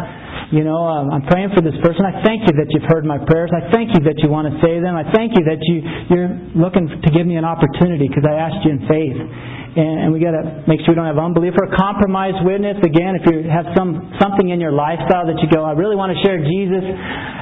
you 0.51 0.65
know, 0.65 0.81
um, 0.81 1.13
I'm 1.13 1.23
praying 1.29 1.53
for 1.53 1.61
this 1.61 1.77
person. 1.79 2.03
I 2.03 2.25
thank 2.25 2.43
you 2.49 2.53
that 2.57 2.67
you've 2.73 2.89
heard 2.89 3.05
my 3.05 3.21
prayers. 3.21 3.53
I 3.53 3.69
thank 3.71 3.93
you 3.93 4.01
that 4.09 4.17
you 4.19 4.27
want 4.33 4.49
to 4.49 4.55
save 4.59 4.81
them. 4.81 4.97
I 4.97 5.05
thank 5.13 5.37
you 5.37 5.45
that 5.45 5.61
you, 5.61 5.77
you're 6.09 6.31
looking 6.57 6.89
to 6.89 7.09
give 7.13 7.29
me 7.29 7.37
an 7.37 7.45
opportunity 7.45 8.09
because 8.09 8.25
I 8.25 8.35
asked 8.35 8.65
you 8.65 8.73
in 8.75 8.81
faith. 8.89 9.19
And, 9.69 9.95
and 10.01 10.07
we 10.09 10.17
got 10.17 10.33
to 10.33 10.65
make 10.65 10.81
sure 10.81 10.91
we 10.91 10.97
don't 10.97 11.05
have 11.05 11.21
unbelief 11.21 11.53
or 11.53 11.69
a 11.69 11.73
compromised 11.77 12.41
witness. 12.41 12.81
Again, 12.81 13.13
if 13.13 13.29
you 13.29 13.45
have 13.45 13.69
some 13.77 14.17
something 14.17 14.49
in 14.49 14.57
your 14.57 14.73
lifestyle 14.73 15.29
that 15.29 15.37
you 15.37 15.47
go, 15.53 15.61
I 15.61 15.77
really 15.77 15.95
want 15.95 16.09
to 16.09 16.19
share 16.25 16.41
Jesus, 16.41 16.81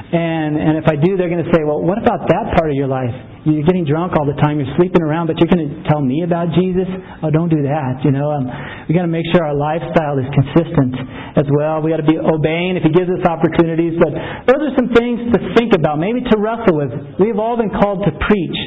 and 0.08 0.56
and 0.56 0.74
if 0.80 0.88
I 0.88 0.96
do, 0.96 1.20
they're 1.20 1.28
going 1.28 1.44
to 1.44 1.52
say, 1.52 1.60
well, 1.68 1.84
what 1.84 2.00
about 2.00 2.24
that 2.32 2.56
part 2.56 2.72
of 2.72 2.76
your 2.76 2.88
life? 2.88 3.12
You're 3.44 3.64
getting 3.64 3.84
drunk 3.84 4.16
all 4.16 4.24
the 4.24 4.36
time. 4.40 4.56
You're 4.56 4.72
sleeping 4.80 5.04
around, 5.04 5.28
but 5.28 5.36
you're 5.36 5.52
going 5.52 5.68
to 5.68 5.84
tell 5.88 6.00
me 6.00 6.24
about 6.24 6.52
Jesus? 6.56 6.88
Oh, 7.20 7.28
don't 7.28 7.52
do 7.52 7.60
that. 7.64 8.00
You 8.04 8.12
know, 8.12 8.28
um, 8.32 8.48
we 8.88 8.96
got 8.96 9.04
to 9.04 9.12
make 9.12 9.24
sure 9.32 9.44
our 9.44 9.56
lifestyle 9.56 10.16
is 10.16 10.28
consistent 10.32 10.96
as 11.36 11.44
well. 11.52 11.84
We 11.84 11.92
got 11.92 12.00
to 12.00 12.08
be 12.08 12.16
obeying 12.16 12.80
if 12.80 12.88
He 12.88 12.92
gives 12.92 13.08
us 13.08 13.20
opportunities. 13.28 14.00
But 14.00 14.12
those 14.48 14.72
are 14.72 14.74
some 14.80 14.92
things 14.96 15.28
to 15.32 15.38
think 15.60 15.76
about, 15.76 16.00
maybe 16.00 16.24
to 16.24 16.36
wrestle 16.40 16.76
with. 16.76 16.92
We've 17.20 17.38
all 17.38 17.60
been 17.60 17.72
called 17.76 18.04
to 18.08 18.12
preach, 18.16 18.58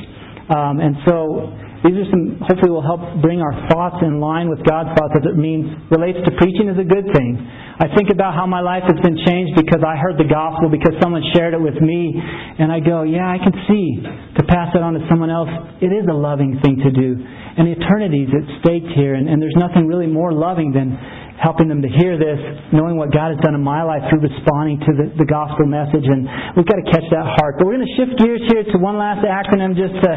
um, 0.54 0.78
and 0.78 0.94
so 1.10 1.50
these 1.82 1.98
are 1.98 2.10
some, 2.14 2.38
hopefully 2.46 2.70
will 2.70 2.86
help 2.86 3.02
bring 3.26 3.42
our 3.42 3.54
thoughts 3.70 3.98
in 4.06 4.22
line 4.22 4.50
with 4.54 4.62
God's 4.62 4.94
thoughts 4.94 5.18
as 5.18 5.26
it 5.26 5.34
means, 5.34 5.66
relates 5.90 6.22
to 6.26 6.32
preaching 6.38 6.70
is 6.70 6.78
a 6.78 6.86
good 6.86 7.10
thing. 7.10 7.42
I 7.82 7.90
think 7.98 8.14
about 8.14 8.38
how 8.38 8.46
my 8.46 8.62
life 8.62 8.86
has 8.86 9.02
been 9.02 9.18
changed 9.26 9.58
because 9.58 9.82
I 9.82 9.98
heard 9.98 10.22
the 10.22 10.30
gospel, 10.30 10.70
because 10.70 10.94
someone 11.02 11.26
shared 11.34 11.58
it 11.58 11.62
with 11.62 11.82
me, 11.82 12.14
and 12.14 12.70
I 12.70 12.78
go, 12.78 13.02
yeah, 13.02 13.26
I 13.26 13.42
can 13.42 13.56
see 13.66 13.98
to 14.38 14.42
pass 14.46 14.70
it 14.78 14.86
on 14.86 14.94
to 14.94 15.02
someone 15.10 15.34
else. 15.34 15.50
It 15.82 15.90
is 15.90 16.06
a 16.06 16.14
loving 16.14 16.62
thing 16.62 16.78
to 16.86 16.92
do. 16.94 17.18
And 17.18 17.66
eternity 17.68 18.30
is 18.30 18.32
at 18.38 18.46
stake 18.62 18.86
here, 18.94 19.18
and, 19.18 19.26
and 19.28 19.42
there's 19.42 19.58
nothing 19.58 19.90
really 19.90 20.06
more 20.06 20.32
loving 20.32 20.72
than 20.72 20.94
helping 21.42 21.66
them 21.66 21.82
to 21.82 21.90
hear 21.90 22.22
this, 22.22 22.38
knowing 22.70 23.02
what 23.02 23.10
God 23.10 23.34
has 23.34 23.40
done 23.42 23.58
in 23.58 23.66
my 23.66 23.82
life 23.82 24.06
through 24.08 24.22
responding 24.22 24.78
to 24.86 24.92
the, 24.94 25.06
the 25.18 25.28
gospel 25.28 25.66
message. 25.66 26.06
And 26.06 26.30
we've 26.54 26.70
got 26.70 26.78
to 26.78 26.88
catch 26.94 27.06
that 27.10 27.26
heart. 27.42 27.58
But 27.58 27.66
we're 27.66 27.82
going 27.82 27.90
to 27.90 27.96
shift 27.98 28.14
gears 28.22 28.46
here 28.54 28.62
to 28.62 28.78
one 28.78 29.02
last 29.02 29.26
acronym 29.26 29.74
just 29.74 29.98
to 29.98 30.12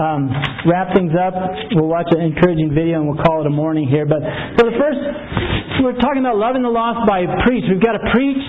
um, 0.00 0.32
wrap 0.64 0.96
things 0.96 1.12
up. 1.12 1.36
We'll 1.76 1.92
watch 1.92 2.08
an 2.16 2.24
encouraging 2.24 2.72
video 2.72 3.04
and 3.04 3.12
we'll 3.12 3.20
call 3.20 3.44
it 3.44 3.46
a 3.46 3.52
morning 3.52 3.84
here. 3.86 4.08
But 4.08 4.24
so 4.56 4.64
the 4.64 4.76
first, 4.80 5.00
we're 5.84 6.00
talking 6.00 6.24
about 6.24 6.40
loving 6.40 6.64
the 6.64 6.72
lost 6.72 7.04
by 7.04 7.28
preach. 7.44 7.68
We've 7.68 7.84
got 7.84 8.00
to 8.00 8.04
preach. 8.16 8.40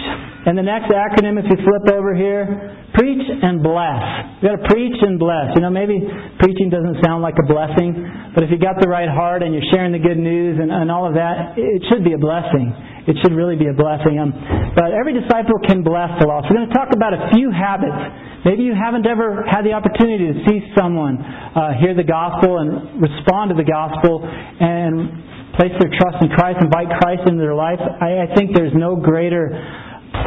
And 0.48 0.58
the 0.58 0.66
next 0.66 0.90
acronym, 0.90 1.38
if 1.38 1.46
you 1.52 1.60
flip 1.62 1.94
over 1.94 2.16
here, 2.16 2.81
preach 2.94 3.24
and 3.24 3.64
bless. 3.64 4.04
You've 4.40 4.52
got 4.52 4.58
to 4.60 4.66
preach 4.68 4.98
and 5.00 5.20
bless. 5.20 5.56
You 5.56 5.62
know, 5.64 5.72
maybe 5.72 6.02
preaching 6.40 6.70
doesn't 6.70 7.00
sound 7.04 7.24
like 7.24 7.36
a 7.40 7.48
blessing, 7.48 7.96
but 8.36 8.44
if 8.44 8.50
you 8.52 8.60
got 8.60 8.80
the 8.80 8.88
right 8.88 9.08
heart 9.08 9.44
and 9.44 9.54
you're 9.54 9.68
sharing 9.72 9.92
the 9.92 10.04
good 10.04 10.20
news 10.20 10.60
and, 10.60 10.72
and 10.72 10.92
all 10.92 11.08
of 11.08 11.16
that, 11.16 11.56
it 11.56 11.84
should 11.88 12.04
be 12.04 12.14
a 12.14 12.22
blessing. 12.22 12.74
It 13.08 13.18
should 13.24 13.34
really 13.34 13.58
be 13.58 13.66
a 13.66 13.74
blessing. 13.74 14.22
Um, 14.22 14.30
but 14.78 14.94
every 14.94 15.18
disciple 15.18 15.58
can 15.66 15.82
bless 15.82 16.14
the 16.22 16.28
lost. 16.30 16.48
We're 16.52 16.62
going 16.62 16.70
to 16.70 16.76
talk 16.76 16.94
about 16.94 17.18
a 17.18 17.34
few 17.34 17.50
habits. 17.50 17.98
Maybe 18.46 18.64
you 18.64 18.78
haven't 18.78 19.06
ever 19.06 19.46
had 19.46 19.66
the 19.66 19.74
opportunity 19.74 20.34
to 20.34 20.38
see 20.46 20.60
someone 20.78 21.18
uh, 21.18 21.78
hear 21.82 21.94
the 21.98 22.06
gospel 22.06 22.62
and 22.62 23.02
respond 23.02 23.54
to 23.54 23.58
the 23.58 23.66
gospel 23.66 24.22
and 24.22 25.58
place 25.58 25.74
their 25.82 25.92
trust 25.94 26.22
in 26.22 26.30
Christ, 26.30 26.62
invite 26.62 26.90
Christ 27.02 27.28
into 27.28 27.42
their 27.42 27.58
life. 27.58 27.82
I, 27.82 28.26
I 28.26 28.36
think 28.36 28.54
there's 28.54 28.74
no 28.74 28.96
greater 28.96 29.50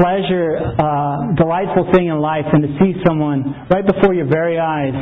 pleasure, 0.00 0.58
uh, 0.80 1.36
delightful 1.36 1.90
thing 1.92 2.08
in 2.08 2.18
life 2.18 2.44
than 2.52 2.62
to 2.62 2.70
see 2.80 2.96
someone 3.06 3.68
right 3.70 3.84
before 3.84 4.14
your 4.14 4.26
very 4.26 4.58
eyes 4.58 4.94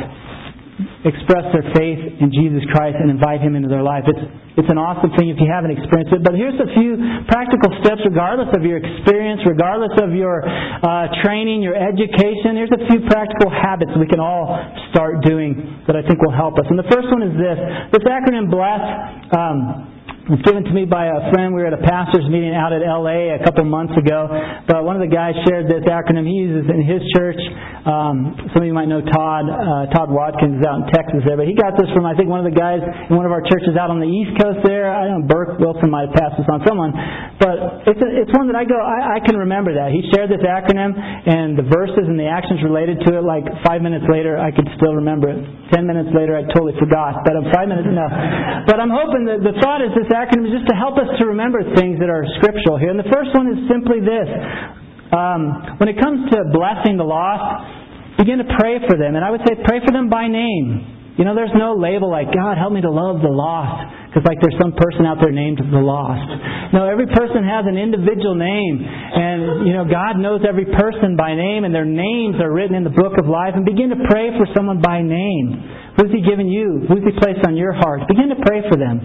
express 1.03 1.43
their 1.51 1.67
faith 1.75 1.99
in 1.99 2.31
Jesus 2.31 2.63
Christ 2.71 2.95
and 2.99 3.11
invite 3.11 3.43
Him 3.43 3.55
into 3.55 3.67
their 3.67 3.83
life. 3.83 4.03
It's, 4.07 4.23
it's 4.63 4.71
an 4.71 4.79
awesome 4.79 5.11
thing 5.19 5.29
if 5.29 5.37
you 5.39 5.47
haven't 5.47 5.75
experienced 5.75 6.15
it. 6.15 6.23
But 6.23 6.35
here's 6.35 6.57
a 6.57 6.69
few 6.75 6.95
practical 7.27 7.71
steps, 7.83 8.01
regardless 8.07 8.51
of 8.55 8.63
your 8.63 8.79
experience, 8.79 9.43
regardless 9.43 9.93
of 9.99 10.15
your 10.15 10.43
uh, 10.43 11.11
training, 11.23 11.61
your 11.61 11.75
education. 11.75 12.55
Here's 12.55 12.73
a 12.73 12.83
few 12.87 13.03
practical 13.07 13.51
habits 13.51 13.91
we 13.99 14.07
can 14.07 14.19
all 14.19 14.47
start 14.95 15.23
doing 15.23 15.83
that 15.87 15.95
I 15.95 16.03
think 16.07 16.23
will 16.23 16.35
help 16.35 16.55
us. 16.59 16.65
And 16.71 16.79
the 16.79 16.89
first 16.89 17.11
one 17.11 17.23
is 17.23 17.35
this. 17.35 17.59
This 17.99 18.03
acronym 18.07 18.47
BLESS. 18.47 18.83
Um, 19.35 19.92
it 20.23 20.39
was 20.39 20.43
given 20.47 20.63
to 20.63 20.71
me 20.71 20.87
by 20.87 21.11
a 21.11 21.35
friend. 21.35 21.51
We 21.51 21.59
were 21.59 21.67
at 21.67 21.75
a 21.75 21.83
pastor's 21.83 22.23
meeting 22.31 22.55
out 22.55 22.71
at 22.71 22.79
LA 22.79 23.35
a 23.35 23.43
couple 23.43 23.67
months 23.67 23.91
ago. 23.99 24.31
But 24.71 24.87
one 24.87 24.95
of 24.95 25.03
the 25.03 25.11
guys 25.11 25.35
shared 25.43 25.67
this 25.67 25.83
acronym 25.83 26.23
he 26.23 26.47
uses 26.47 26.63
in 26.71 26.79
his 26.79 27.03
church. 27.11 27.35
Um, 27.83 28.31
some 28.55 28.63
of 28.63 28.67
you 28.67 28.71
might 28.71 28.87
know 28.87 29.03
Todd. 29.03 29.51
Uh, 29.51 29.91
Todd 29.91 30.07
Watkins 30.07 30.59
is 30.59 30.63
out 30.63 30.79
in 30.79 30.85
Texas 30.95 31.27
there. 31.27 31.35
But 31.35 31.51
he 31.51 31.55
got 31.59 31.75
this 31.75 31.91
from, 31.91 32.07
I 32.07 32.15
think, 32.15 32.31
one 32.31 32.39
of 32.39 32.47
the 32.47 32.55
guys 32.55 32.79
in 32.79 33.19
one 33.19 33.27
of 33.27 33.35
our 33.35 33.43
churches 33.43 33.75
out 33.75 33.91
on 33.91 33.99
the 33.99 34.07
East 34.07 34.39
Coast 34.39 34.63
there. 34.63 34.95
I 34.95 35.11
don't 35.11 35.27
know, 35.27 35.27
Burke 35.27 35.59
Wilson 35.59 35.91
might 35.91 36.07
have 36.07 36.15
passed 36.15 36.39
this 36.39 36.47
on 36.47 36.63
someone. 36.63 36.95
But 37.43 37.91
it's, 37.91 37.99
a, 37.99 38.09
it's 38.23 38.31
one 38.31 38.47
that 38.47 38.55
I 38.55 38.63
go, 38.63 38.79
I, 38.79 39.19
I 39.19 39.27
can 39.27 39.35
remember 39.35 39.75
that. 39.75 39.91
He 39.91 40.07
shared 40.15 40.31
this 40.31 40.39
acronym 40.39 40.95
and 40.95 41.59
the 41.59 41.67
verses 41.67 42.07
and 42.07 42.15
the 42.15 42.31
actions 42.31 42.63
related 42.63 43.03
to 43.11 43.19
it. 43.19 43.27
Like 43.27 43.43
five 43.67 43.83
minutes 43.83 44.07
later, 44.07 44.39
I 44.39 44.55
could 44.55 44.71
still 44.79 44.95
remember 44.95 45.27
it. 45.35 45.43
Ten 45.75 45.83
minutes 45.83 46.15
later, 46.15 46.39
I 46.39 46.47
totally 46.55 46.79
forgot. 46.79 47.27
But 47.27 47.35
I'm 47.35 47.51
five 47.51 47.67
minutes, 47.67 47.91
no. 47.91 48.07
But 48.71 48.79
I'm 48.79 48.93
hoping 48.93 49.27
that 49.27 49.43
the 49.43 49.59
thought 49.59 49.83
is 49.83 49.91
this 49.91 50.12
acronym 50.13 50.47
is 50.47 50.53
just 50.61 50.69
to 50.69 50.77
help 50.77 50.95
us 50.97 51.09
to 51.19 51.23
remember 51.27 51.61
things 51.75 51.99
that 51.99 52.09
are 52.09 52.23
scriptural 52.39 52.77
here. 52.77 52.89
And 52.89 52.97
the 53.01 53.11
first 53.11 53.33
one 53.33 53.49
is 53.51 53.59
simply 53.67 53.99
this. 53.99 54.29
Um, 55.13 55.77
when 55.77 55.89
it 55.89 56.01
comes 56.01 56.25
to 56.33 56.37
blessing 56.49 56.97
the 56.97 57.05
lost, 57.05 58.17
begin 58.17 58.41
to 58.41 58.47
pray 58.57 58.81
for 58.85 58.97
them. 58.97 59.13
And 59.13 59.23
I 59.25 59.29
would 59.29 59.41
say 59.45 59.57
pray 59.65 59.81
for 59.85 59.93
them 59.93 60.09
by 60.09 60.25
name. 60.25 61.17
You 61.17 61.25
know, 61.25 61.37
there's 61.37 61.53
no 61.53 61.77
label 61.77 62.09
like, 62.09 62.33
God, 62.33 62.57
help 62.57 62.73
me 62.73 62.81
to 62.81 62.89
love 62.89 63.21
the 63.21 63.29
lost. 63.29 64.09
Because 64.09 64.25
like 64.25 64.41
there's 64.41 64.57
some 64.57 64.73
person 64.73 65.05
out 65.05 65.21
there 65.21 65.33
named 65.33 65.61
the 65.61 65.81
lost. 65.81 66.25
No, 66.73 66.89
every 66.89 67.05
person 67.05 67.45
has 67.45 67.69
an 67.69 67.77
individual 67.77 68.33
name. 68.33 68.81
And, 68.81 69.69
you 69.69 69.73
know, 69.77 69.85
God 69.85 70.17
knows 70.17 70.41
every 70.41 70.65
person 70.65 71.13
by 71.13 71.37
name 71.37 71.65
and 71.65 71.73
their 71.73 71.85
names 71.85 72.41
are 72.41 72.49
written 72.49 72.73
in 72.73 72.83
the 72.85 72.93
book 72.93 73.13
of 73.21 73.29
life. 73.29 73.53
And 73.53 73.65
begin 73.65 73.93
to 73.93 74.01
pray 74.09 74.33
for 74.37 74.49
someone 74.57 74.81
by 74.81 75.01
name. 75.05 75.82
Who's 75.99 76.09
He 76.09 76.25
given 76.25 76.49
you? 76.49 76.85
Who's 76.89 77.05
He 77.05 77.13
placed 77.21 77.45
on 77.45 77.53
your 77.53 77.73
heart? 77.73 78.01
Begin 78.09 78.33
to 78.33 78.39
pray 78.41 78.65
for 78.65 78.77
them. 78.77 78.97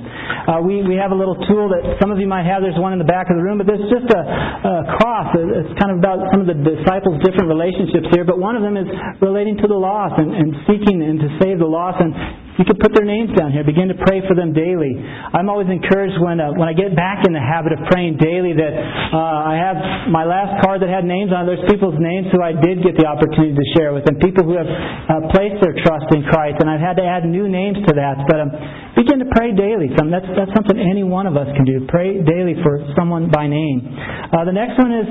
Uh, 0.49 0.65
we, 0.65 0.81
we 0.81 0.97
have 0.97 1.13
a 1.13 1.19
little 1.19 1.37
tool 1.45 1.69
that 1.69 2.01
some 2.01 2.09
of 2.09 2.17
you 2.17 2.27
might 2.27 2.49
have. 2.49 2.65
There's 2.65 2.81
one 2.81 2.97
in 2.97 2.99
the 2.99 3.09
back 3.09 3.29
of 3.29 3.37
the 3.37 3.45
room, 3.45 3.61
but 3.61 3.69
there's 3.69 3.85
just 3.93 4.09
a, 4.09 4.23
a 4.25 4.75
cross. 4.97 5.37
It's 5.37 5.77
kind 5.77 5.93
of 5.93 6.01
about 6.01 6.25
some 6.33 6.41
of 6.41 6.49
the 6.49 6.57
disciples' 6.57 7.21
different 7.21 7.53
relationships 7.53 8.09
here, 8.17 8.25
but 8.25 8.41
one 8.41 8.57
of 8.57 8.65
them 8.65 8.81
is 8.81 8.89
relating 9.21 9.61
to 9.61 9.69
the 9.69 9.77
lost 9.77 10.17
and, 10.17 10.33
and 10.33 10.65
seeking 10.65 11.05
and 11.05 11.21
to 11.21 11.29
save 11.45 11.61
the 11.61 11.69
lost. 11.69 12.01
And 12.01 12.17
you 12.59 12.67
can 12.67 12.75
put 12.83 12.91
their 12.91 13.07
names 13.07 13.31
down 13.39 13.55
here. 13.55 13.63
Begin 13.63 13.87
to 13.87 13.95
pray 14.03 14.19
for 14.27 14.35
them 14.35 14.51
daily. 14.51 14.99
I'm 14.99 15.47
always 15.47 15.71
encouraged 15.71 16.19
when 16.19 16.43
uh, 16.43 16.59
when 16.59 16.67
I 16.67 16.75
get 16.75 16.91
back 16.99 17.23
in 17.23 17.31
the 17.31 17.39
habit 17.39 17.71
of 17.71 17.87
praying 17.87 18.19
daily 18.19 18.51
that 18.59 18.75
uh, 18.75 19.51
I 19.51 19.55
have 19.55 20.11
my 20.11 20.27
last 20.27 20.59
card 20.67 20.83
that 20.83 20.91
had 20.91 21.07
names 21.07 21.31
on 21.31 21.47
it. 21.47 21.55
There's 21.55 21.71
people's 21.71 21.95
names 22.03 22.35
who 22.35 22.43
I 22.43 22.59
did 22.59 22.83
get 22.83 22.99
the 22.99 23.07
opportunity 23.07 23.55
to 23.55 23.67
share 23.79 23.95
with, 23.95 24.11
and 24.11 24.19
people 24.19 24.43
who 24.43 24.59
have 24.59 24.67
uh, 24.67 25.31
placed 25.31 25.63
their 25.63 25.79
trust 25.87 26.11
in 26.11 26.27
Christ. 26.27 26.59
And 26.59 26.67
I've 26.67 26.83
had 26.83 26.99
to 26.99 27.07
add 27.07 27.23
new 27.23 27.47
names 27.47 27.79
to 27.87 27.93
that. 27.95 28.27
But 28.27 28.43
um, 28.43 28.51
begin 28.99 29.23
to 29.23 29.29
pray 29.39 29.55
daily. 29.55 29.95
Some, 29.95 30.11
that's 30.11 30.27
that's 30.35 30.51
something 30.51 30.75
any 30.75 31.07
one 31.07 31.31
of 31.31 31.39
us 31.39 31.47
can 31.55 31.63
do. 31.63 31.87
Pray 31.87 32.27
daily 32.27 32.59
for 32.67 32.83
someone 32.99 33.31
by 33.31 33.47
name. 33.47 33.87
Uh, 34.35 34.43
the 34.43 34.57
next 34.57 34.75
one 34.83 34.91
is 34.99 35.09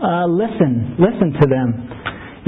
uh, 0.00 0.24
listen. 0.24 0.96
Listen 0.96 1.36
to 1.36 1.46
them. 1.52 1.68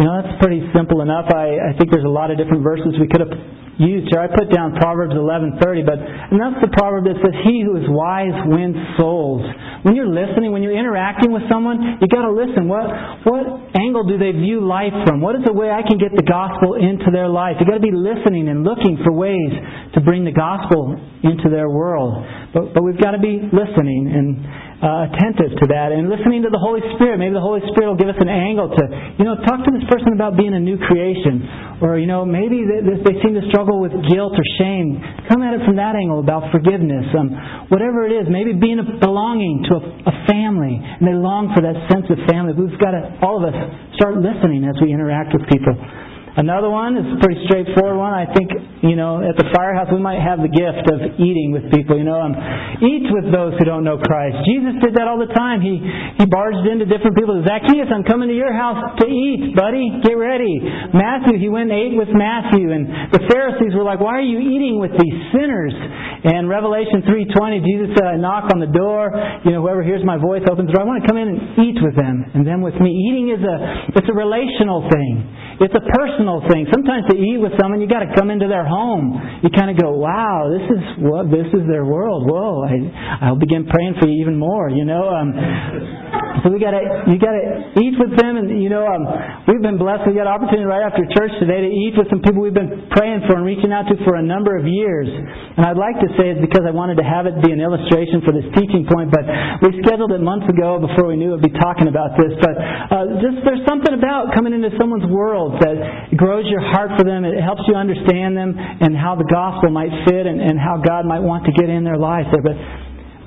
You 0.00 0.08
know, 0.08 0.16
that's 0.22 0.40
pretty 0.40 0.64
simple 0.72 1.04
enough. 1.04 1.28
I, 1.28 1.60
I 1.60 1.70
think 1.76 1.92
there's 1.92 2.08
a 2.08 2.12
lot 2.12 2.32
of 2.32 2.38
different 2.38 2.64
verses 2.64 2.96
we 2.96 3.10
could 3.10 3.20
have 3.20 3.34
used 3.78 4.10
here. 4.10 4.20
I 4.20 4.26
put 4.26 4.50
down 4.50 4.74
Proverbs 4.76 5.14
11:30, 5.14 5.86
but 5.86 5.98
and 5.98 6.38
that's 6.38 6.60
the 6.60 6.70
proverb 6.74 7.06
that 7.06 7.16
says, 7.22 7.34
"He 7.46 7.62
who 7.62 7.76
is 7.78 7.86
wise 7.88 8.34
wins 8.46 8.76
souls." 8.98 9.46
When 9.82 9.94
you're 9.94 10.10
listening, 10.10 10.50
when 10.50 10.62
you're 10.62 10.76
interacting 10.76 11.32
with 11.32 11.48
someone, 11.48 11.98
you 12.00 12.06
got 12.10 12.26
to 12.26 12.34
listen. 12.34 12.66
What 12.66 12.90
what 13.24 13.46
angle 13.78 14.04
do 14.04 14.18
they 14.18 14.32
view 14.32 14.60
life 14.60 14.94
from? 15.06 15.20
What 15.20 15.36
is 15.36 15.44
the 15.44 15.54
way 15.54 15.70
I 15.70 15.82
can 15.82 15.98
get 15.98 16.14
the 16.14 16.26
gospel 16.26 16.74
into 16.74 17.10
their 17.10 17.28
life? 17.28 17.56
You 17.60 17.66
got 17.66 17.78
to 17.78 17.86
be 17.86 17.94
listening 17.94 18.48
and 18.48 18.64
looking 18.64 18.98
for 19.04 19.12
ways 19.12 19.52
to 19.94 20.00
bring 20.00 20.24
the 20.24 20.34
gospel 20.34 20.98
into 21.22 21.48
their 21.48 21.70
world. 21.70 22.26
But 22.52 22.74
but 22.74 22.82
we've 22.82 23.00
got 23.00 23.12
to 23.12 23.22
be 23.22 23.38
listening 23.52 24.10
and 24.10 24.67
uh, 24.78 25.10
attentive 25.10 25.58
to 25.58 25.66
that 25.74 25.90
and 25.90 26.06
listening 26.06 26.46
to 26.46 26.50
the 26.54 26.60
Holy 26.62 26.78
Spirit. 26.94 27.18
Maybe 27.18 27.34
the 27.34 27.42
Holy 27.42 27.58
Spirit 27.74 27.90
will 27.90 27.98
give 27.98 28.10
us 28.10 28.20
an 28.22 28.30
angle 28.30 28.70
to, 28.70 28.82
you 29.18 29.26
know, 29.26 29.34
talk 29.42 29.66
to 29.66 29.72
this 29.74 29.82
person 29.90 30.14
about 30.14 30.38
being 30.38 30.54
a 30.54 30.62
new 30.62 30.78
creation. 30.78 31.82
Or, 31.82 31.98
you 31.98 32.06
know, 32.06 32.22
maybe 32.22 32.62
they, 32.62 32.82
they 32.86 33.16
seem 33.22 33.34
to 33.34 33.44
struggle 33.50 33.82
with 33.82 33.90
guilt 34.06 34.34
or 34.38 34.46
shame. 34.58 35.02
Come 35.26 35.42
at 35.42 35.58
it 35.58 35.66
from 35.66 35.78
that 35.82 35.98
angle 35.98 36.22
about 36.22 36.50
forgiveness. 36.54 37.10
Um, 37.10 37.34
whatever 37.74 38.06
it 38.06 38.14
is, 38.14 38.30
maybe 38.30 38.54
being 38.54 38.78
a, 38.78 38.86
belonging 39.02 39.66
to 39.66 39.72
a, 39.78 39.82
a 40.10 40.14
family 40.30 40.78
and 40.78 41.02
they 41.02 41.14
long 41.14 41.50
for 41.54 41.62
that 41.62 41.74
sense 41.90 42.06
of 42.10 42.18
family. 42.30 42.54
We've 42.54 42.78
got 42.78 42.94
to, 42.94 43.18
all 43.22 43.42
of 43.42 43.50
us, 43.50 43.58
start 43.98 44.18
listening 44.22 44.62
as 44.62 44.78
we 44.78 44.94
interact 44.94 45.34
with 45.34 45.42
people. 45.50 45.74
Another 46.38 46.70
one 46.70 46.94
is 46.94 47.02
a 47.02 47.18
pretty 47.18 47.42
straightforward 47.50 47.98
one. 47.98 48.14
I 48.14 48.30
think, 48.30 48.54
you 48.86 48.94
know, 48.94 49.18
at 49.18 49.34
the 49.34 49.50
firehouse 49.50 49.90
we 49.90 49.98
might 49.98 50.22
have 50.22 50.38
the 50.38 50.46
gift 50.46 50.86
of 50.86 51.18
eating 51.18 51.50
with 51.50 51.66
people. 51.74 51.98
You 51.98 52.06
know, 52.06 52.22
um, 52.22 52.30
eat 52.78 53.10
with 53.10 53.26
those 53.34 53.58
who 53.58 53.66
don't 53.66 53.82
know 53.82 53.98
Christ. 53.98 54.46
Jesus 54.46 54.78
did 54.78 54.94
that 54.94 55.10
all 55.10 55.18
the 55.18 55.34
time. 55.34 55.58
He 55.58 55.82
he 56.22 56.30
barged 56.30 56.62
into 56.62 56.86
different 56.86 57.18
people. 57.18 57.42
Zacchaeus, 57.42 57.90
I'm 57.90 58.06
coming 58.06 58.30
to 58.30 58.38
your 58.38 58.54
house 58.54 59.02
to 59.02 59.06
eat, 59.10 59.58
buddy. 59.58 59.98
Get 60.06 60.14
ready. 60.14 60.62
Matthew, 60.94 61.42
he 61.42 61.50
went 61.50 61.74
and 61.74 61.76
ate 61.76 61.98
with 61.98 62.14
Matthew, 62.14 62.70
and 62.70 63.10
the 63.10 63.26
Pharisees 63.26 63.74
were 63.74 63.82
like, 63.82 63.98
"Why 63.98 64.22
are 64.22 64.28
you 64.30 64.38
eating 64.38 64.78
with 64.78 64.94
these 64.94 65.18
sinners?" 65.34 65.74
And 66.22 66.46
Revelation 66.46 67.02
3:20, 67.02 67.66
Jesus 67.66 67.98
said, 67.98 68.06
"I 68.06 68.14
knock 68.14 68.54
on 68.54 68.62
the 68.62 68.70
door. 68.70 69.10
You 69.42 69.58
know, 69.58 69.66
whoever 69.66 69.82
hears 69.82 70.06
my 70.06 70.22
voice 70.22 70.46
opens 70.46 70.70
the 70.70 70.78
door. 70.78 70.82
I 70.82 70.86
want 70.86 71.02
to 71.02 71.08
come 71.10 71.18
in 71.18 71.34
and 71.34 71.38
eat 71.66 71.82
with 71.82 71.98
them, 71.98 72.30
and 72.34 72.46
them 72.46 72.62
with 72.62 72.78
me." 72.78 72.94
Eating 72.94 73.34
is 73.34 73.42
a 73.42 73.56
it's 73.98 74.06
a 74.06 74.14
relational 74.14 74.86
thing. 74.86 75.26
It's 75.58 75.74
a 75.74 75.82
personal 75.98 76.27
thing. 76.52 76.68
Sometimes 76.68 77.08
to 77.08 77.16
eat 77.16 77.40
with 77.40 77.56
someone, 77.56 77.80
you 77.80 77.88
got 77.88 78.04
to 78.04 78.12
come 78.12 78.28
into 78.28 78.46
their 78.46 78.68
home. 78.68 79.16
You 79.40 79.48
kind 79.48 79.72
of 79.72 79.76
go, 79.80 79.96
"Wow, 79.96 80.52
this 80.52 80.66
is 80.68 80.82
what 81.00 81.32
this 81.32 81.48
is 81.56 81.64
their 81.64 81.88
world." 81.88 82.28
Whoa, 82.28 82.68
I, 82.68 83.28
I'll 83.28 83.40
begin 83.40 83.64
praying 83.64 83.96
for 84.00 84.06
you 84.06 84.20
even 84.20 84.36
more. 84.36 84.68
You 84.68 84.84
know, 84.84 85.08
um, 85.08 85.32
so 86.44 86.52
we 86.52 86.60
got 86.60 86.76
to 86.76 86.82
you 87.08 87.16
got 87.18 87.34
to 87.34 87.44
eat 87.80 87.96
with 87.98 88.14
them, 88.14 88.38
and 88.38 88.46
you 88.62 88.70
know, 88.70 88.86
um, 88.86 89.02
we've 89.48 89.62
been 89.62 89.80
blessed. 89.80 90.06
We 90.06 90.14
got 90.14 90.28
an 90.30 90.34
opportunity 90.36 90.68
right 90.68 90.84
after 90.84 91.02
church 91.16 91.32
today 91.40 91.66
to 91.66 91.70
eat 91.70 91.94
with 91.96 92.06
some 92.10 92.22
people 92.22 92.44
we've 92.44 92.54
been 92.54 92.86
praying 92.94 93.26
for 93.26 93.40
and 93.40 93.44
reaching 93.44 93.72
out 93.72 93.88
to 93.90 93.96
for 94.04 94.20
a 94.20 94.24
number 94.24 94.54
of 94.54 94.68
years. 94.68 95.08
And 95.08 95.66
I'd 95.66 95.80
like 95.80 95.98
to 95.98 96.08
say 96.14 96.30
it's 96.36 96.42
because 96.44 96.62
I 96.62 96.70
wanted 96.70 97.00
to 97.02 97.06
have 97.06 97.26
it 97.26 97.34
be 97.42 97.50
an 97.50 97.58
illustration 97.58 98.22
for 98.22 98.30
this 98.30 98.46
teaching 98.54 98.86
point, 98.86 99.10
but 99.10 99.26
we 99.66 99.74
scheduled 99.82 100.14
it 100.14 100.22
months 100.22 100.46
ago 100.46 100.78
before 100.78 101.10
we 101.10 101.18
knew 101.18 101.34
we'd 101.34 101.42
be 101.42 101.54
talking 101.58 101.90
about 101.90 102.14
this. 102.14 102.30
But 102.38 102.54
uh, 102.54 103.18
just 103.18 103.42
there's 103.42 103.64
something 103.66 103.94
about 103.94 104.34
coming 104.34 104.54
into 104.54 104.70
someone's 104.78 105.08
world 105.10 105.58
that 105.60 106.14
grows 106.18 106.44
your 106.50 106.60
heart 106.60 106.98
for 106.98 107.06
them. 107.06 107.22
It 107.24 107.38
helps 107.38 107.62
you 107.70 107.78
understand 107.78 108.34
them 108.36 108.58
and 108.58 108.98
how 108.98 109.14
the 109.14 109.24
gospel 109.30 109.70
might 109.70 109.94
fit 110.04 110.26
and, 110.26 110.42
and 110.42 110.58
how 110.58 110.82
God 110.82 111.06
might 111.06 111.22
want 111.22 111.46
to 111.46 111.52
get 111.54 111.70
in 111.70 111.86
their 111.86 111.96
lives 111.96 112.26
there. 112.34 112.42
But 112.42 112.58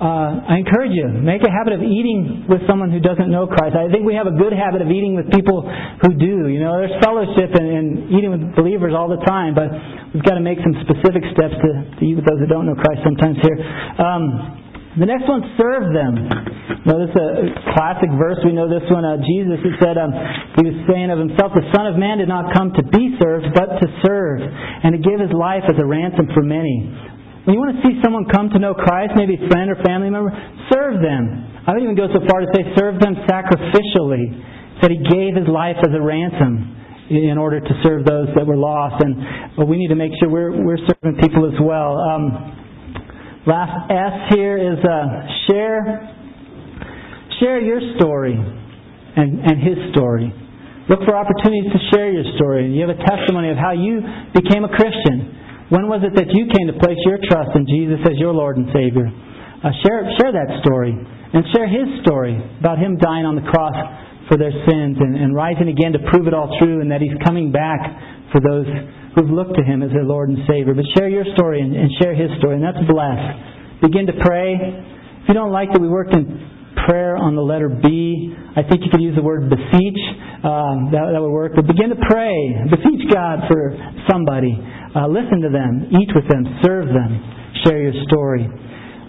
uh, 0.01 0.49
I 0.49 0.57
encourage 0.57 0.97
you, 0.97 1.07
make 1.07 1.45
a 1.45 1.53
habit 1.53 1.77
of 1.77 1.81
eating 1.85 2.49
with 2.49 2.65
someone 2.65 2.89
who 2.89 2.97
doesn't 2.97 3.29
know 3.29 3.45
Christ. 3.45 3.77
I 3.77 3.85
think 3.93 4.01
we 4.01 4.17
have 4.17 4.25
a 4.25 4.33
good 4.33 4.51
habit 4.51 4.81
of 4.81 4.89
eating 4.89 5.13
with 5.13 5.29
people 5.29 5.61
who 5.61 6.11
do. 6.17 6.49
You 6.49 6.57
know, 6.57 6.73
there's 6.81 6.97
fellowship 7.05 7.53
and, 7.53 7.67
and 7.69 7.87
eating 8.09 8.33
with 8.33 8.43
believers 8.57 8.97
all 8.97 9.07
the 9.07 9.21
time, 9.23 9.53
but 9.53 9.69
we've 10.09 10.25
got 10.25 10.41
to 10.41 10.43
make 10.43 10.57
some 10.65 10.73
specific 10.83 11.21
steps 11.37 11.53
to, 11.53 11.69
to 11.97 12.01
eat 12.01 12.17
with 12.17 12.25
those 12.25 12.41
who 12.41 12.49
don't 12.49 12.65
know 12.65 12.73
Christ 12.73 13.05
sometimes 13.05 13.37
here. 13.45 13.57
Um, 14.01 14.60
the 14.99 15.07
next 15.07 15.27
one, 15.27 15.43
serve 15.55 15.93
them. 15.93 16.15
Is 16.81 17.13
a 17.13 17.53
classic 17.77 18.09
verse. 18.17 18.41
We 18.41 18.57
know 18.57 18.65
this 18.65 18.81
one. 18.89 19.05
Uh, 19.05 19.21
Jesus, 19.21 19.61
he 19.61 19.69
said, 19.77 20.01
um, 20.01 20.09
he 20.57 20.65
was 20.65 20.77
saying 20.89 21.13
of 21.13 21.21
himself, 21.21 21.53
the 21.53 21.63
Son 21.77 21.85
of 21.85 21.93
Man 21.93 22.17
did 22.17 22.27
not 22.27 22.49
come 22.57 22.73
to 22.73 22.81
be 22.81 23.13
served, 23.21 23.53
but 23.53 23.77
to 23.77 23.87
serve, 24.01 24.41
and 24.41 24.97
to 24.97 24.99
give 24.99 25.21
his 25.21 25.29
life 25.29 25.61
as 25.69 25.77
a 25.77 25.85
ransom 25.85 26.33
for 26.33 26.41
many. 26.41 26.89
When 27.45 27.53
you 27.53 27.61
want 27.61 27.77
to 27.77 27.81
see 27.85 28.01
someone 28.01 28.25
come 28.33 28.49
to 28.49 28.59
know 28.59 28.73
Christ, 28.73 29.13
maybe 29.13 29.37
a 29.37 29.45
friend 29.45 29.69
or 29.69 29.77
family 29.85 30.09
member, 30.09 30.33
serve 30.73 31.01
them. 31.05 31.23
I 31.69 31.77
would 31.77 31.85
even 31.85 31.93
go 31.93 32.09
so 32.09 32.25
far 32.25 32.41
to 32.41 32.49
say, 32.49 32.65
serve 32.73 32.97
them 32.97 33.13
sacrificially. 33.29 34.81
That 34.81 34.89
he 34.89 34.97
gave 34.97 35.37
his 35.37 35.45
life 35.45 35.77
as 35.85 35.93
a 35.93 36.01
ransom 36.01 36.73
in 37.13 37.37
order 37.37 37.61
to 37.61 37.73
serve 37.85 38.05
those 38.05 38.33
that 38.33 38.47
were 38.47 38.57
lost. 38.57 38.97
And 39.05 39.53
well, 39.53 39.67
we 39.67 39.77
need 39.77 39.89
to 39.89 39.99
make 39.99 40.09
sure 40.17 40.29
we're, 40.29 40.57
we're 40.65 40.81
serving 40.81 41.21
people 41.21 41.45
as 41.45 41.53
well. 41.61 42.01
Um, 42.01 42.57
Last 43.41 43.89
S 43.89 44.37
here 44.37 44.53
is 44.53 44.77
uh, 44.85 45.01
share 45.49 45.81
share 47.41 47.57
your 47.57 47.81
story 47.97 48.37
and, 48.37 49.29
and 49.41 49.57
his 49.57 49.81
story. 49.97 50.29
Look 50.85 51.01
for 51.09 51.17
opportunities 51.17 51.73
to 51.73 51.81
share 51.89 52.13
your 52.13 52.25
story. 52.37 52.69
And 52.69 52.77
you 52.77 52.85
have 52.85 52.93
a 52.93 53.01
testimony 53.01 53.49
of 53.49 53.57
how 53.57 53.73
you 53.73 54.05
became 54.37 54.61
a 54.61 54.69
Christian. 54.69 55.73
When 55.73 55.89
was 55.89 56.05
it 56.05 56.13
that 56.21 56.29
you 56.29 56.53
came 56.53 56.69
to 56.69 56.77
place 56.77 57.01
your 57.01 57.17
trust 57.17 57.57
in 57.57 57.65
Jesus 57.65 58.05
as 58.05 58.13
your 58.21 58.29
Lord 58.29 58.61
and 58.61 58.69
Savior? 58.69 59.09
Uh, 59.09 59.73
share 59.89 60.05
share 60.21 60.33
that 60.37 60.61
story 60.61 60.93
and 60.93 61.41
share 61.49 61.65
his 61.65 62.05
story 62.05 62.37
about 62.61 62.77
him 62.77 63.01
dying 63.01 63.25
on 63.25 63.33
the 63.33 63.45
cross 63.49 63.73
for 64.29 64.37
their 64.37 64.53
sins 64.69 65.01
and, 65.01 65.17
and 65.17 65.33
rising 65.33 65.65
again 65.65 65.97
to 65.97 66.01
prove 66.13 66.29
it 66.29 66.37
all 66.37 66.49
true 66.61 66.77
and 66.77 66.93
that 66.93 67.01
he's 67.01 67.17
coming 67.25 67.49
back 67.49 67.81
for 68.29 68.37
those 68.37 68.69
who've 69.15 69.29
looked 69.29 69.55
to 69.55 69.63
Him 69.63 69.83
as 69.83 69.91
their 69.91 70.05
Lord 70.05 70.29
and 70.29 70.39
Savior. 70.47 70.73
But 70.73 70.85
share 70.97 71.09
your 71.09 71.25
story 71.35 71.61
and, 71.61 71.75
and 71.75 71.89
share 72.01 72.15
His 72.15 72.31
story, 72.39 72.55
and 72.55 72.63
that's 72.63 72.81
blessed. 72.87 73.83
Begin 73.83 74.07
to 74.07 74.15
pray. 74.21 74.55
If 74.55 75.25
you 75.27 75.33
don't 75.33 75.51
like 75.51 75.73
that 75.73 75.81
we 75.81 75.89
worked 75.89 76.13
in 76.13 76.25
prayer 76.87 77.17
on 77.17 77.35
the 77.35 77.41
letter 77.41 77.69
B, 77.69 78.33
I 78.55 78.63
think 78.63 78.83
you 78.85 78.89
could 78.89 79.01
use 79.01 79.15
the 79.15 79.23
word 79.23 79.49
beseech. 79.49 80.01
Um, 80.41 80.89
that, 80.89 81.13
that 81.13 81.21
would 81.21 81.29
work. 81.33 81.53
But 81.53 81.69
begin 81.69 81.93
to 81.93 82.01
pray. 82.09 82.33
Beseech 82.73 83.05
God 83.13 83.45
for 83.45 83.77
somebody. 84.09 84.57
Uh, 84.57 85.05
listen 85.05 85.45
to 85.45 85.51
them. 85.53 85.93
Eat 85.93 86.09
with 86.17 86.25
them. 86.25 86.43
Serve 86.65 86.89
them. 86.89 87.11
Share 87.63 87.77
your 87.77 87.93
story. 88.09 88.49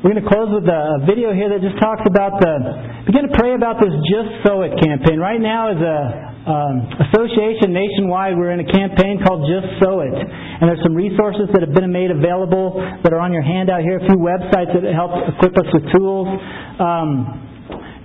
We're 0.03 0.12
going 0.12 0.22
to 0.22 0.28
close 0.28 0.50
with 0.50 0.66
a 0.66 1.07
video 1.07 1.32
here 1.32 1.48
that 1.48 1.62
just 1.62 1.78
talks 1.78 2.03
about 2.05 2.42
the. 2.42 3.07
Begin 3.07 3.30
to 3.30 3.32
pray 3.38 3.55
about 3.55 3.78
this 3.78 3.94
Just 4.11 4.44
Sow 4.44 4.61
It 4.66 4.74
campaign. 4.82 5.22
Right 5.22 5.40
now, 5.40 5.70
is 5.70 5.78
a 5.78 6.32
um, 6.43 6.90
association 7.07 7.70
nationwide, 7.70 8.34
we're 8.34 8.51
in 8.51 8.59
a 8.59 8.70
campaign 8.70 9.22
called 9.22 9.47
Just 9.47 9.78
Sow 9.78 10.03
It, 10.03 10.11
and 10.11 10.66
there's 10.66 10.82
some 10.82 10.95
resources 10.95 11.47
that 11.55 11.62
have 11.62 11.70
been 11.70 11.86
made 11.95 12.11
available 12.11 12.82
that 12.82 13.14
are 13.14 13.22
on 13.22 13.30
your 13.30 13.47
handout 13.47 13.86
here. 13.86 14.03
A 14.03 14.07
few 14.11 14.18
websites 14.18 14.74
that 14.74 14.82
help 14.90 15.14
equip 15.38 15.55
us 15.55 15.70
with 15.70 15.86
tools. 15.95 16.26
Um, 16.82 17.38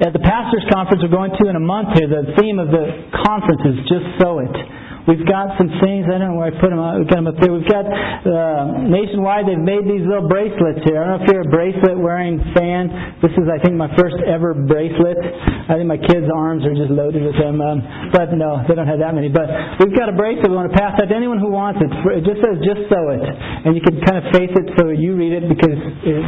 at 0.06 0.14
the 0.14 0.22
pastors' 0.22 0.62
conference 0.70 1.02
we're 1.02 1.10
going 1.10 1.34
to 1.34 1.50
in 1.50 1.58
a 1.58 1.66
month 1.66 1.98
here, 1.98 2.06
the 2.06 2.38
theme 2.38 2.62
of 2.62 2.70
the 2.70 3.10
conference 3.26 3.62
is 3.66 3.76
Just 3.90 4.06
Sow 4.22 4.38
It. 4.46 4.54
We've 5.08 5.24
got 5.24 5.56
some 5.56 5.72
things, 5.80 6.04
I 6.12 6.20
don't 6.20 6.36
know 6.36 6.38
where 6.38 6.52
I 6.52 6.56
put 6.60 6.68
them, 6.68 6.84
we've 7.00 7.08
got 7.08 7.24
them 7.24 7.32
up 7.32 7.40
there. 7.40 7.48
We've 7.48 7.64
got, 7.64 7.88
uh, 7.88 8.92
nationwide, 8.92 9.48
they've 9.48 9.56
made 9.56 9.88
these 9.88 10.04
little 10.04 10.28
bracelets 10.28 10.84
here. 10.84 11.00
I 11.00 11.08
don't 11.08 11.12
know 11.16 11.22
if 11.24 11.28
you're 11.32 11.48
a 11.48 11.54
bracelet 11.54 11.96
wearing 11.96 12.44
fan. 12.52 12.92
This 13.24 13.32
is, 13.40 13.48
I 13.48 13.56
think, 13.64 13.80
my 13.80 13.88
first 13.96 14.20
ever 14.28 14.52
bracelet. 14.52 15.16
I 15.72 15.80
think 15.80 15.88
my 15.88 15.96
kids' 15.96 16.28
arms 16.28 16.68
are 16.68 16.76
just 16.76 16.92
loaded 16.92 17.24
with 17.24 17.40
them. 17.40 17.64
Um, 17.64 17.80
but 18.12 18.36
no, 18.36 18.68
they 18.68 18.76
don't 18.76 18.88
have 18.88 19.00
that 19.00 19.16
many. 19.16 19.32
But 19.32 19.48
we've 19.80 19.96
got 19.96 20.12
a 20.12 20.16
bracelet 20.16 20.52
we 20.52 20.60
want 20.60 20.68
to 20.68 20.76
pass 20.76 21.00
out 21.00 21.08
to 21.08 21.16
anyone 21.16 21.40
who 21.40 21.56
wants 21.56 21.80
it. 21.80 21.88
It 21.88 22.28
just 22.28 22.44
says, 22.44 22.60
just 22.68 22.92
sow 22.92 23.08
it. 23.16 23.24
And 23.24 23.80
you 23.80 23.84
can 23.84 24.04
kind 24.04 24.20
of 24.20 24.28
face 24.36 24.52
it 24.52 24.76
so 24.76 24.92
you 24.92 25.16
read 25.16 25.32
it 25.32 25.48
because 25.48 25.80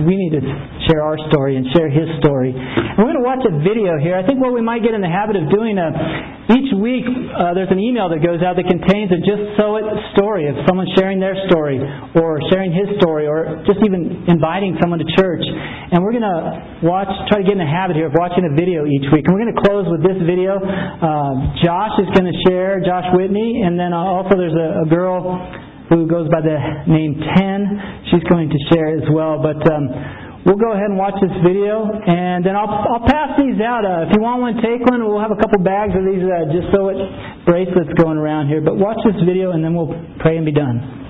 we 0.08 0.16
need 0.16 0.40
to 0.40 0.44
share 0.88 1.04
our 1.04 1.20
story 1.28 1.60
and 1.60 1.68
share 1.76 1.92
his 1.92 2.08
story. 2.24 2.56
And 2.56 2.96
we're 2.96 3.12
going 3.12 3.20
to 3.20 3.28
watch 3.28 3.44
a 3.44 3.60
video 3.60 4.00
here. 4.00 4.16
I 4.16 4.24
think 4.24 4.40
what 4.40 4.56
we 4.56 4.64
might 4.64 4.88
get 4.88 4.96
in 4.96 5.04
the 5.04 5.12
habit 5.12 5.36
of 5.36 5.52
doing, 5.52 5.76
uh, 5.76 6.56
each 6.56 6.72
week 6.80 7.06
uh, 7.06 7.54
there's 7.54 7.70
an 7.70 7.84
email 7.84 8.08
that 8.10 8.24
goes 8.24 8.40
out 8.40 8.56
that 8.56 8.69
contains 8.70 9.10
a 9.10 9.18
just 9.26 9.58
sow 9.58 9.82
it 9.82 9.86
story 10.14 10.46
of 10.46 10.56
someone 10.70 10.86
sharing 10.94 11.18
their 11.18 11.34
story 11.50 11.82
or 12.14 12.38
sharing 12.54 12.70
his 12.70 12.86
story 13.02 13.26
or 13.26 13.66
just 13.66 13.82
even 13.82 14.30
inviting 14.30 14.78
someone 14.78 15.02
to 15.02 15.10
church. 15.18 15.42
And 15.90 16.06
we're 16.06 16.14
going 16.14 16.30
to 16.30 16.86
watch, 16.86 17.10
try 17.28 17.42
to 17.42 17.46
get 17.46 17.58
in 17.58 17.64
the 17.64 17.68
habit 17.68 17.98
here 17.98 18.08
of 18.08 18.16
watching 18.16 18.46
a 18.46 18.54
video 18.54 18.86
each 18.86 19.10
week. 19.10 19.26
And 19.26 19.34
we're 19.34 19.42
going 19.42 19.58
to 19.58 19.62
close 19.66 19.90
with 19.90 20.06
this 20.06 20.22
video. 20.22 20.62
Uh, 20.62 21.58
Josh 21.66 21.98
is 21.98 22.10
going 22.14 22.30
to 22.30 22.38
share, 22.46 22.78
Josh 22.86 23.10
Whitney, 23.18 23.66
and 23.66 23.74
then 23.74 23.90
also 23.92 24.38
there's 24.38 24.54
a, 24.54 24.86
a 24.86 24.88
girl 24.88 25.42
who 25.90 26.06
goes 26.06 26.30
by 26.30 26.46
the 26.46 26.58
name 26.86 27.18
Ten. 27.34 28.06
She's 28.14 28.24
going 28.30 28.54
to 28.54 28.60
share 28.70 28.94
as 28.94 29.10
well. 29.10 29.42
But 29.42 29.58
um, 29.66 30.29
we'll 30.46 30.60
go 30.60 30.72
ahead 30.72 30.92
and 30.92 30.98
watch 30.98 31.16
this 31.22 31.34
video, 31.44 31.90
and 31.90 32.46
then 32.46 32.56
I'll, 32.56 32.70
I'll 32.70 33.08
pass 33.08 33.36
these 33.40 33.60
out. 33.60 33.84
Uh, 33.84 34.08
if 34.08 34.16
you 34.16 34.22
want 34.22 34.42
one, 34.42 34.56
take 34.62 34.86
one. 34.86 35.04
We'll 35.04 35.22
have 35.22 35.32
a 35.34 35.40
couple 35.40 35.60
bags 35.60 35.96
of 35.96 36.06
these 36.06 36.24
uh, 36.24 36.48
just 36.54 36.72
sow 36.72 36.90
it 36.94 37.00
bracelets 37.46 37.92
going 37.98 38.18
around 38.18 38.48
here. 38.48 38.62
But 38.62 38.78
watch 38.78 39.00
this 39.04 39.20
video, 39.26 39.52
and 39.52 39.64
then 39.64 39.74
we'll 39.74 39.92
pray 40.20 40.38
and 40.38 40.46
be 40.46 40.54
done. 40.54 41.09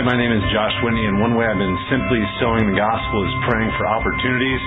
Hi, 0.00 0.08
my 0.08 0.16
name 0.16 0.32
is 0.32 0.40
Josh 0.48 0.72
Whitney, 0.80 1.04
and 1.04 1.20
one 1.20 1.36
way 1.36 1.44
I've 1.44 1.60
been 1.60 1.78
simply 1.92 2.24
sowing 2.40 2.72
the 2.72 2.72
gospel 2.72 3.20
is 3.20 3.34
praying 3.52 3.68
for 3.76 3.84
opportunities. 3.84 4.62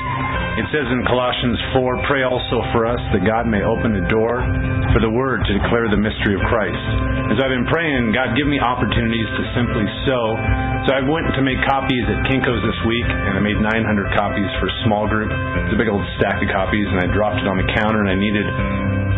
It 0.61 0.69
says 0.69 0.86
in 0.93 1.01
Colossians 1.09 1.57
4, 1.73 2.05
pray 2.05 2.21
also 2.21 2.61
for 2.69 2.86
us 2.86 3.01
that 3.09 3.25
God 3.25 3.49
may 3.49 3.65
open 3.65 3.97
the 3.97 4.05
door 4.13 4.45
for 4.93 5.01
the 5.01 5.09
word 5.09 5.41
to 5.41 5.57
declare 5.57 5.89
the 5.89 5.97
mystery 5.97 6.38
of 6.38 6.43
Christ. 6.53 6.77
As 7.34 7.41
I've 7.41 7.49
been 7.49 7.65
praying, 7.65 8.13
God, 8.13 8.38
give 8.38 8.45
me 8.45 8.61
opportunities 8.61 9.25
to 9.25 9.41
simply 9.57 9.89
sow. 10.05 10.38
So 10.86 10.93
I 10.93 11.01
went 11.01 11.25
to 11.34 11.41
make 11.41 11.57
copies 11.65 12.05
at 12.13 12.29
Kinko's 12.29 12.61
this 12.61 12.79
week, 12.86 13.09
and 13.09 13.34
I 13.34 13.41
made 13.41 13.57
900 13.57 14.13
copies 14.13 14.45
for 14.61 14.69
a 14.69 14.75
small 14.86 15.09
group. 15.09 15.34
It's 15.34 15.73
a 15.73 15.79
big 15.81 15.89
old 15.89 16.05
stack 16.21 16.45
of 16.45 16.49
copies, 16.53 16.86
and 16.93 17.01
I 17.01 17.09
dropped 17.09 17.41
it 17.41 17.49
on 17.49 17.57
the 17.57 17.65
counter, 17.73 18.05
and 18.05 18.13
I 18.13 18.17
needed 18.21 18.45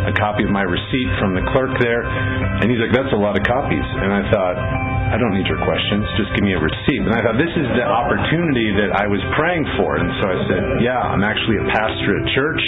a 0.10 0.14
copy 0.14 0.44
of 0.44 0.52
my 0.52 0.64
receipt 0.68 1.10
from 1.20 1.34
the 1.34 1.44
clerk 1.56 1.74
there. 1.80 2.04
And 2.04 2.68
he's 2.68 2.82
like, 2.82 2.92
that's 2.92 3.14
a 3.14 3.20
lot 3.20 3.38
of 3.38 3.44
copies. 3.48 3.84
And 3.84 4.12
I 4.12 4.24
thought, 4.30 4.58
I 5.06 5.22
don't 5.22 5.38
need 5.38 5.46
your 5.46 5.62
questions. 5.62 6.02
Just 6.18 6.34
give 6.34 6.42
me 6.42 6.58
a 6.58 6.62
receipt. 6.62 7.02
And 7.06 7.14
I 7.14 7.22
thought, 7.22 7.38
this 7.38 7.54
is 7.54 7.68
the 7.78 7.86
opportunity 7.86 8.74
that 8.82 8.98
I 8.98 9.06
was 9.06 9.22
praying 9.38 9.64
for. 9.78 10.02
And 10.02 10.10
so 10.18 10.24
I 10.34 10.38
said, 10.50 10.62
yeah, 10.82 10.98
I'm 10.98 11.22
actually 11.22 11.62
a 11.62 11.68
pastor 11.70 12.12
at 12.18 12.26
church, 12.34 12.62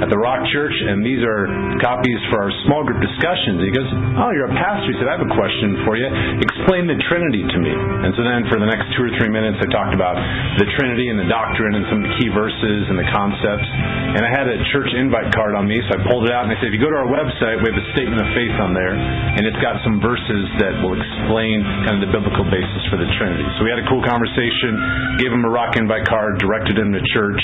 at 0.00 0.08
the 0.08 0.16
Rock 0.16 0.40
Church, 0.50 0.72
and 0.72 1.04
these 1.04 1.20
are 1.20 1.46
copies 1.84 2.20
for 2.32 2.48
our 2.48 2.52
small 2.64 2.82
group 2.82 2.96
discussions. 2.96 3.60
He 3.60 3.70
goes, 3.76 3.86
oh, 4.18 4.32
you're 4.32 4.48
a 4.48 4.56
pastor. 4.56 4.88
He 4.88 4.96
said, 4.98 5.06
I 5.12 5.20
have 5.20 5.26
a 5.28 5.34
question 5.36 5.84
for 5.84 6.00
you. 6.00 6.08
Explain 6.40 6.88
the 6.88 6.96
Trinity 7.12 7.44
to 7.44 7.58
me. 7.60 7.70
And 7.76 8.16
so 8.16 8.24
then 8.24 8.48
for 8.48 8.56
the 8.56 8.66
next 8.66 8.88
two 8.96 9.04
or 9.04 9.12
three 9.20 9.28
minutes, 9.28 9.60
I 9.60 9.68
talked 9.68 9.92
about 9.92 10.16
the 10.58 10.66
Trinity 10.80 11.12
and 11.12 11.20
the 11.20 11.28
doctrine 11.28 11.76
and 11.76 11.84
some 11.92 12.00
of 12.00 12.08
the 12.08 12.14
key 12.16 12.32
verses 12.32 12.88
and 12.88 12.96
the 12.96 13.08
concepts. 13.12 13.68
And 14.16 14.24
I 14.24 14.32
had 14.32 14.48
a 14.48 14.56
church 14.72 14.88
invite 14.96 15.28
card 15.36 15.52
on 15.52 15.68
me, 15.68 15.76
so 15.86 16.00
I 16.00 16.08
pulled 16.08 16.24
it 16.24 16.32
out 16.32 16.48
and 16.48 16.52
I 16.52 16.58
said, 16.64 16.71
if 16.72 16.80
you 16.80 16.88
go 16.88 16.88
to 16.88 17.04
our 17.04 17.12
website, 17.12 17.60
we 17.60 17.68
have 17.68 17.76
a 17.76 17.88
statement 17.92 18.16
of 18.16 18.32
faith 18.32 18.56
on 18.56 18.72
there, 18.72 18.96
and 18.96 19.44
it's 19.44 19.60
got 19.60 19.76
some 19.84 20.00
verses 20.00 20.48
that 20.56 20.72
will 20.80 20.96
explain 20.96 21.60
kind 21.84 22.00
of 22.00 22.08
the 22.08 22.08
biblical 22.08 22.48
basis 22.48 22.80
for 22.88 22.96
the 22.96 23.04
Trinity. 23.20 23.44
So 23.60 23.68
we 23.68 23.68
had 23.68 23.76
a 23.76 23.84
cool 23.92 24.00
conversation, 24.00 25.20
gave 25.20 25.36
him 25.36 25.44
a 25.44 25.52
rock 25.52 25.76
and 25.76 25.84
invite 25.84 26.08
card, 26.08 26.40
directed 26.40 26.80
him 26.80 26.96
to 26.96 27.02
church. 27.12 27.36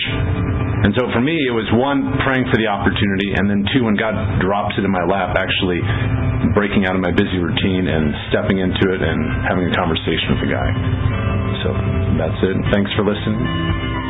And 0.81 0.97
so 0.97 1.13
for 1.13 1.21
me, 1.21 1.37
it 1.45 1.53
was 1.53 1.69
one, 1.77 2.09
praying 2.25 2.49
for 2.49 2.57
the 2.57 2.73
opportunity, 2.73 3.37
and 3.37 3.53
then 3.53 3.69
two, 3.69 3.85
when 3.85 4.01
God 4.01 4.17
drops 4.41 4.81
it 4.81 4.89
in 4.89 4.93
my 4.97 5.05
lap, 5.05 5.37
actually 5.37 5.85
breaking 6.57 6.89
out 6.89 6.97
of 6.97 7.05
my 7.05 7.13
busy 7.13 7.37
routine 7.37 7.85
and 7.85 8.33
stepping 8.33 8.65
into 8.65 8.97
it 8.97 9.05
and 9.05 9.45
having 9.45 9.69
a 9.69 9.75
conversation 9.77 10.41
with 10.41 10.49
the 10.49 10.51
guy. 10.57 10.69
So 11.61 11.69
that's 12.17 12.41
it. 12.49 12.57
Thanks 12.73 12.89
for 12.97 13.05
listening. 13.05 14.08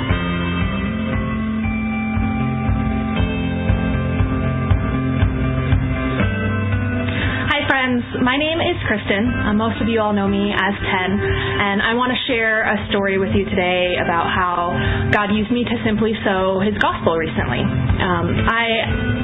Friends. 7.88 8.04
My 8.22 8.36
name 8.36 8.60
is 8.60 8.76
Kristen. 8.86 9.32
Uh, 9.32 9.54
most 9.54 9.80
of 9.80 9.88
you 9.88 10.00
all 10.00 10.12
know 10.12 10.28
me 10.28 10.52
as 10.52 10.74
Ten, 10.76 11.10
and 11.20 11.80
I 11.80 11.94
want 11.94 12.12
to 12.12 12.20
share 12.28 12.62
a 12.62 12.76
story 12.90 13.18
with 13.18 13.30
you 13.32 13.44
today 13.48 13.96
about 14.02 14.28
how 14.28 14.76
God 15.12 15.32
used 15.32 15.50
me 15.50 15.64
to 15.64 15.76
simply 15.84 16.12
sow 16.24 16.60
His 16.60 16.76
gospel 16.76 17.16
recently. 17.16 17.64
Um, 17.64 18.26
I 18.44 18.68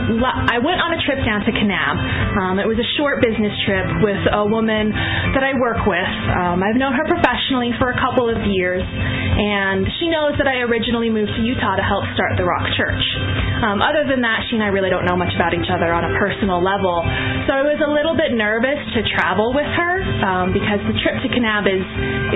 I 0.04 0.60
went 0.60 0.80
on 0.80 0.92
a 0.92 1.00
trip 1.04 1.20
down 1.24 1.44
to 1.44 1.52
Kanab. 1.52 1.96
Um, 2.36 2.54
it 2.60 2.68
was 2.68 2.76
a 2.76 2.88
short 3.00 3.24
business 3.24 3.52
trip 3.64 3.88
with 4.04 4.20
a 4.32 4.44
woman 4.44 4.92
that 5.32 5.44
I 5.44 5.56
work 5.56 5.84
with. 5.88 6.12
Um, 6.36 6.60
I've 6.60 6.76
known 6.76 6.92
her 6.92 7.04
professionally 7.08 7.72
for 7.80 7.92
a 7.92 7.98
couple 8.00 8.28
of 8.28 8.36
years, 8.48 8.84
and 8.84 9.84
she 10.00 10.08
knows 10.12 10.36
that 10.36 10.48
I 10.48 10.64
originally 10.64 11.08
moved 11.08 11.32
to 11.36 11.42
Utah 11.42 11.76
to 11.76 11.84
help 11.84 12.04
start 12.16 12.36
the 12.36 12.44
Rock 12.44 12.68
Church. 12.76 13.04
Um, 13.64 13.80
other 13.80 14.04
than 14.04 14.20
that, 14.24 14.44
she 14.48 14.60
and 14.60 14.64
I 14.64 14.68
really 14.68 14.92
don't 14.92 15.08
know 15.08 15.16
much 15.16 15.32
about 15.36 15.56
each 15.56 15.72
other 15.72 15.88
on 15.92 16.04
a 16.04 16.12
personal 16.20 16.60
level, 16.60 17.00
so 17.48 17.56
I 17.56 17.64
was 17.64 17.80
a 17.80 17.88
little 17.88 18.16
bit 18.16 18.32
nervous 18.36 18.53
nervous 18.55 18.78
to 18.94 19.02
travel 19.16 19.52
with 19.52 19.66
her 19.66 19.98
um, 20.22 20.52
because 20.52 20.78
the 20.86 20.94
trip 21.02 21.18
to 21.22 21.28
Kanab 21.28 21.66
is 21.66 21.82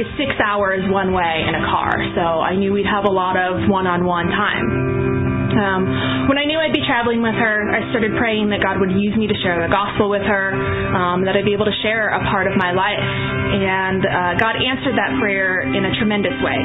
is 0.02 0.06
six 0.18 0.34
hours 0.44 0.82
one 0.90 1.12
way 1.12 1.44
in 1.46 1.54
a 1.54 1.64
car. 1.70 1.94
So 2.16 2.42
I 2.42 2.56
knew 2.56 2.72
we'd 2.72 2.86
have 2.86 3.04
a 3.04 3.10
lot 3.10 3.36
of 3.36 3.68
one-on-one 3.70 4.26
time. 4.26 5.17
Um, 5.58 6.30
when 6.30 6.38
I 6.38 6.46
knew 6.46 6.58
I'd 6.58 6.72
be 6.72 6.84
traveling 6.86 7.18
with 7.18 7.34
her, 7.34 7.66
I 7.66 7.82
started 7.90 8.14
praying 8.14 8.48
that 8.54 8.62
God 8.62 8.78
would 8.78 8.94
use 8.94 9.18
me 9.18 9.26
to 9.26 9.36
share 9.42 9.58
the 9.58 9.70
gospel 9.70 10.06
with 10.06 10.22
her, 10.22 10.54
um, 10.94 11.26
that 11.26 11.34
I'd 11.34 11.44
be 11.44 11.52
able 11.52 11.66
to 11.66 11.78
share 11.82 12.14
a 12.14 12.22
part 12.30 12.46
of 12.46 12.54
my 12.54 12.70
life. 12.70 13.02
And 13.02 14.06
uh, 14.06 14.32
God 14.38 14.54
answered 14.54 14.94
that 14.94 15.18
prayer 15.18 15.66
in 15.66 15.82
a 15.82 15.92
tremendous 15.98 16.36
way. 16.40 16.58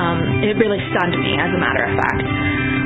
Um, 0.00 0.40
it 0.48 0.56
really 0.56 0.80
stunned 0.96 1.12
me, 1.20 1.36
as 1.36 1.52
a 1.52 1.60
matter 1.60 1.84
of 1.84 1.92
fact. 2.00 2.24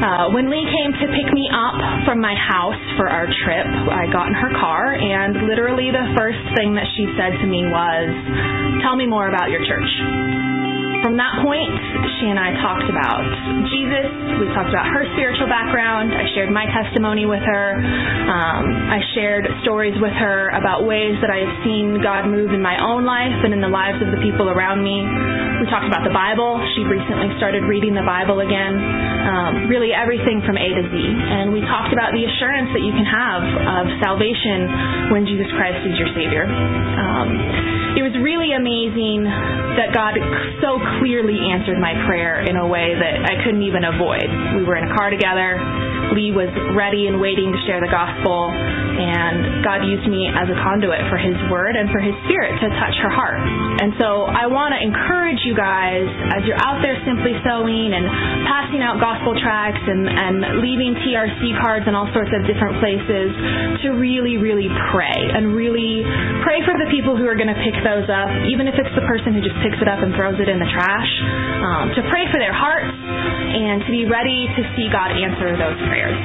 Uh, 0.03 0.35
when 0.35 0.51
Lee 0.51 0.67
came 0.67 0.91
to 0.99 1.07
pick 1.15 1.29
me 1.31 1.47
up 1.55 1.79
from 2.11 2.19
my 2.19 2.35
house 2.35 2.83
for 2.99 3.07
our 3.07 3.31
trip, 3.47 3.67
I 3.87 4.11
got 4.11 4.27
in 4.27 4.35
her 4.35 4.51
car, 4.59 4.99
and 4.99 5.47
literally 5.47 5.95
the 5.95 6.11
first 6.19 6.43
thing 6.59 6.75
that 6.75 6.91
she 6.99 7.07
said 7.15 7.39
to 7.39 7.47
me 7.47 7.63
was, 7.71 8.11
Tell 8.83 8.97
me 8.99 9.07
more 9.07 9.31
about 9.31 9.55
your 9.55 9.63
church. 9.63 10.42
From 11.03 11.19
that 11.19 11.43
point, 11.43 11.75
she 12.23 12.31
and 12.31 12.39
I 12.39 12.55
talked 12.63 12.87
about 12.87 13.27
Jesus. 13.75 14.07
We 14.39 14.47
talked 14.55 14.71
about 14.71 14.87
her 14.95 15.03
spiritual 15.19 15.51
background. 15.51 16.15
I 16.15 16.31
shared 16.31 16.55
my 16.55 16.63
testimony 16.71 17.27
with 17.27 17.43
her. 17.43 17.67
Um, 17.75 18.65
I 18.87 19.03
shared 19.19 19.43
stories 19.67 19.99
with 19.99 20.15
her 20.15 20.55
about 20.55 20.87
ways 20.87 21.19
that 21.19 21.27
I 21.27 21.43
have 21.43 21.55
seen 21.67 21.99
God 21.99 22.31
move 22.31 22.55
in 22.55 22.63
my 22.63 22.79
own 22.79 23.03
life 23.03 23.35
and 23.43 23.51
in 23.51 23.59
the 23.59 23.71
lives 23.71 23.99
of 23.99 24.15
the 24.15 24.23
people 24.23 24.47
around 24.47 24.87
me. 24.87 25.03
We 25.59 25.67
talked 25.67 25.91
about 25.91 26.07
the 26.07 26.15
Bible. 26.15 26.63
She 26.79 26.87
recently 26.87 27.35
started 27.35 27.67
reading 27.67 27.99
the 27.99 28.07
Bible 28.07 28.39
again. 28.39 28.75
Um, 29.27 29.67
really 29.67 29.91
everything 29.91 30.43
from 30.47 30.55
A 30.55 30.69
to 30.71 30.83
Z. 30.87 30.95
And 30.95 31.51
we 31.51 31.63
talked 31.67 31.91
about 31.91 32.15
the 32.15 32.23
assurance 32.27 32.71
that 32.75 32.83
you 32.83 32.95
can 32.95 33.07
have 33.07 33.43
of 33.43 33.85
salvation 34.03 35.11
when 35.11 35.27
Jesus 35.27 35.51
Christ 35.59 35.83
is 35.83 35.99
your 35.99 36.11
Savior. 36.15 36.47
Um, 36.47 37.83
it 37.95 38.03
was 38.03 38.17
really 38.25 38.57
amazing 38.57 39.29
that 39.79 39.93
God 39.93 40.17
so 40.65 40.81
clearly 41.01 41.39
answered 41.53 41.79
my 41.79 41.95
prayer 42.05 42.43
in 42.43 42.57
a 42.57 42.67
way 42.67 42.93
that 42.93 43.15
I 43.25 43.41
couldn't 43.45 43.63
even 43.63 43.85
avoid. 43.85 44.27
We 44.59 44.65
were 44.67 44.77
in 44.77 44.91
a 44.91 44.93
car 44.97 45.09
together. 45.09 45.61
Lee 46.13 46.35
was 46.35 46.53
ready 46.77 47.09
and 47.09 47.17
waiting 47.23 47.49
to 47.55 47.61
share 47.65 47.81
the 47.81 47.89
gospel, 47.89 48.53
and 48.53 49.65
God 49.65 49.81
used 49.89 50.05
me 50.05 50.29
as 50.29 50.45
a 50.51 50.57
conduit 50.61 51.01
for 51.09 51.17
His 51.17 51.37
Word 51.49 51.73
and 51.73 51.89
for 51.89 52.05
His 52.05 52.13
Spirit 52.29 52.53
to 52.61 52.69
touch 52.77 52.97
her 53.01 53.09
heart. 53.09 53.41
And 53.81 53.97
so 53.97 54.29
I 54.29 54.45
want 54.45 54.77
to 54.77 54.81
encourage 54.83 55.41
you 55.47 55.57
guys 55.57 56.05
as 56.37 56.45
you're 56.45 56.61
out 56.61 56.85
there 56.85 57.01
simply 57.09 57.33
sowing 57.47 57.97
and 57.97 58.05
passing 58.45 58.85
out 58.85 59.01
gospel 59.01 59.33
tracts 59.41 59.81
and, 59.81 60.05
and 60.05 60.61
leaving 60.61 60.93
TRC 61.01 61.57
cards 61.65 61.89
in 61.89 61.97
all 61.97 62.11
sorts 62.13 62.31
of 62.37 62.45
different 62.45 62.77
places 62.83 63.33
to 63.87 63.97
really, 63.97 64.37
really 64.37 64.69
pray 64.93 65.17
and 65.17 65.57
really 65.57 66.05
pray 66.45 66.61
for 66.69 66.77
the 66.77 66.89
people 66.93 67.17
who 67.17 67.25
are 67.25 67.39
going 67.39 67.49
to 67.49 67.61
pick 67.65 67.77
those 67.81 68.07
up, 68.13 68.29
even 68.53 68.69
if 68.69 68.77
it's 68.77 68.93
the 68.93 69.07
person 69.09 69.33
who 69.33 69.41
just 69.41 69.57
picks 69.65 69.81
it 69.81 69.89
up 69.89 70.05
and 70.05 70.13
throws 70.13 70.37
it 70.37 70.53
in 70.53 70.61
the 70.61 70.69
trash, 70.77 70.82
um, 71.63 71.95
to 71.95 72.03
pray 72.11 72.27
for 72.31 72.39
their 72.39 72.55
hearts 72.55 72.91
and 72.91 73.83
to 73.87 73.91
be 73.91 74.05
ready 74.05 74.47
to 74.59 74.63
see 74.75 74.91
God 74.91 75.15
answer 75.15 75.55
those 75.57 75.79
prayers 75.87 76.19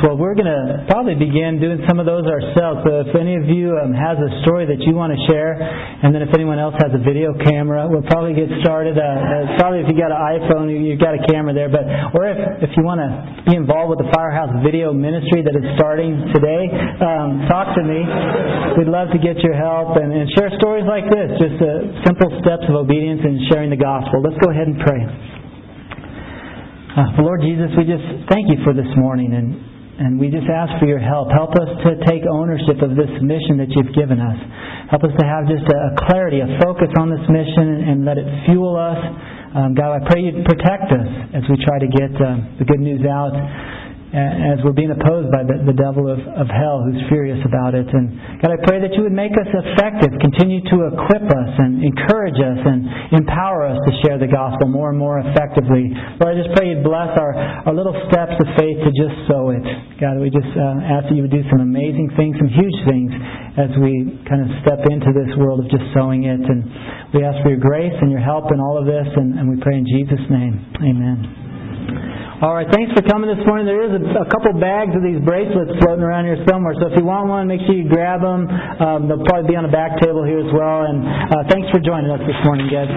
well, 0.00 0.16
we're 0.16 0.32
going 0.32 0.48
to 0.48 0.88
probably 0.88 1.12
begin 1.12 1.60
doing 1.60 1.84
some 1.84 2.00
of 2.00 2.08
those 2.08 2.24
ourselves. 2.24 2.80
So 2.88 3.04
if 3.04 3.12
any 3.12 3.36
of 3.36 3.44
you 3.44 3.76
um, 3.76 3.92
has 3.92 4.16
a 4.16 4.30
story 4.42 4.64
that 4.64 4.80
you 4.82 4.96
want 4.96 5.12
to 5.12 5.20
share, 5.28 5.60
and 5.60 6.12
then 6.16 6.24
if 6.24 6.32
anyone 6.32 6.56
else 6.56 6.72
has 6.80 6.88
a 6.96 7.02
video 7.04 7.36
camera, 7.36 7.84
we'll 7.84 8.06
probably 8.08 8.32
get 8.32 8.48
started. 8.64 8.96
Uh, 8.96 9.04
uh, 9.04 9.60
probably 9.60 9.84
if 9.84 9.88
you 9.92 9.96
got 9.96 10.08
an 10.08 10.20
iPhone, 10.40 10.72
you, 10.72 10.80
you've 10.80 11.00
got 11.00 11.12
a 11.12 11.22
camera 11.28 11.52
there. 11.52 11.68
But 11.68 11.84
or 12.16 12.32
if 12.32 12.38
if 12.64 12.70
you 12.76 12.82
want 12.82 13.04
to 13.04 13.44
be 13.44 13.60
involved 13.60 13.92
with 13.92 14.00
the 14.00 14.10
Firehouse 14.16 14.50
Video 14.64 14.90
Ministry 14.96 15.44
that 15.44 15.52
is 15.52 15.66
starting 15.76 16.32
today, 16.32 16.68
um, 17.04 17.46
talk 17.52 17.76
to 17.76 17.82
me. 17.84 18.00
We'd 18.80 18.88
love 18.88 19.12
to 19.12 19.20
get 19.20 19.36
your 19.44 19.54
help 19.54 20.00
and, 20.00 20.10
and 20.16 20.26
share 20.32 20.48
stories 20.56 20.88
like 20.88 21.06
this, 21.12 21.28
just 21.38 21.58
uh, 21.60 22.04
simple 22.08 22.32
steps 22.40 22.64
of 22.66 22.74
obedience 22.74 23.20
and 23.20 23.36
sharing 23.52 23.68
the 23.68 23.80
gospel. 23.80 24.24
Let's 24.24 24.40
go 24.40 24.48
ahead 24.48 24.66
and 24.66 24.80
pray. 24.80 25.00
Uh, 26.90 27.22
Lord 27.22 27.44
Jesus, 27.44 27.70
we 27.78 27.86
just 27.86 28.02
thank 28.32 28.50
you 28.50 28.58
for 28.66 28.74
this 28.74 28.90
morning 28.98 29.30
and 29.30 29.69
and 30.00 30.16
we 30.16 30.32
just 30.32 30.48
ask 30.48 30.72
for 30.80 30.88
your 30.88 30.98
help. 30.98 31.28
Help 31.28 31.52
us 31.60 31.68
to 31.84 31.90
take 32.08 32.24
ownership 32.24 32.80
of 32.80 32.96
this 32.96 33.12
mission 33.20 33.60
that 33.60 33.68
you've 33.76 33.92
given 33.92 34.16
us. 34.16 34.38
Help 34.88 35.04
us 35.04 35.12
to 35.12 35.24
have 35.28 35.44
just 35.44 35.68
a 35.68 35.92
clarity, 36.08 36.40
a 36.40 36.48
focus 36.64 36.88
on 36.96 37.12
this 37.12 37.20
mission, 37.28 37.84
and 37.84 38.08
let 38.08 38.16
it 38.16 38.24
fuel 38.48 38.80
us. 38.80 38.96
Um, 39.52 39.76
God, 39.76 40.00
I 40.00 40.00
pray 40.08 40.24
you 40.24 40.40
protect 40.40 40.88
us 40.88 41.08
as 41.36 41.44
we 41.52 41.60
try 41.60 41.76
to 41.84 41.90
get 41.90 42.16
uh, 42.16 42.56
the 42.56 42.64
good 42.64 42.80
news 42.80 43.04
out 43.04 43.36
as 44.10 44.58
we're 44.66 44.74
being 44.74 44.90
opposed 44.90 45.30
by 45.30 45.46
the, 45.46 45.62
the 45.70 45.76
devil 45.78 46.10
of, 46.10 46.18
of 46.18 46.50
hell 46.50 46.82
who's 46.82 46.98
furious 47.06 47.38
about 47.46 47.78
it. 47.78 47.86
And 47.86 48.42
God, 48.42 48.50
I 48.50 48.58
pray 48.66 48.82
that 48.82 48.90
you 48.98 49.06
would 49.06 49.14
make 49.14 49.30
us 49.38 49.46
effective, 49.46 50.10
continue 50.18 50.58
to 50.66 50.76
equip 50.90 51.30
us 51.30 51.52
and 51.62 51.78
encourage 51.78 52.34
us 52.34 52.58
and 52.58 53.14
empower 53.14 53.70
us 53.70 53.78
to 53.86 53.90
share 54.02 54.18
the 54.18 54.26
gospel 54.26 54.66
more 54.66 54.90
and 54.90 54.98
more 54.98 55.22
effectively. 55.22 55.94
Lord, 56.18 56.34
I 56.34 56.36
just 56.42 56.50
pray 56.58 56.74
you'd 56.74 56.82
bless 56.82 57.14
our, 57.14 57.32
our 57.70 57.74
little 57.74 57.94
steps 58.10 58.34
of 58.34 58.48
faith 58.58 58.82
to 58.82 58.90
just 58.98 59.14
sow 59.30 59.54
it. 59.54 59.62
God, 60.02 60.18
we 60.18 60.26
just 60.26 60.50
uh, 60.58 60.90
ask 60.90 61.06
that 61.06 61.14
you 61.14 61.22
would 61.22 61.34
do 61.34 61.46
some 61.46 61.62
amazing 61.62 62.10
things, 62.18 62.34
some 62.34 62.50
huge 62.50 62.78
things 62.90 63.14
as 63.62 63.70
we 63.78 64.18
kind 64.26 64.42
of 64.42 64.50
step 64.66 64.90
into 64.90 65.14
this 65.14 65.30
world 65.38 65.62
of 65.62 65.70
just 65.70 65.86
sowing 65.94 66.26
it. 66.26 66.42
And 66.42 66.66
we 67.14 67.22
ask 67.22 67.38
for 67.46 67.54
your 67.54 67.62
grace 67.62 67.94
and 68.02 68.10
your 68.10 68.22
help 68.22 68.50
in 68.50 68.58
all 68.58 68.74
of 68.74 68.90
this, 68.90 69.06
and, 69.06 69.38
and 69.38 69.46
we 69.46 69.54
pray 69.62 69.78
in 69.78 69.86
Jesus' 69.86 70.26
name. 70.26 70.54
Amen. 70.82 72.29
All 72.40 72.54
right, 72.56 72.64
thanks 72.72 72.88
for 72.96 73.04
coming 73.04 73.28
this 73.28 73.44
morning. 73.44 73.68
There 73.68 73.84
is 73.84 73.92
a, 74.00 74.24
a, 74.24 74.28
couple 74.32 74.56
bags 74.56 74.96
of 74.96 75.04
these 75.04 75.20
bracelets 75.20 75.76
floating 75.84 76.00
around 76.00 76.24
here 76.24 76.40
somewhere, 76.48 76.72
so 76.80 76.88
if 76.88 76.96
you 76.96 77.04
want 77.04 77.28
one, 77.28 77.44
make 77.44 77.60
sure 77.68 77.76
you 77.76 77.84
grab 77.84 78.24
them. 78.24 78.48
Um, 78.48 79.12
they'll 79.12 79.20
probably 79.28 79.52
be 79.52 79.56
on 79.60 79.68
the 79.68 79.74
back 79.76 80.00
table 80.00 80.24
here 80.24 80.40
as 80.40 80.48
well. 80.48 80.88
And 80.88 81.04
uh, 81.04 81.44
thanks 81.52 81.68
for 81.68 81.84
joining 81.84 82.08
us 82.08 82.24
this 82.24 82.40
morning, 82.48 82.72
guys. 82.72 82.88